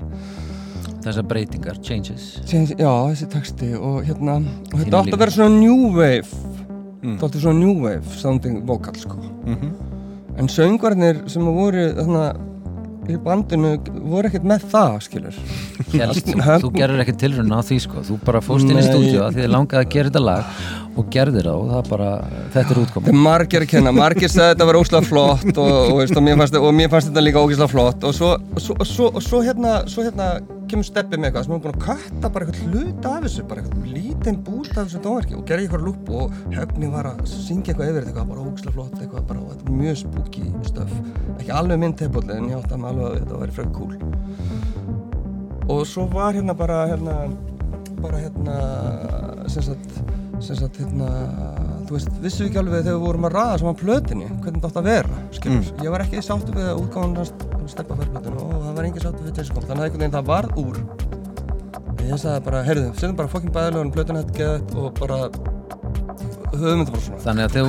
Þessar 1.07 1.23
breytingar, 1.29 1.77
changes 1.85 2.23
Síðan, 2.49 2.65
já 2.81 2.89
þessi 3.13 3.27
texti 3.31 3.67
og 3.79 4.01
hérna 4.03 4.39
og 4.41 4.79
þetta 4.81 4.97
átti 4.99 5.07
líka. 5.11 5.15
að 5.15 5.21
vera 5.25 5.35
svona 5.39 5.59
new 5.59 5.91
wave 5.97 6.45
Mm. 6.97 7.13
þetta 7.13 7.27
átti 7.29 7.39
svona 7.43 7.59
new 7.61 7.73
wave 7.83 8.15
sounding 8.17 8.63
vocal 8.65 8.95
sko 8.97 9.17
Mhm. 9.45 9.69
En 10.37 10.47
söngvarnir 10.47 11.29
sem 11.29 11.45
voru 11.45 11.93
þarna 11.93 12.23
í 13.11 13.17
bandinu 13.23 13.73
voru 14.11 14.29
ekkert 14.29 14.47
með 14.47 14.65
það, 14.71 14.97
skilur. 15.05 15.37
Helst, 15.93 16.33
þú, 16.33 16.71
gerður 16.75 17.03
ekki 17.03 17.15
tilrun 17.21 17.55
á 17.55 17.59
því 17.65 17.79
sko. 17.85 18.03
Þú 18.07 18.17
bara 18.27 18.41
fórst 18.43 18.67
inn 18.69 18.81
í 18.81 18.85
stúdíu 18.85 19.23
að 19.25 19.39
þið 19.39 19.49
langaði 19.53 19.81
að 19.83 19.95
gera 19.95 20.11
þetta 20.11 20.23
lag 20.25 20.59
og 20.97 21.09
gerðir 21.13 21.47
það 21.47 21.61
og 21.61 21.71
það 21.71 21.89
bara, 21.91 22.09
þetta 22.53 22.61
er 22.63 22.67
Það 22.67 22.83
útkoman 22.83 23.11
er 23.11 23.19
margir 23.27 23.65
að 23.65 23.71
kenna, 23.73 23.93
margir 23.93 24.31
sagði 24.33 24.45
að 24.47 24.53
þetta 24.53 24.67
var 24.69 24.79
ógislega 24.79 25.09
flott 25.11 25.49
og, 25.51 25.73
og, 25.77 25.95
veist, 26.01 26.17
og, 26.17 26.23
mér 26.25 26.39
fannst, 26.41 26.59
og 26.59 26.77
mér 26.77 26.93
fannst 26.93 27.11
þetta 27.11 27.25
líka 27.25 27.43
ógislega 27.43 27.71
flott. 27.71 28.07
Og 28.07 28.15
svo, 28.17 28.31
svo, 28.57 28.77
svo, 28.81 29.09
svo, 29.21 29.41
hérna, 29.45 29.75
svo 29.91 30.07
hérna 30.07 30.31
kemur 30.71 30.87
steppið 30.87 31.21
með 31.21 31.27
eitthvað 31.29 31.45
sem 31.45 31.53
er 31.55 31.61
búin 31.63 31.75
að 31.75 31.85
katta 31.85 32.31
bara 32.35 32.47
eitthvað 32.47 32.67
hlut 32.71 33.07
af 33.09 33.17
þessu, 33.25 33.43
bara 33.49 33.63
eitthvað 33.63 33.89
lítinn 33.95 34.39
bút 34.47 34.71
af 34.73 34.79
þessu 34.83 35.01
tónverki 35.05 35.37
og 35.37 35.43
gerði 35.49 35.67
eitthvað 35.67 35.85
lúp 35.87 36.11
og 36.19 36.25
höfni 36.53 36.87
var 36.93 37.05
að 37.11 37.19
syngja 37.31 37.73
eitthvað 37.73 37.91
yfir 37.91 38.07
eitthvað 38.07 38.31
bara 38.31 38.45
ógislega 38.45 38.75
flott, 38.77 38.95
eitthvað 39.01 39.27
bara, 39.31 39.43
og 39.43 39.47
þetta 39.53 39.65
er 39.67 39.77
mjög 39.81 39.97
spooky 40.03 40.45
stöf, 40.67 40.91
ekki 41.37 41.51
alveg 41.59 41.77
minn 41.83 41.97
tepolli 41.99 42.33
en 42.37 42.49
ég 42.51 42.57
átti 42.59 42.73
að 42.75 42.81
með 42.83 42.89
alveg 42.93 43.05
að 43.07 43.17
þetta 43.17 43.41
væri 43.43 43.57
frekar 43.57 43.75
cool. 43.77 43.95
Og 45.67 45.81
svo 45.87 46.07
var 46.11 46.31
hérna 46.37 46.55
bara 46.57 46.77
hérna 46.91 47.15
bara 48.01 48.17
hérna 48.21 48.55
sem 49.49 49.63
sagt, 49.65 50.01
sagt 50.41 50.77
hérna 50.77 51.07
þú 51.87 51.95
veist, 51.95 52.09
vissum 52.21 52.45
við 52.45 52.49
ekki 52.51 52.59
alveg 52.61 52.83
þegar 52.83 52.97
við 52.97 53.03
vorum 53.07 53.25
að 53.27 53.35
ræða 53.37 53.57
saman 53.61 53.75
plötinni, 53.81 54.27
hvernig 54.27 54.61
þetta 54.61 54.67
átt 54.69 54.77
að 54.81 54.87
vera 54.91 55.21
skilur, 55.37 55.71
ég 55.83 55.91
var 55.95 56.03
ekki 56.05 56.21
sáttu 56.25 56.51
við 56.55 56.67
að 56.71 56.81
útgáðan 56.83 57.15
hans 57.17 57.33
steppa 57.71 57.97
fyrir 57.97 58.11
plötinu 58.13 58.37
og 58.45 58.53
það 58.63 58.73
var 58.77 58.87
engin 58.89 59.05
sáttu 59.07 59.23
við 59.27 59.37
Jason 59.41 59.55
Kom, 59.57 59.63
þannig 59.67 59.81
að 59.81 59.87
einhvern 59.87 60.03
veginn 60.03 60.17
það 60.17 60.29
varð 60.31 60.51
úr. 60.63 60.77
Ég 62.07 62.19
sagði 62.21 62.43
bara, 62.45 62.61
heyrðu, 62.63 62.91
setjum 62.95 63.15
bara 63.17 63.27
fokkin 63.33 63.51
bæðilegun 63.57 63.91
plötinu 63.91 64.21
þetta 64.23 64.37
geðið 64.37 64.77
og 64.79 64.93
bara 65.01 65.17
höfum 66.57 66.83
þetta 66.83 66.93
bara 66.93 67.01
svona. 67.03 67.19
Þannig 67.25 67.43
að 67.43 67.51
þegar 67.57 67.67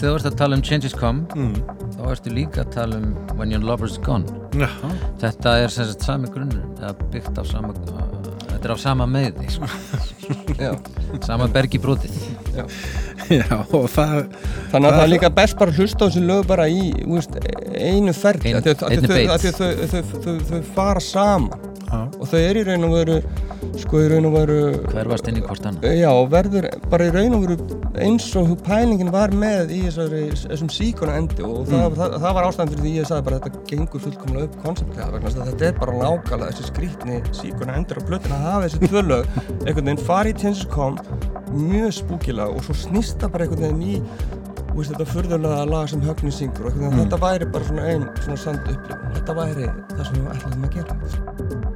þú- 0.00 0.14
ert 0.16 0.26
að 0.32 0.36
tala 0.40 0.56
um 0.56 0.62
changes 0.62 0.94
come 0.94 1.20
Mm. 1.36 1.54
þá 1.94 2.00
ertu 2.10 2.32
líka 2.34 2.64
að 2.64 2.70
tala 2.74 2.96
um 2.96 3.14
when 3.38 3.50
your 3.50 3.60
lover's 3.62 3.98
gone. 4.02 4.24
Já. 4.52 4.68
Þetta 5.20 5.54
er 5.64 5.68
sem 5.68 5.84
sagt 5.86 6.02
sami 6.02 6.28
grunnur 6.28 6.64
eða 6.80 6.94
byggt 7.12 7.38
á 7.38 7.42
sama 7.46 7.72
þetta 8.60 8.68
er 8.68 8.74
á 8.76 8.78
sama 8.78 9.06
meði, 9.08 9.46
sko. 9.50 9.68
Já, 10.60 10.74
sama 11.24 11.46
bergi 11.50 11.78
brotið 11.82 12.12
já. 12.54 12.64
Já, 13.30 13.56
og 13.72 13.86
það 13.90 14.12
Þannig 14.70 14.86
að 14.86 14.94
það 14.94 15.02
er 15.04 15.10
líka 15.14 15.30
best 15.34 15.56
bara 15.58 15.72
að 15.72 15.80
hlusta 15.80 16.04
á 16.04 16.06
þessu 16.10 16.22
lög 16.28 16.46
bara 16.50 16.66
í 16.70 16.84
veist, 17.06 17.34
einu 17.74 18.12
ferli 18.14 18.52
Ein- 18.52 18.60
af 18.60 18.64
því 18.66 18.70
að- 18.70 18.84
af 18.84 18.90
því 18.90 18.96
einni 18.96 19.08
að 20.28 20.44
þau- 20.50 20.70
fara 20.76 21.00
saman. 21.02 21.69
Og 22.20 22.28
þau 22.28 22.40
eru 22.40 22.62
í 22.62 22.66
raun 22.68 22.86
og 22.86 22.94
veru 22.98 23.18
sko 23.80 24.00
í 24.04 24.08
raun 24.12 24.28
og 24.28 24.34
veru 24.36 24.58
hverfast 24.90 25.28
inn 25.30 25.40
í 25.40 25.44
hvort 25.44 25.66
annað? 25.68 25.94
Já 25.96 26.10
og 26.12 26.28
verður 26.32 26.68
bara 26.92 27.06
í 27.08 27.12
raun 27.14 27.36
og 27.36 27.46
veru 27.46 27.80
eins 28.00 28.26
og 28.38 28.52
pælingin 28.66 29.10
var 29.12 29.32
með 29.36 29.72
í 29.74 29.80
þessari, 29.86 30.22
þessum 30.44 30.70
síkona 30.72 31.16
endi 31.20 31.44
og 31.46 31.68
það, 31.68 31.96
það, 31.98 32.16
það 32.22 32.36
var 32.36 32.48
ástæðan 32.48 32.72
fyrir 32.74 32.84
því 32.84 32.92
ég 32.96 33.08
sagði 33.10 33.26
bara 33.28 33.40
þetta 33.40 33.62
gengur 33.70 34.04
fullkomlega 34.04 34.48
upp 34.48 34.58
konseptlega 34.64 35.08
vegna 35.14 35.32
þess 35.32 35.50
þetta 35.50 35.68
er 35.68 35.78
bara 35.80 35.96
nákvæmlega 36.00 36.50
þessi 36.52 36.68
skrítni 36.68 37.20
síkona 37.40 37.78
endur 37.80 38.00
á 38.00 38.02
plötuna 38.10 38.38
að 38.38 38.46
hafa 38.48 38.68
þessi 38.68 38.90
tvö 38.90 39.04
lög 39.08 39.32
einhvern 39.40 39.90
veginn 39.90 40.04
fari 40.10 40.34
í 40.34 40.38
Changes 40.40 40.66
Come 40.70 41.30
mjög 41.50 41.96
spúkilega 41.98 42.54
og 42.54 42.68
svo 42.68 42.78
snýst 42.84 43.18
það 43.22 43.34
bara 43.34 43.48
einhvern 43.48 43.66
veginn 43.66 43.82
í 43.82 43.98
veist, 44.76 44.92
þetta 44.92 45.08
furðulega 45.10 45.66
lag 45.70 45.90
sem 45.90 46.06
Högni 46.06 46.34
syngur 46.34 46.70
og 46.70 46.78
veginn 46.78 47.02
þetta 47.02 47.20
væri 47.24 47.50
bara 47.56 47.68
svona 47.72 47.90
ein 47.90 48.06
svona 48.22 48.40
sand 48.44 48.70
upplifun 48.70 49.18
þetta 49.18 49.38
væri 49.42 49.68
það 49.90 50.06
sem 50.06 50.20
við 50.20 50.32
ætlaðum 50.36 50.70
að 50.70 50.78
gera 50.78 51.69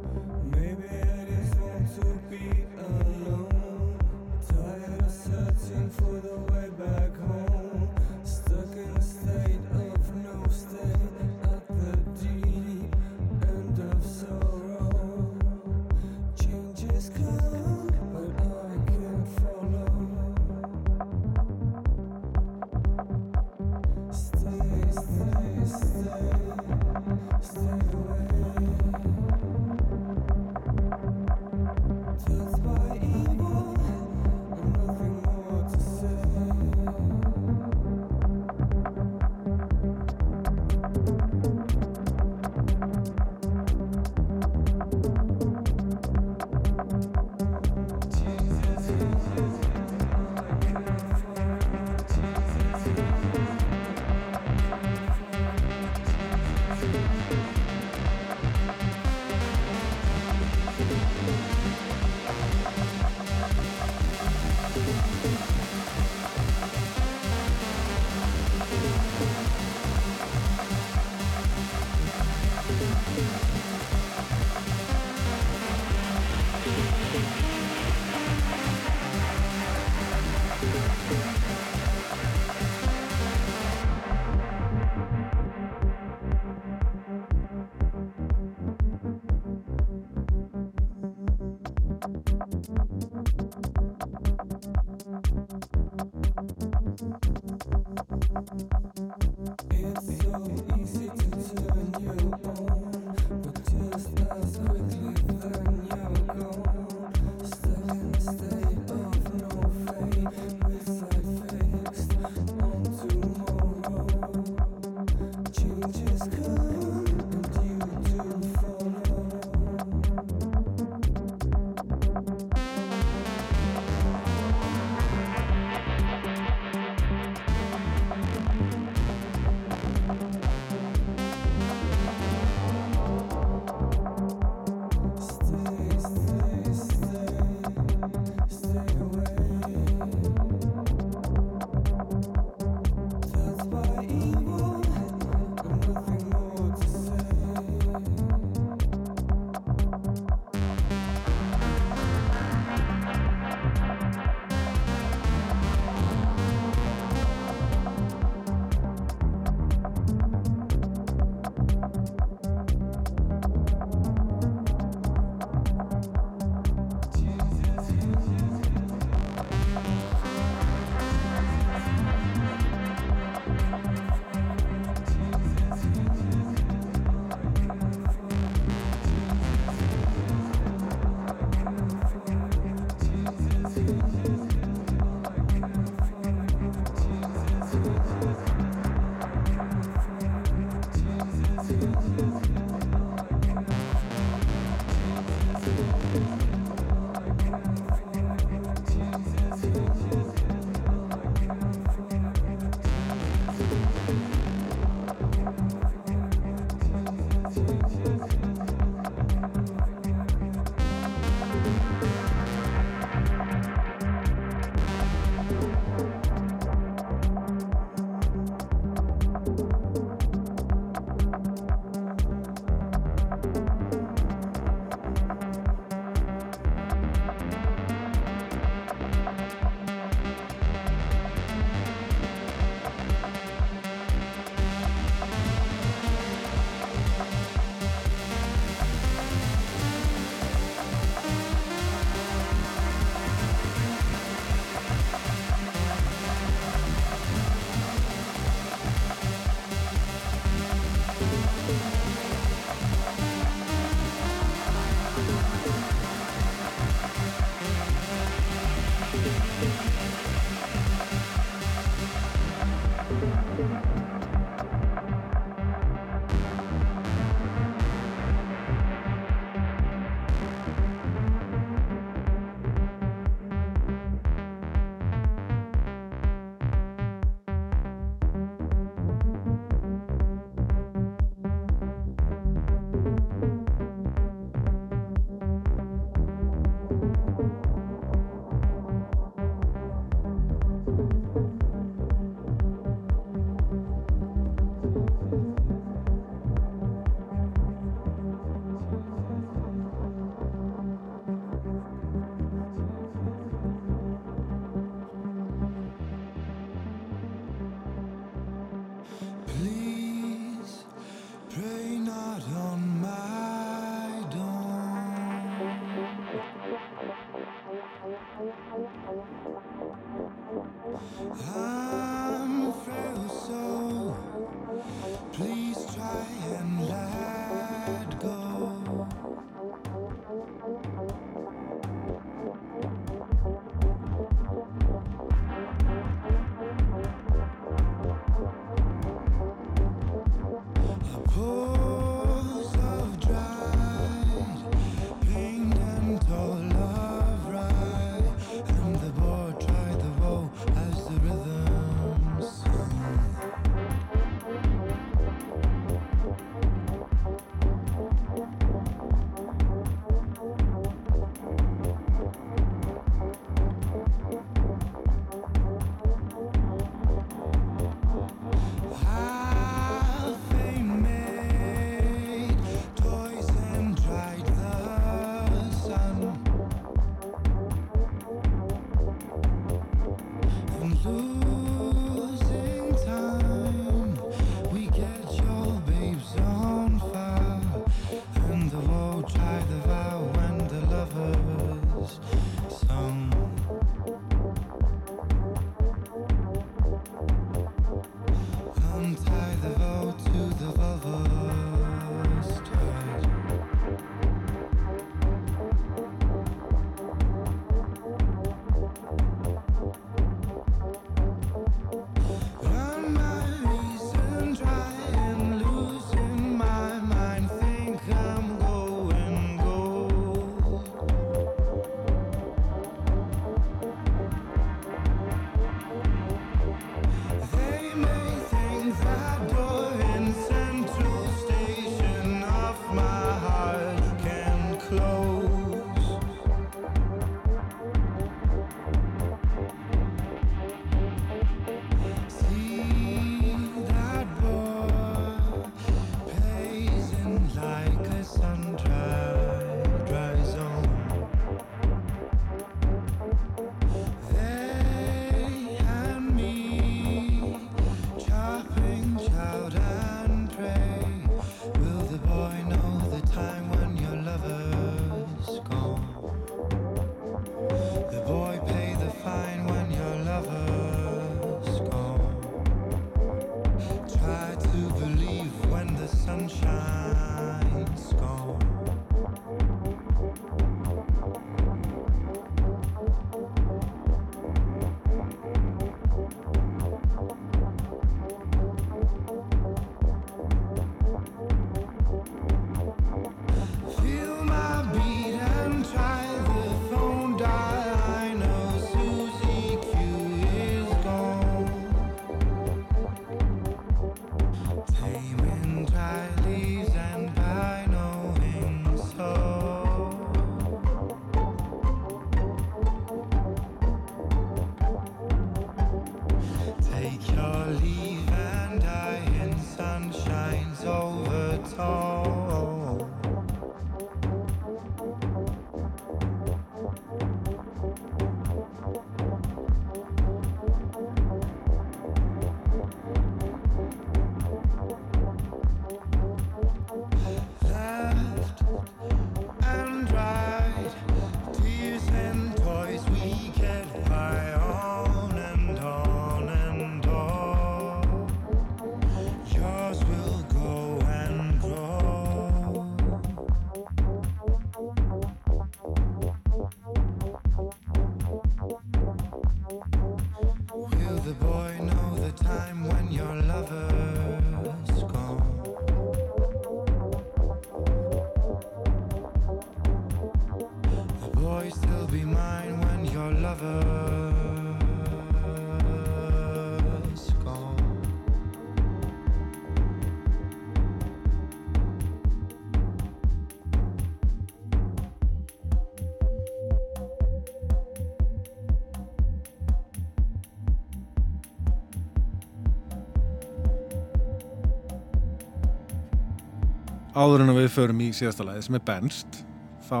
áður 597.16 597.46
en 597.46 597.54
við 597.56 597.70
förum 597.72 598.00
í 598.04 598.10
síðasta 598.14 598.44
læði 598.44 598.64
sem 598.66 598.76
er 598.76 598.84
Benst 598.86 599.38
þá 599.86 600.00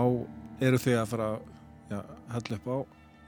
eru 0.66 0.80
þau 0.80 0.92
að 1.00 1.10
fara 1.12 1.28
að 1.32 2.10
hella 2.34 2.58
upp 2.58 2.66
á 2.68 2.76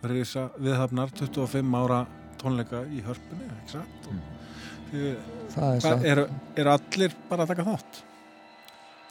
reysa 0.09 0.49
viðhafnar 0.59 1.13
25 1.17 1.79
ára 1.79 2.03
tónleika 2.39 2.83
í 2.93 3.01
hörpunni 3.07 3.49
mm. 3.49 5.15
er, 5.57 6.05
er, 6.13 6.23
er 6.59 6.71
allir 6.75 7.17
bara 7.31 7.45
að 7.47 7.55
taka 7.55 7.67
þátt? 7.67 8.03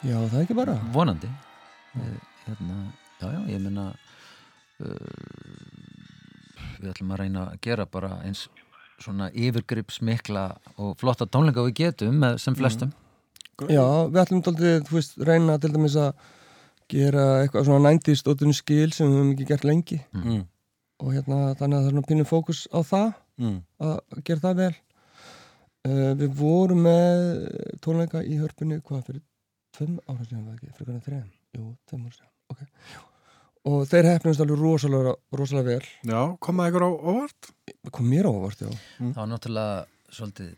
Já 0.05 0.15
það 0.15 0.37
er 0.37 0.45
ekki 0.45 0.57
bara 0.57 0.77
vonandi 0.93 1.31
ég, 1.31 2.05
eh, 2.05 2.29
hérna, 2.45 2.77
já 3.17 3.27
já 3.33 3.41
ég 3.55 3.65
minna 3.65 3.87
uh, 3.89 4.85
eh, 4.85 6.69
við 6.77 6.93
ætlum 6.93 7.15
að 7.15 7.21
reyna 7.23 7.49
að 7.49 7.59
gera 7.65 7.89
bara 7.89 8.13
eins 8.21 8.45
svona 9.01 9.31
yfirgrip 9.33 9.91
smikla 9.93 10.51
og 10.77 10.95
flotta 11.01 11.27
tónleika 11.29 11.65
við 11.65 11.79
getum 11.81 12.23
sem 12.37 12.55
flestum 12.57 12.93
mm. 12.93 13.06
Já, 13.65 13.85
við 14.13 14.19
ætlum 14.21 14.41
daldið, 14.45 14.75
þú 14.87 14.95
veist, 14.99 15.15
reyna 15.25 15.55
til 15.61 15.71
dæmis 15.73 15.95
að 15.97 16.11
gera 16.93 17.23
eitthvað 17.43 17.65
svona 17.67 17.89
90s 17.91 18.21
stóttunni 18.21 18.53
skil 18.55 18.91
sem 18.93 19.09
við 19.09 19.17
höfum 19.17 19.31
ekki 19.33 19.47
gert 19.49 19.65
lengi. 19.67 19.97
Mm. 20.13 20.43
og 21.01 21.11
hérna 21.13 21.35
þannig 21.57 21.77
að 21.77 21.81
það 21.81 21.87
er 21.87 21.91
svona 21.93 22.07
pínu 22.09 22.25
fókus 22.25 22.67
á 22.73 22.79
það 22.85 23.09
Mm. 23.37 23.57
að 23.85 24.21
gera 24.25 24.39
það 24.41 24.55
vel. 24.57 24.75
Uh, 25.85 26.13
Við 26.17 26.31
vorum 26.39 26.79
með 26.81 27.19
tónleika 27.85 28.23
í 28.25 28.39
hörpunni 28.41 28.79
hvað 28.81 29.03
fyrir 29.05 29.21
tveim 29.77 29.99
ára 30.09 30.25
síðan 30.25 30.47
ekki, 30.55 30.71
fyrir 30.73 30.87
hvernig 30.89 31.05
þreim 31.05 31.27
Jú, 31.53 31.67
tveim 31.85 32.07
ára 32.07 32.15
síðan, 32.15 32.31
ok. 32.49 32.63
Og 33.69 33.83
þeir 33.91 34.07
hefnumst 34.09 34.41
alveg 34.41 34.57
rosalega, 34.63 35.13
rosalega 35.37 35.67
vel. 35.69 35.85
Já, 36.09 36.21
komaði 36.41 36.71
ykkur 36.73 36.85
á 36.87 36.91
óvart? 37.13 37.51
Kom 37.93 38.09
mér 38.09 38.25
á 38.25 38.31
óvart, 38.33 38.61
já. 38.65 38.71
Það 38.97 39.21
var 39.21 39.29
náttúrulega 39.35 39.85
svolítið 40.17 40.51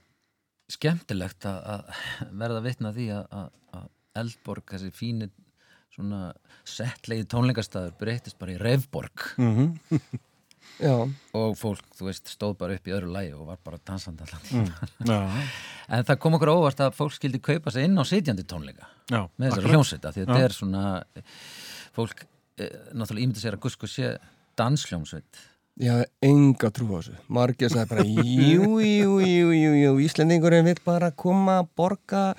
skemmtilegt 0.69 1.45
að, 1.49 1.59
að 1.73 2.31
verða 2.41 2.63
vitna 2.65 2.93
því 2.95 3.09
að, 3.17 3.27
að, 3.41 3.51
að 3.79 3.87
Eldborg, 4.21 4.65
þessi 4.73 4.91
fíni 4.95 5.29
svona 5.93 6.29
settlegi 6.67 7.25
tónleikastæður 7.29 7.95
breytist 7.99 8.39
bara 8.39 8.55
í 8.55 8.59
Revborg 8.61 9.29
Mm 9.41 9.77
Já, 10.79 10.93
og 11.35 11.55
fólk, 11.59 11.81
þú 11.97 12.05
veist, 12.07 12.29
stóð 12.31 12.53
bara 12.59 12.75
upp 12.77 12.85
í 12.87 12.93
öðru 12.95 13.09
lægi 13.11 13.33
og 13.35 13.49
var 13.49 13.57
bara 13.65 13.79
dansandi 13.89 14.23
allan 14.23 14.69
Já, 15.09 15.17
en 15.91 16.05
það 16.07 16.19
kom 16.23 16.37
okkur 16.37 16.51
óvart 16.53 16.83
að 16.85 16.95
fólk 16.95 17.15
skildi 17.17 17.41
kaupa 17.43 17.73
sig 17.73 17.87
inn 17.87 17.99
á 17.99 18.03
sitjandi 18.07 18.45
tónleika 18.47 18.87
já. 19.09 19.25
með 19.35 19.49
þessari 19.49 19.73
hljómsveita 19.73 20.13
því 20.15 20.23
að 20.23 20.29
þetta 20.29 20.45
er 20.45 20.55
svona 20.55 20.83
fólk 21.97 22.23
eh, 22.23 22.77
náttúrulega 22.93 23.25
ímyndi 23.25 23.43
sér 23.43 23.57
að 23.57 23.63
Gusku 23.65 23.89
sé 23.91 24.13
dansljómsveit 24.59 25.41
ég 25.79 25.93
hafði 25.93 26.29
enga 26.29 26.71
trú 26.75 26.87
á 26.91 26.99
þessu 26.99 27.15
Margir 27.31 27.71
sagði 27.71 27.89
bara, 27.93 28.05
jú, 28.05 28.79
jú, 28.83 29.19
jú, 29.23 29.51
jú, 29.55 29.71
jú 29.79 29.93
Íslendingurinn 30.03 30.67
vill 30.67 30.81
bara 30.85 31.11
koma 31.11 31.61
borga 31.77 32.33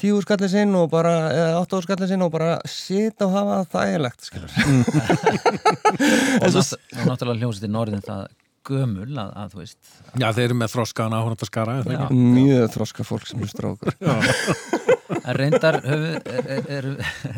tíu 0.00 0.20
skallið 0.22 0.52
sinn 0.54 0.74
og 0.78 0.88
bara, 0.92 1.14
eða 1.34 1.58
áttu 1.62 1.82
skallið 1.84 2.14
sinn 2.14 2.24
og 2.26 2.32
bara 2.34 2.56
sita 2.70 3.26
og 3.28 3.34
hafa 3.34 3.58
það 3.58 3.74
þægilegt, 3.74 4.30
skilur 4.30 4.50
og, 6.44 6.48
nátt, 6.54 6.74
og 6.74 7.04
náttúrulega 7.10 7.38
hljómsveitin 7.42 7.80
orðin 7.82 8.06
það 8.06 8.24
gömul 8.64 9.10
að, 9.20 9.30
að 9.36 9.52
þú 9.52 9.62
veist 9.62 9.94
Já, 10.14 10.28
þeir 10.30 10.44
eru 10.46 10.58
með 10.62 10.74
þroskaðan 10.74 11.18
áhundt 11.18 11.44
að 11.44 11.50
skara 11.50 11.78
það 11.82 11.96
Já. 11.96 12.02
ekki? 12.06 12.20
Mjög 12.38 12.66
þroska 12.78 13.06
fólk 13.10 13.28
sem 13.28 13.42
hlustur 13.44 13.68
á 13.68 13.70
okkur 13.74 14.92
en 15.12 15.34
reyndar 15.36 15.78
höfu, 15.84 16.10
er, 16.24 16.48
er, 16.78 16.88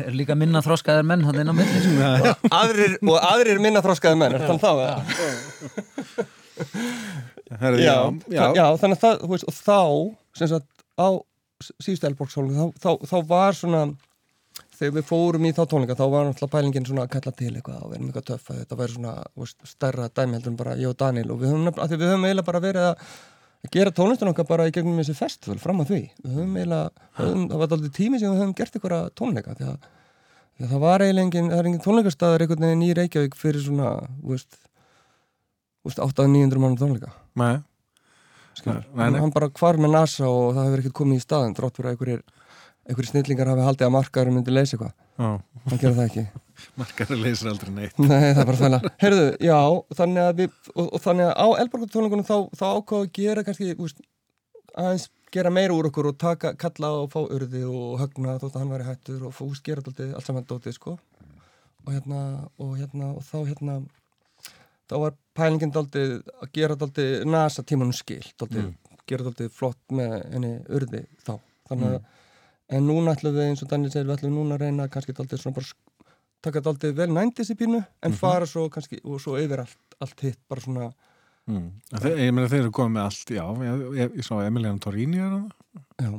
er, 0.05 0.11
líka 0.15 0.35
minna 0.39 0.61
þroskaðar 0.65 1.03
menn 1.09 1.25
hann 1.27 1.41
inn 1.43 1.51
á 1.51 1.55
milli 1.57 1.81
sko. 1.83 2.33
aðrir, 2.61 2.97
Og 3.03 3.17
aðrir 3.31 3.59
minna 3.63 3.81
þroskaði 3.85 4.19
menn, 4.21 4.37
er 4.37 4.45
þannig 4.47 4.63
þá, 4.63 4.71
eða? 4.87 6.27
Herri, 7.61 7.83
Já, 7.85 7.95
já, 8.33 8.43
já. 8.57 8.65
þannig 8.81 8.97
að 8.97 9.03
það, 9.03 9.21
þú 9.23 9.29
veist, 9.33 9.47
og 9.47 9.55
þá 9.55 9.79
sem 10.39 10.49
sagt, 10.51 10.67
á 10.99 11.07
síðustu 11.83 12.07
elborgsólum 12.09 12.57
þá, 12.57 12.65
þá, 12.83 12.89
þá 13.11 13.17
var 13.29 13.55
svona 13.57 13.81
þegar 14.77 14.93
við 14.99 15.05
fórum 15.09 15.45
í 15.47 15.53
þá 15.57 15.61
tónleika 15.71 15.95
þá 15.97 16.03
var 16.13 16.27
náttúrulega 16.27 16.53
pælingin 16.53 16.85
svona 16.85 17.05
að 17.07 17.13
kalla 17.15 17.31
til 17.39 17.53
eitthvað 17.57 17.79
og 17.85 17.93
verðum 17.93 18.09
eitthvað 18.11 18.27
töff 18.31 18.51
að 18.53 18.59
þetta 18.61 18.77
væri 18.81 18.93
svona 18.97 19.13
þú 19.31 19.45
veist, 19.45 19.57
stærra 19.71 20.09
dæmi 20.19 20.37
heldur 20.37 20.51
en 20.53 20.59
bara 20.59 20.75
ég 20.77 20.91
og 20.91 20.97
Daniel 21.01 21.31
og 21.33 21.39
við 21.41 21.49
höfum, 21.53 21.63
nefnilega- 21.65 21.85
af 21.87 21.89
því 21.93 21.97
við 22.03 22.11
höfum 22.11 22.27
eiginlega 22.29 22.49
bara 22.51 22.63
verið 22.67 22.89
að 22.91 22.95
að 23.65 23.73
gera 23.73 23.93
tónlistan 23.95 24.31
okkar 24.31 24.47
bara 24.49 24.67
í 24.69 24.73
gegnum 24.75 24.99
þessi 25.01 25.15
festival 25.17 25.57
fram 25.61 25.81
að 25.83 25.91
því. 25.91 26.01
Við 26.23 26.35
höfum 26.37 26.57
eiginlega, 26.59 27.05
höfum, 27.19 27.45
það 27.51 27.61
var 27.61 27.75
aldrei 27.77 27.93
tími 27.97 28.19
sem 28.21 28.31
við 28.31 28.41
höfum 28.41 28.55
gert 28.57 28.77
eitthvað 28.77 29.09
tónleika 29.17 29.55
því 29.57 29.69
að, 29.71 29.89
því 30.57 30.67
að 30.67 30.73
það 30.73 30.83
var 30.85 31.05
eiginlega 31.05 31.27
engin, 31.27 31.49
það 31.51 31.61
er 31.61 31.69
engin 31.71 31.83
tónleikastæður 31.85 32.45
einhvern 32.45 32.67
veginn 32.67 32.85
í 32.85 32.91
Reykjavík 33.01 33.37
fyrir 33.39 33.65
svona 33.65 33.91
þú 34.21 34.33
veist, 34.35 34.59
þú 35.81 35.91
veist 35.91 36.03
800-900 36.07 36.63
mann 36.63 36.79
tónleika. 36.79 37.13
Nei, 37.41 37.53
skilur. 38.61 38.87
Nei, 38.93 39.05
nei, 39.11 39.21
hann 39.21 39.35
bara 39.35 39.51
hvar 39.61 39.81
með 39.81 39.95
NASA 39.97 40.29
og 40.29 40.51
það 40.57 40.69
hefur 40.69 40.83
ekkert 40.83 40.99
komið 41.01 41.21
í 41.21 41.25
staðin 41.25 41.55
þrátt 41.57 41.79
fyrir 41.79 41.91
að 41.91 41.97
einhverjir, 41.97 42.25
einhverjir 42.87 43.13
snillingar 43.13 43.53
hafi 43.53 43.69
haldið 43.69 43.89
að 43.89 43.95
markaður 43.97 44.35
myndi 44.37 44.53
leysa 44.55 44.77
eitthvað. 44.77 44.99
Hann 45.17 45.81
gerði 45.81 45.97
það 45.97 46.11
ekki 46.11 46.27
markari 46.79 47.17
leysir 47.19 47.51
aldrei 47.51 47.73
neitt. 47.73 47.99
Nei, 47.99 48.31
það 48.31 48.41
er 48.43 48.49
bara 48.49 48.61
fæla. 48.61 48.79
Heyrðu, 49.03 49.27
já, 49.47 49.59
þannig 49.99 50.23
að 50.23 50.41
við 50.41 50.71
og, 50.73 50.87
og 50.87 51.03
þannig 51.03 51.27
að 51.27 51.35
á 51.37 51.47
Elborgartónleikunum 51.63 52.27
þá, 52.27 52.37
þá 52.59 52.65
ákváðu 52.69 53.03
að 53.03 53.13
gera 53.19 53.45
kannski 53.47 53.75
úst, 53.77 54.01
aðeins 54.77 55.09
gera 55.33 55.51
meira 55.53 55.75
úr 55.75 55.89
okkur 55.89 56.11
og 56.13 56.17
taka, 56.21 56.53
kalla 56.59 56.93
og 57.01 57.11
fá 57.13 57.19
urði 57.25 57.65
og 57.67 57.99
högna 58.01 58.39
þótt 58.41 58.55
að 58.55 58.63
hann 58.63 58.73
væri 58.73 58.87
hættur 58.87 59.27
og 59.27 59.35
fúst 59.35 59.65
gera 59.65 59.83
dóltið, 59.83 60.15
allt 60.15 60.29
saman 60.29 60.47
dótið, 60.47 60.77
sko. 60.77 60.97
Og 61.87 61.93
hérna, 61.95 62.21
og 62.63 62.75
hérna, 62.79 63.13
og 63.15 63.23
þá 63.27 63.37
hérna 63.47 63.79
þá 64.87 64.95
var 65.01 65.15
pælingin 65.37 65.73
dóltið 65.75 66.13
að 66.41 66.51
gera 66.55 66.77
dóltið 66.79 67.25
nasa 67.27 67.63
tímanum 67.67 67.95
skil 67.95 68.23
dóltið, 68.39 68.69
gera 69.09 69.27
dóltið 69.27 69.51
flott 69.55 69.95
með 69.95 70.15
henni 70.31 70.53
urði 70.77 71.03
þá, 71.25 71.33
þannig 71.69 71.97
að 71.97 72.77
en 72.77 72.87
núna 72.87 73.15
ætlum 73.15 73.35
við, 73.35 73.49
eins 73.49 73.63
og 73.63 73.71
Daniel 73.71 73.91
segir, 73.93 74.07
við 74.07 74.17
ætlum 74.17 74.35
núna 74.35 74.57
að 74.57 74.65
reyna 74.65 74.89
kannski 74.91 75.15
dóltið 75.15 75.43
svona 75.43 75.57
bara 75.59 75.69
taka 76.45 76.63
dálítið 76.63 76.95
vel 76.97 77.09
nændis 77.13 77.51
í 77.53 77.57
pínu 77.59 77.81
en 77.81 78.15
fara 78.17 78.47
svo 78.49 78.67
kannski 78.73 78.99
og 79.03 79.21
svo 79.23 79.37
yfir 79.41 79.63
allt, 79.63 79.99
allt 80.03 80.23
hitt 80.25 80.39
bara 80.49 80.63
svona 80.63 80.87
mm. 81.49 81.67
En 81.93 82.01
þeir, 82.03 82.17
Ég 82.27 82.33
meina 82.33 82.49
þeir 82.51 82.65
eru 82.65 82.73
komið 82.77 82.97
með 82.97 83.05
allt, 83.09 83.35
já 83.37 83.45
Ég, 83.67 83.85
ég, 84.01 84.17
ég 84.21 84.27
sá 84.27 84.33
Emiliana 84.45 84.83
Torrini 84.83 85.21
er 85.23 85.31
það 85.35 85.45
já, 86.05 86.11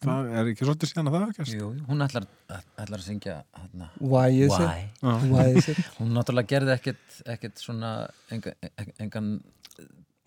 Það 0.00 0.30
er 0.32 0.50
ekki 0.50 0.66
svolítið 0.66 0.90
síðan 0.92 1.10
að 1.10 1.16
það 1.16 1.32
gæst 1.38 1.54
Jú, 1.56 1.70
jú, 1.76 1.86
hún 1.90 2.04
ætlar, 2.06 2.26
ætlar 2.56 2.98
að 2.98 3.06
syngja 3.06 3.38
hana, 3.56 3.90
why 4.00 4.28
is 4.32 4.54
it? 4.56 4.68
Why? 5.04 5.16
Why 5.28 5.48
is 5.60 5.68
it? 5.72 5.80
Hún 5.98 6.14
náttúrulega 6.16 6.54
gerði 6.54 6.72
ekkit, 6.78 7.18
ekkit 7.34 7.60
svona 7.60 7.90
enga, 8.32 8.54
engan, 8.70 8.94
engan 9.04 9.28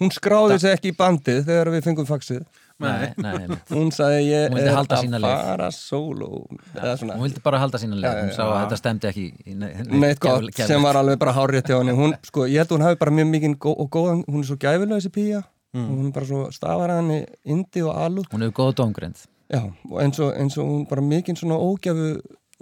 hún 0.03 0.11
skráði 0.13 0.59
sig 0.61 0.75
ekki 0.77 0.91
í 0.91 0.97
bandið 0.99 1.39
þegar 1.47 1.71
við 1.73 1.87
fengum 1.87 2.09
faxið. 2.09 2.43
Nei, 2.83 3.13
nei, 3.21 3.33
nei, 3.47 3.57
hún 3.77 3.91
sagði 3.93 4.23
ég 4.25 4.51
Hún 4.51 4.59
er 4.59 4.73
að 4.75 5.03
fara 5.21 5.69
solo 5.71 6.29
eða 6.73 6.95
svona. 6.99 7.15
hún 7.15 7.27
vildi 7.27 7.43
bara 7.45 7.61
halda 7.61 7.79
sína 7.79 7.95
leið. 7.95 8.07
Já, 8.09 8.17
já, 8.17 8.23
hún 8.25 8.33
sá 8.35 8.43
að 8.47 8.55
þetta 8.63 8.79
stemdi 8.81 9.09
ekki 9.11 9.25
í 9.45 9.57
ne, 9.61 9.69
neitt 9.93 10.19
gott 10.23 10.61
sem 10.67 10.83
var 10.83 10.99
alveg 10.99 11.21
bara 11.21 11.35
hárið 11.37 11.67
til 11.69 11.77
henni. 11.77 11.95
Hún, 11.95 12.17
sko, 12.27 12.47
ég 12.49 12.63
held 12.63 12.73
að 12.73 12.79
hún 12.79 12.87
hafi 12.89 12.99
bara 13.05 13.13
mjög 13.19 13.29
mikið 13.35 13.57
gó 13.61 13.69
og 13.71 13.91
góðan, 13.93 14.25
hún 14.27 14.41
er 14.41 14.49
svo 14.49 14.57
gæfilega 14.59 14.99
þessi 14.99 15.13
pía. 15.13 15.43
Mm. 15.73 15.89
og 15.89 15.97
hún 15.97 16.07
er 16.07 16.13
bara 16.13 16.25
svo 16.29 16.39
stafar 16.53 16.91
að 16.93 16.99
henni 17.01 17.15
indi 17.49 17.81
og 17.81 17.95
alúð 17.97 18.27
hún 18.29 18.43
hefur 18.45 18.53
góða 18.59 18.73
dómgrind 18.77 19.23
já, 19.49 19.61
og 19.89 19.95
eins 20.03 20.19
og, 20.21 20.35
eins 20.37 20.57
og 20.61 20.67
hún 20.69 20.83
bara 20.85 21.01
mikið 21.01 21.39
svona 21.39 21.57
ógjafu 21.57 22.09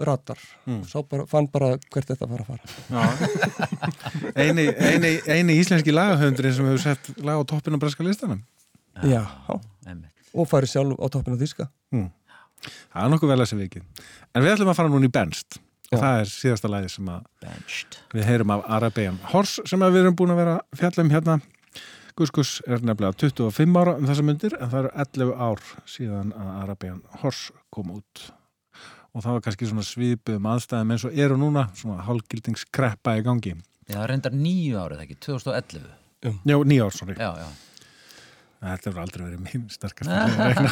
ratar 0.08 0.40
Mm. 0.66 0.84
Sá 0.86 1.02
bara, 1.10 1.26
fann 1.26 1.48
bara 1.52 1.72
hvert 1.92 2.08
þetta 2.12 2.28
var 2.30 2.44
að 2.44 2.52
fara. 2.52 2.62
Eini, 4.42 4.68
eini, 4.70 5.12
eini 5.28 5.56
íslenski 5.62 5.94
lagahöfundurinn 5.94 6.54
sem 6.56 6.68
hefur 6.70 6.84
sett 6.84 7.10
lag 7.26 7.42
á 7.42 7.44
toppinu 7.50 7.80
á 7.80 7.82
breska 7.82 8.06
listanum. 8.06 8.44
Já, 9.08 9.24
einmitt. 9.88 10.12
og 10.36 10.48
farið 10.52 10.74
sjálf 10.76 11.00
á 11.02 11.06
toppinu 11.12 11.38
þíska 11.40 11.70
Það 12.62 13.04
er 13.06 13.10
nokkuð 13.10 13.32
vel 13.32 13.42
að 13.42 13.48
sem 13.50 13.62
vikið. 13.64 13.86
En 14.36 14.44
við 14.46 14.52
ætlum 14.54 14.70
að 14.70 14.78
fara 14.78 14.92
núna 14.94 15.08
í 15.08 15.14
Benst 15.16 15.58
og 15.92 15.98
Já. 15.98 16.02
það 16.04 16.20
er 16.22 16.30
síðasta 16.32 16.70
lagi 16.72 16.92
sem 16.94 17.08
að 17.10 17.24
benched 17.42 17.98
við 18.14 18.28
heyrum 18.30 18.54
af 18.54 18.62
Arabian 18.78 19.18
Horse 19.32 19.64
sem 19.68 19.82
að 19.84 19.96
við 19.96 20.04
erum 20.06 20.16
búin 20.20 20.32
að 20.36 20.42
vera 20.44 20.54
að 20.62 20.78
fjalla 20.84 21.04
um 21.08 21.10
hérna. 21.16 21.40
Guskus 22.20 22.52
er 22.68 22.84
nefnilega 22.86 23.18
25 23.18 23.80
ára 23.82 23.96
um 23.98 24.06
þessa 24.08 24.24
myndir 24.28 24.54
en 24.60 24.70
það 24.70 24.80
eru 24.84 24.92
11 25.08 25.34
ár 25.48 25.66
síðan 25.90 26.32
að 26.38 26.52
Arabian 26.62 27.02
Horse 27.24 27.56
kom 27.74 27.92
út 27.98 28.28
og 29.12 29.24
það 29.26 29.36
var 29.38 29.44
kannski 29.48 29.70
svona 29.70 29.86
svipuðum 29.88 30.48
aðstæðum 30.54 30.94
eins 30.96 31.08
og 31.08 31.18
eru 31.26 31.40
núna 31.40 31.66
svona 31.78 32.06
hálgildingskrepa 32.08 33.18
í 33.20 33.26
gangi. 33.26 33.56
Já, 33.92 34.00
reyndar 34.08 34.36
nýju 34.36 34.80
árið 34.80 35.04
ekki, 35.06 35.20
2011 35.28 35.90
Já, 36.22 36.56
nýja 36.70 36.86
ár, 36.86 36.94
sorry. 36.94 37.16
Já, 37.18 37.32
já, 37.42 37.48
Þetta 38.62 38.92
hefur 38.92 39.02
aldrei 39.02 39.24
verið 39.26 39.40
mín 39.42 39.64
sterkast 39.74 40.12
að 40.14 40.36
rekna 40.52 40.70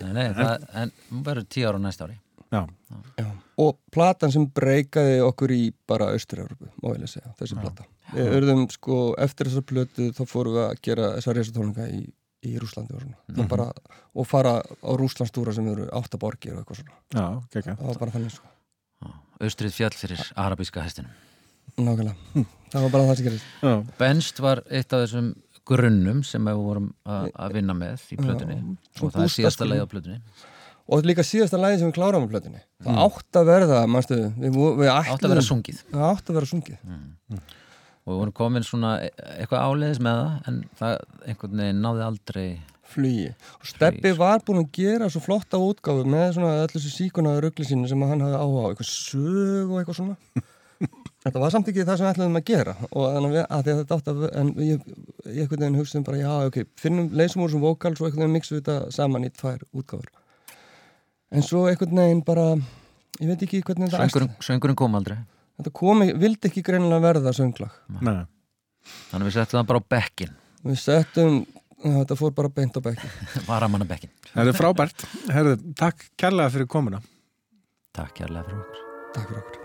nei, 0.00 0.12
nei, 0.16 0.26
það, 0.32 0.66
en 0.80 0.92
hún 1.10 1.24
verður 1.26 1.48
tíu 1.52 1.66
ára 1.68 1.80
næsta 1.82 2.06
ári. 2.06 2.16
Já, 2.50 2.62
Já. 3.20 3.26
og 3.62 3.76
platan 3.94 4.32
sem 4.34 4.46
breykaði 4.56 5.20
okkur 5.22 5.52
í 5.54 5.60
bara 5.86 6.08
Austur-Európu, 6.16 6.70
má 6.80 6.88
ég 6.94 7.02
lega 7.02 7.12
segja, 7.12 7.34
þessi 7.38 7.58
plata. 7.60 7.84
Við 8.10 8.32
urðum 8.40 8.64
sko, 8.72 8.96
eftir 9.22 9.50
þessar 9.50 9.66
plötu 9.68 10.08
þá 10.16 10.22
fórum 10.26 10.56
við 10.56 10.64
að 10.64 10.80
gera 10.88 11.10
þessar 11.18 11.38
resatónleika 11.38 11.86
í, 11.92 12.00
í 12.46 12.54
Rúslandi 12.60 12.94
og 12.96 13.02
svona. 13.04 13.16
Mm 13.36 13.48
bara, 13.50 13.66
og 14.16 14.26
fara 14.28 14.54
á 14.64 14.90
Rúslandstúra 14.96 15.52
sem 15.56 15.66
eru 15.68 15.88
áttaborgir 15.92 16.54
og 16.56 16.62
eitthvað 16.62 16.80
svona. 16.82 16.96
já, 17.12 17.26
gekka 17.54 17.76
Það 17.80 17.86
var 17.90 17.98
bara 18.04 18.14
þannig 18.16 18.32
sko. 18.36 18.46
austrið 19.40 19.72
fjall 19.76 19.96
fyrir 19.96 20.22
arabíska 20.36 20.82
hestinum 20.84 21.10
Nákvæmlega. 21.80 22.44
Það 22.72 22.82
var 22.82 22.90
bara 22.92 23.04
það 23.08 23.16
sem 23.16 23.26
gerist. 23.28 23.44
Já, 23.62 23.74
Benst 23.98 24.40
var 24.42 24.60
eitt 24.70 24.92
af 24.92 25.04
þessum 25.04 25.28
grunnum 25.70 26.22
sem 26.26 26.44
við 26.50 26.58
vorum 26.64 26.88
að 27.06 27.28
að 27.38 27.52
vinna 27.54 27.76
með 27.78 28.02
í 28.10 28.16
plötunni 28.18 28.56
svo 28.96 29.06
og 29.06 29.12
það 29.14 29.22
er 29.26 29.34
síðasta 29.36 29.68
leið 29.68 29.84
á 29.84 29.92
plötunni 29.92 30.18
Og 30.90 31.04
líka 31.06 31.22
síðasta 31.22 31.58
lagi 31.60 31.78
sem 31.78 31.86
við 31.86 31.94
kláraðum 32.00 32.24
á 32.26 32.30
plötunni. 32.32 32.60
Það 32.82 32.96
átt 33.04 33.36
að 33.38 33.44
verða, 33.46 33.80
mannstu, 33.86 34.16
við, 34.42 34.56
við 34.80 34.88
ætluðum. 34.90 35.12
átt 35.14 35.24
að 35.28 35.30
vera 35.36 35.44
sungið 35.46 35.82
Það 35.92 36.06
átt 36.08 36.30
að 36.32 36.38
vera 36.40 36.48
sungið. 36.50 36.80
Og 38.04 38.12
við 38.12 38.20
vorum 38.22 38.36
komin 38.36 38.66
svona 38.66 38.96
eitthvað 39.02 39.64
áleiðis 39.66 40.02
með 40.04 40.20
það 40.20 40.50
en 40.50 40.60
það 40.80 40.94
einhvern 41.26 41.64
veginn 41.64 41.82
náði 41.84 42.04
aldrei 42.06 42.46
flugi. 42.90 43.26
Og 43.60 43.68
Steppi 43.70 44.12
var 44.18 44.42
búinn 44.46 44.64
að 44.64 44.72
gera 44.80 45.10
svo 45.12 45.22
flotta 45.24 45.60
útgáfu 45.62 46.06
með 46.08 46.36
svona 46.36 46.54
öllu 46.64 46.74
þessu 46.76 46.92
síkunaðu 46.94 47.44
ruggli 47.46 47.66
sínu 47.68 47.90
sem 47.90 48.06
hann 48.06 48.24
hafði 48.24 48.40
áhuga 48.40 48.64
á, 48.64 48.68
eitthvað 48.70 48.90
sög 48.90 49.70
og 49.70 49.80
eitthvað 49.80 50.00
svona. 50.00 50.16
Þetta 51.20 51.40
var 51.42 51.52
samt 51.52 51.66
ekki 51.68 51.84
það 51.84 51.98
sem 51.98 52.06
við 52.06 52.10
ætlaðum 52.14 52.38
að 52.38 52.44
gera. 52.48 52.74
Og 52.88 53.02
þannig 53.14 53.34
að, 53.42 53.66
þetta 53.66 53.96
átt 53.98 54.06
að 54.08 54.22
en 54.40 54.52
ég, 54.64 54.86
ég 55.26 55.42
einhvern 55.42 55.64
veginn 55.66 55.76
hugsaðum 55.76 56.06
bara 56.06 56.20
já 56.22 56.30
ok, 56.48 56.56
finnum, 56.80 57.10
leysum 57.12 57.42
úr 57.44 57.50
þessum 57.50 57.66
vókal 57.66 57.92
svo 57.92 58.08
einhvern 58.08 58.24
veginn 58.24 58.36
mixum 58.38 58.56
við 58.56 58.62
þetta 58.62 58.94
saman 58.96 59.26
í 59.28 59.30
tvær 59.36 59.66
útgáfur. 59.76 60.08
En 61.36 61.44
svo 61.44 61.66
einhvern 61.68 62.00
veginn 62.00 62.24
bara 62.24 62.46
ég 63.20 63.28
veit 63.28 63.44
ekki 63.44 63.60
hvernig 63.60 63.92
kom 64.80 64.96
aldrei 64.96 65.20
þetta 65.60 65.74
komi, 65.80 66.10
vildi 66.20 66.50
ekki 66.50 66.64
greinilega 66.66 67.04
verða 67.04 67.34
sönglag. 67.36 67.78
Nei. 68.00 68.24
þannig 69.12 69.28
við 69.30 69.36
settum 69.38 69.60
það 69.60 69.70
bara 69.70 69.80
á 69.84 69.90
bekkin 69.94 70.36
við 70.64 70.78
settum, 70.80 71.40
þetta 71.84 72.16
fór 72.18 72.34
bara 72.36 72.52
beint 72.56 72.76
á 72.76 72.80
bekki 72.84 73.10
varamanna 73.50 73.88
bekkin 73.88 74.12
Það 74.30 74.52
er 74.52 74.54
frábært. 74.54 75.06
Herðu, 75.34 75.56
takk 75.78 76.04
kærlega 76.20 76.52
fyrir 76.54 76.68
komuna. 76.70 77.00
takk 77.96 78.14
kærlega 78.20 78.46
fyrir 78.46 78.62
okkur. 78.62 78.86
Takk 79.16 79.26
fyrir 79.26 79.42
okkur 79.42 79.59